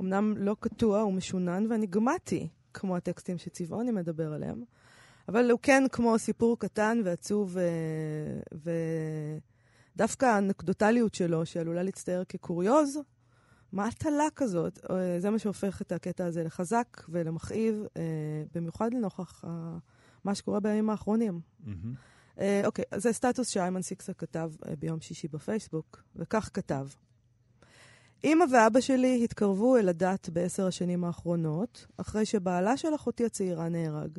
אמנם 0.00 0.34
לא 0.36 0.56
קטוע, 0.60 1.00
הוא 1.00 1.12
משונן 1.12 1.66
ואניגמטי, 1.70 2.48
כמו 2.74 2.96
הטקסטים 2.96 3.38
שצבעוני 3.38 3.90
מדבר 3.90 4.32
עליהם, 4.32 4.64
אבל 5.28 5.50
הוא 5.50 5.58
כן 5.62 5.84
כמו 5.92 6.18
סיפור 6.18 6.58
קטן 6.58 7.00
ועצוב, 7.04 7.56
ודווקא 9.94 10.26
האנקדוטליות 10.26 11.14
שלו, 11.14 11.46
שעלולה 11.46 11.82
להצטייר 11.82 12.24
כקוריוז, 12.28 12.98
מה 13.72 13.86
הטלה 13.86 14.26
כזאת? 14.36 14.78
זה 15.18 15.30
מה 15.30 15.38
שהופך 15.38 15.82
את 15.82 15.92
הקטע 15.92 16.26
הזה 16.26 16.42
לחזק 16.42 17.02
ולמכאיב, 17.08 17.82
במיוחד 18.54 18.94
לנוכח 18.94 19.44
מה 20.24 20.34
שקורה 20.34 20.60
בימים 20.60 20.90
האחרונים. 20.90 21.40
Mm-hmm. 21.64 21.68
אוקיי, 22.64 22.84
אז 22.90 23.02
זה 23.02 23.12
סטטוס 23.12 23.48
שאיימן 23.48 23.82
סיקסה 23.82 24.12
כתב 24.12 24.52
ביום 24.78 25.00
שישי 25.00 25.28
בפייסבוק, 25.28 26.02
וכך 26.16 26.50
כתב: 26.54 26.86
אמא 28.24 28.44
ואבא 28.52 28.80
שלי 28.80 29.24
התקרבו 29.24 29.76
אל 29.76 29.88
הדת 29.88 30.28
בעשר 30.28 30.66
השנים 30.66 31.04
האחרונות, 31.04 31.86
אחרי 31.96 32.26
שבעלה 32.26 32.76
של 32.76 32.94
אחותי 32.94 33.24
הצעירה 33.24 33.68
נהרג. 33.68 34.18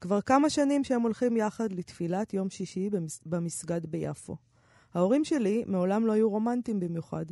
כבר 0.00 0.20
כמה 0.20 0.50
שנים 0.50 0.84
שהם 0.84 1.02
הולכים 1.02 1.36
יחד 1.36 1.72
לתפילת 1.72 2.34
יום 2.34 2.50
שישי 2.50 2.90
במס... 2.90 3.20
במסגד 3.26 3.86
ביפו. 3.86 4.36
ההורים 4.94 5.24
שלי 5.24 5.64
מעולם 5.66 6.06
לא 6.06 6.12
היו 6.12 6.30
רומנטיים 6.30 6.80
במיוחד. 6.80 7.24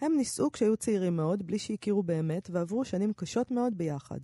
הם 0.00 0.16
נישאו 0.16 0.52
כשהיו 0.52 0.76
צעירים 0.76 1.16
מאוד, 1.16 1.46
בלי 1.46 1.58
שהכירו 1.58 2.02
באמת, 2.02 2.50
ועברו 2.52 2.84
שנים 2.84 3.12
קשות 3.12 3.50
מאוד 3.50 3.78
ביחד. 3.78 4.20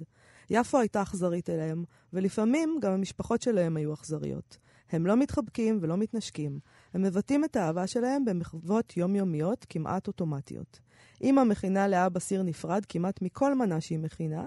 יפו 0.50 0.78
הייתה 0.78 1.02
אכזרית 1.02 1.50
אליהם, 1.50 1.84
ולפעמים 2.12 2.78
גם 2.82 2.92
המשפחות 2.92 3.42
שלהם 3.42 3.76
היו 3.76 3.94
אכזריות. 3.94 4.58
הם 4.90 5.06
לא 5.06 5.16
מתחבקים 5.16 5.78
ולא 5.82 5.96
מתנשקים. 5.96 6.58
הם 6.94 7.02
מבטאים 7.02 7.44
את 7.44 7.56
האהבה 7.56 7.86
שלהם 7.86 8.24
במחוות 8.24 8.96
יומיומיות 8.96 9.66
כמעט 9.68 10.06
אוטומטיות. 10.06 10.80
אמא 11.22 11.44
מכינה 11.44 11.88
לאבא 11.88 12.20
סיר 12.20 12.42
נפרד 12.42 12.84
כמעט 12.88 13.22
מכל 13.22 13.54
מנה 13.54 13.80
שהיא 13.80 13.98
מכינה, 13.98 14.44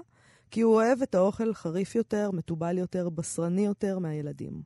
כי 0.51 0.61
הוא 0.61 0.73
אוהב 0.73 1.01
את 1.01 1.15
האוכל 1.15 1.53
חריף 1.53 1.95
יותר, 1.95 2.31
מתובל 2.31 2.77
יותר, 2.77 3.09
בשרני 3.09 3.65
יותר 3.65 3.99
מהילדים. 3.99 4.61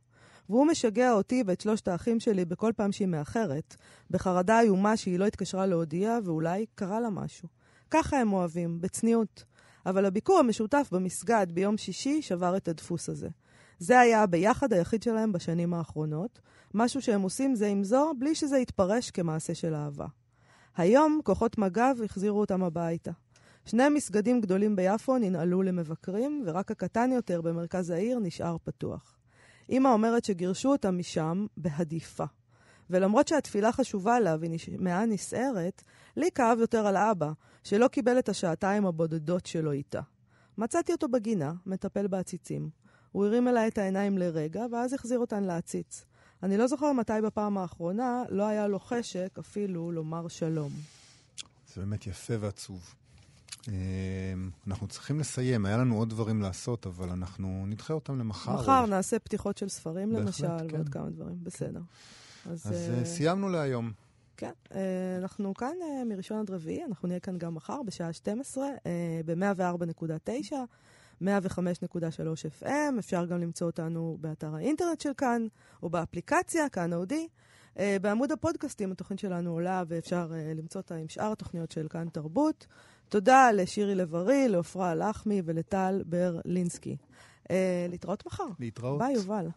והוא 0.49 0.67
משגע 0.67 1.11
אותי 1.11 1.43
ואת 1.45 1.61
שלושת 1.61 1.87
האחים 1.87 2.19
שלי 2.19 2.45
בכל 2.45 2.71
פעם 2.75 2.91
שהיא 2.91 3.07
מאחרת, 3.07 3.75
בחרדה 4.11 4.59
איומה 4.59 4.97
שהיא 4.97 5.19
לא 5.19 5.25
התקשרה 5.25 5.65
להודיע 5.65 6.19
ואולי 6.23 6.65
קרה 6.75 6.99
לה 6.99 7.09
משהו. 7.09 7.47
ככה 7.91 8.17
הם 8.17 8.33
אוהבים, 8.33 8.81
בצניעות. 8.81 9.43
אבל 9.85 10.05
הביקור 10.05 10.39
המשותף 10.39 10.89
במסגד 10.91 11.47
ביום 11.53 11.77
שישי 11.77 12.21
שבר 12.21 12.57
את 12.57 12.67
הדפוס 12.67 13.09
הזה. 13.09 13.29
זה 13.79 13.99
היה 13.99 14.23
הביחד 14.23 14.73
היחיד 14.73 15.03
שלהם 15.03 15.31
בשנים 15.31 15.73
האחרונות, 15.73 16.39
משהו 16.73 17.01
שהם 17.01 17.21
עושים 17.21 17.55
זה 17.55 17.67
עם 17.67 17.83
זו 17.83 18.11
בלי 18.19 18.35
שזה 18.35 18.57
יתפרש 18.57 19.11
כמעשה 19.11 19.55
של 19.55 19.75
אהבה. 19.75 20.07
היום 20.77 21.19
כוחות 21.23 21.57
מג"ב 21.57 21.95
החזירו 22.05 22.39
אותם 22.39 22.63
הביתה. 22.63 23.11
שני 23.65 23.89
מסגדים 23.89 24.41
גדולים 24.41 24.75
ביפו 24.75 25.17
ננעלו 25.17 25.61
למבקרים, 25.61 26.43
ורק 26.45 26.71
הקטן 26.71 27.11
יותר 27.11 27.41
במרכז 27.41 27.89
העיר 27.89 28.19
נשאר 28.19 28.57
פתוח. 28.63 29.17
אמא 29.69 29.87
אומרת 29.87 30.25
שגירשו 30.25 30.71
אותם 30.71 30.97
משם 30.97 31.45
בהדיפה. 31.57 32.23
ולמרות 32.89 33.27
שהתפילה 33.27 33.71
חשובה 33.71 34.19
לה 34.19 34.35
והיא 34.39 34.51
נשמעה 34.51 35.05
נסערת, 35.05 35.83
לי 36.17 36.31
כאב 36.35 36.57
יותר 36.59 36.87
על 36.87 36.97
אבא, 36.97 37.31
שלא 37.63 37.87
קיבל 37.87 38.19
את 38.19 38.29
השעתיים 38.29 38.85
הבודדות 38.85 39.45
שלו 39.45 39.71
איתה. 39.71 40.01
מצאתי 40.57 40.91
אותו 40.91 41.07
בגינה, 41.07 41.53
מטפל 41.65 42.07
בעציצים. 42.07 42.69
הוא 43.15 43.25
הרים 43.25 43.47
אליי 43.47 43.67
את 43.67 43.77
העיניים 43.77 44.17
לרגע, 44.17 44.65
ואז 44.71 44.93
החזיר 44.93 45.19
אותן 45.19 45.43
לעציץ. 45.43 46.05
אני 46.43 46.57
לא 46.57 46.67
זוכר 46.67 46.91
מתי 46.91 47.13
בפעם 47.23 47.57
האחרונה 47.57 48.23
לא 48.29 48.43
היה 48.43 48.67
לו 48.67 48.79
חשק 48.79 49.35
אפילו 49.39 49.91
לומר 49.91 50.27
שלום. 50.27 50.71
זה 51.73 51.81
באמת 51.81 52.07
יפה 52.07 52.33
ועצוב. 52.39 52.95
אה, 53.67 53.73
אנחנו 54.67 54.87
צריכים 54.87 55.19
לסיים, 55.19 55.65
היה 55.65 55.77
לנו 55.77 55.97
עוד 55.97 56.09
דברים 56.09 56.41
לעשות, 56.41 56.87
אבל 56.87 57.09
אנחנו 57.09 57.65
נדחה 57.67 57.93
אותם 57.93 58.19
למחר. 58.19 58.53
מחר 58.53 58.81
או... 58.81 58.85
נעשה 58.85 59.19
פתיחות 59.19 59.57
של 59.57 59.69
ספרים 59.69 60.09
בהחלט, 60.09 60.25
למשל, 60.25 60.69
כן. 60.69 60.75
ועוד 60.75 60.89
כמה 60.89 61.09
דברים. 61.09 61.37
בסדר. 61.43 61.81
אז, 62.45 62.67
אז 62.67 62.89
אה, 62.89 63.05
סיימנו 63.05 63.49
להיום. 63.49 63.91
כן, 64.37 64.51
אה, 64.75 65.17
אנחנו 65.17 65.53
כאן 65.53 65.75
אה, 65.81 66.03
מראשון 66.05 66.39
עד 66.39 66.51
רביעי, 66.51 66.85
אנחנו 66.85 67.07
נהיה 67.07 67.19
כאן 67.19 67.37
גם 67.37 67.55
מחר 67.55 67.83
בשעה 67.85 68.13
12 68.13 68.67
אה, 68.85 69.21
ב-104.9, 69.25 70.53
105.3 71.21 71.25
FM, 72.61 72.99
אפשר 72.99 73.25
גם 73.25 73.41
למצוא 73.41 73.67
אותנו 73.67 74.17
באתר 74.21 74.55
האינטרנט 74.55 75.01
של 75.01 75.11
כאן, 75.17 75.47
או 75.83 75.89
באפליקציה, 75.89 76.69
כאן 76.69 76.93
אודי. 76.93 77.27
אה, 77.79 77.97
בעמוד 78.01 78.31
הפודקאסטים 78.31 78.91
התוכנית 78.91 79.19
שלנו 79.19 79.51
עולה 79.51 79.83
ואפשר 79.87 80.31
אה, 80.33 80.53
למצוא 80.55 80.81
אותה 80.81 80.95
עם 80.95 81.09
שאר 81.09 81.31
התוכניות 81.31 81.71
של 81.71 81.87
כאן 81.89 82.09
תרבות. 82.09 82.67
תודה 83.09 83.51
לשירי 83.51 83.95
לב-ארי, 83.95 84.47
לעופרה 84.47 84.95
לחמי 84.95 85.41
ולטל 85.45 86.03
ברלינסקי. 86.05 86.97
אה, 87.51 87.85
להתראות 87.89 88.25
מחר. 88.25 88.47
להתראות. 88.59 88.99
ביי, 88.99 89.13
יובל. 89.13 89.47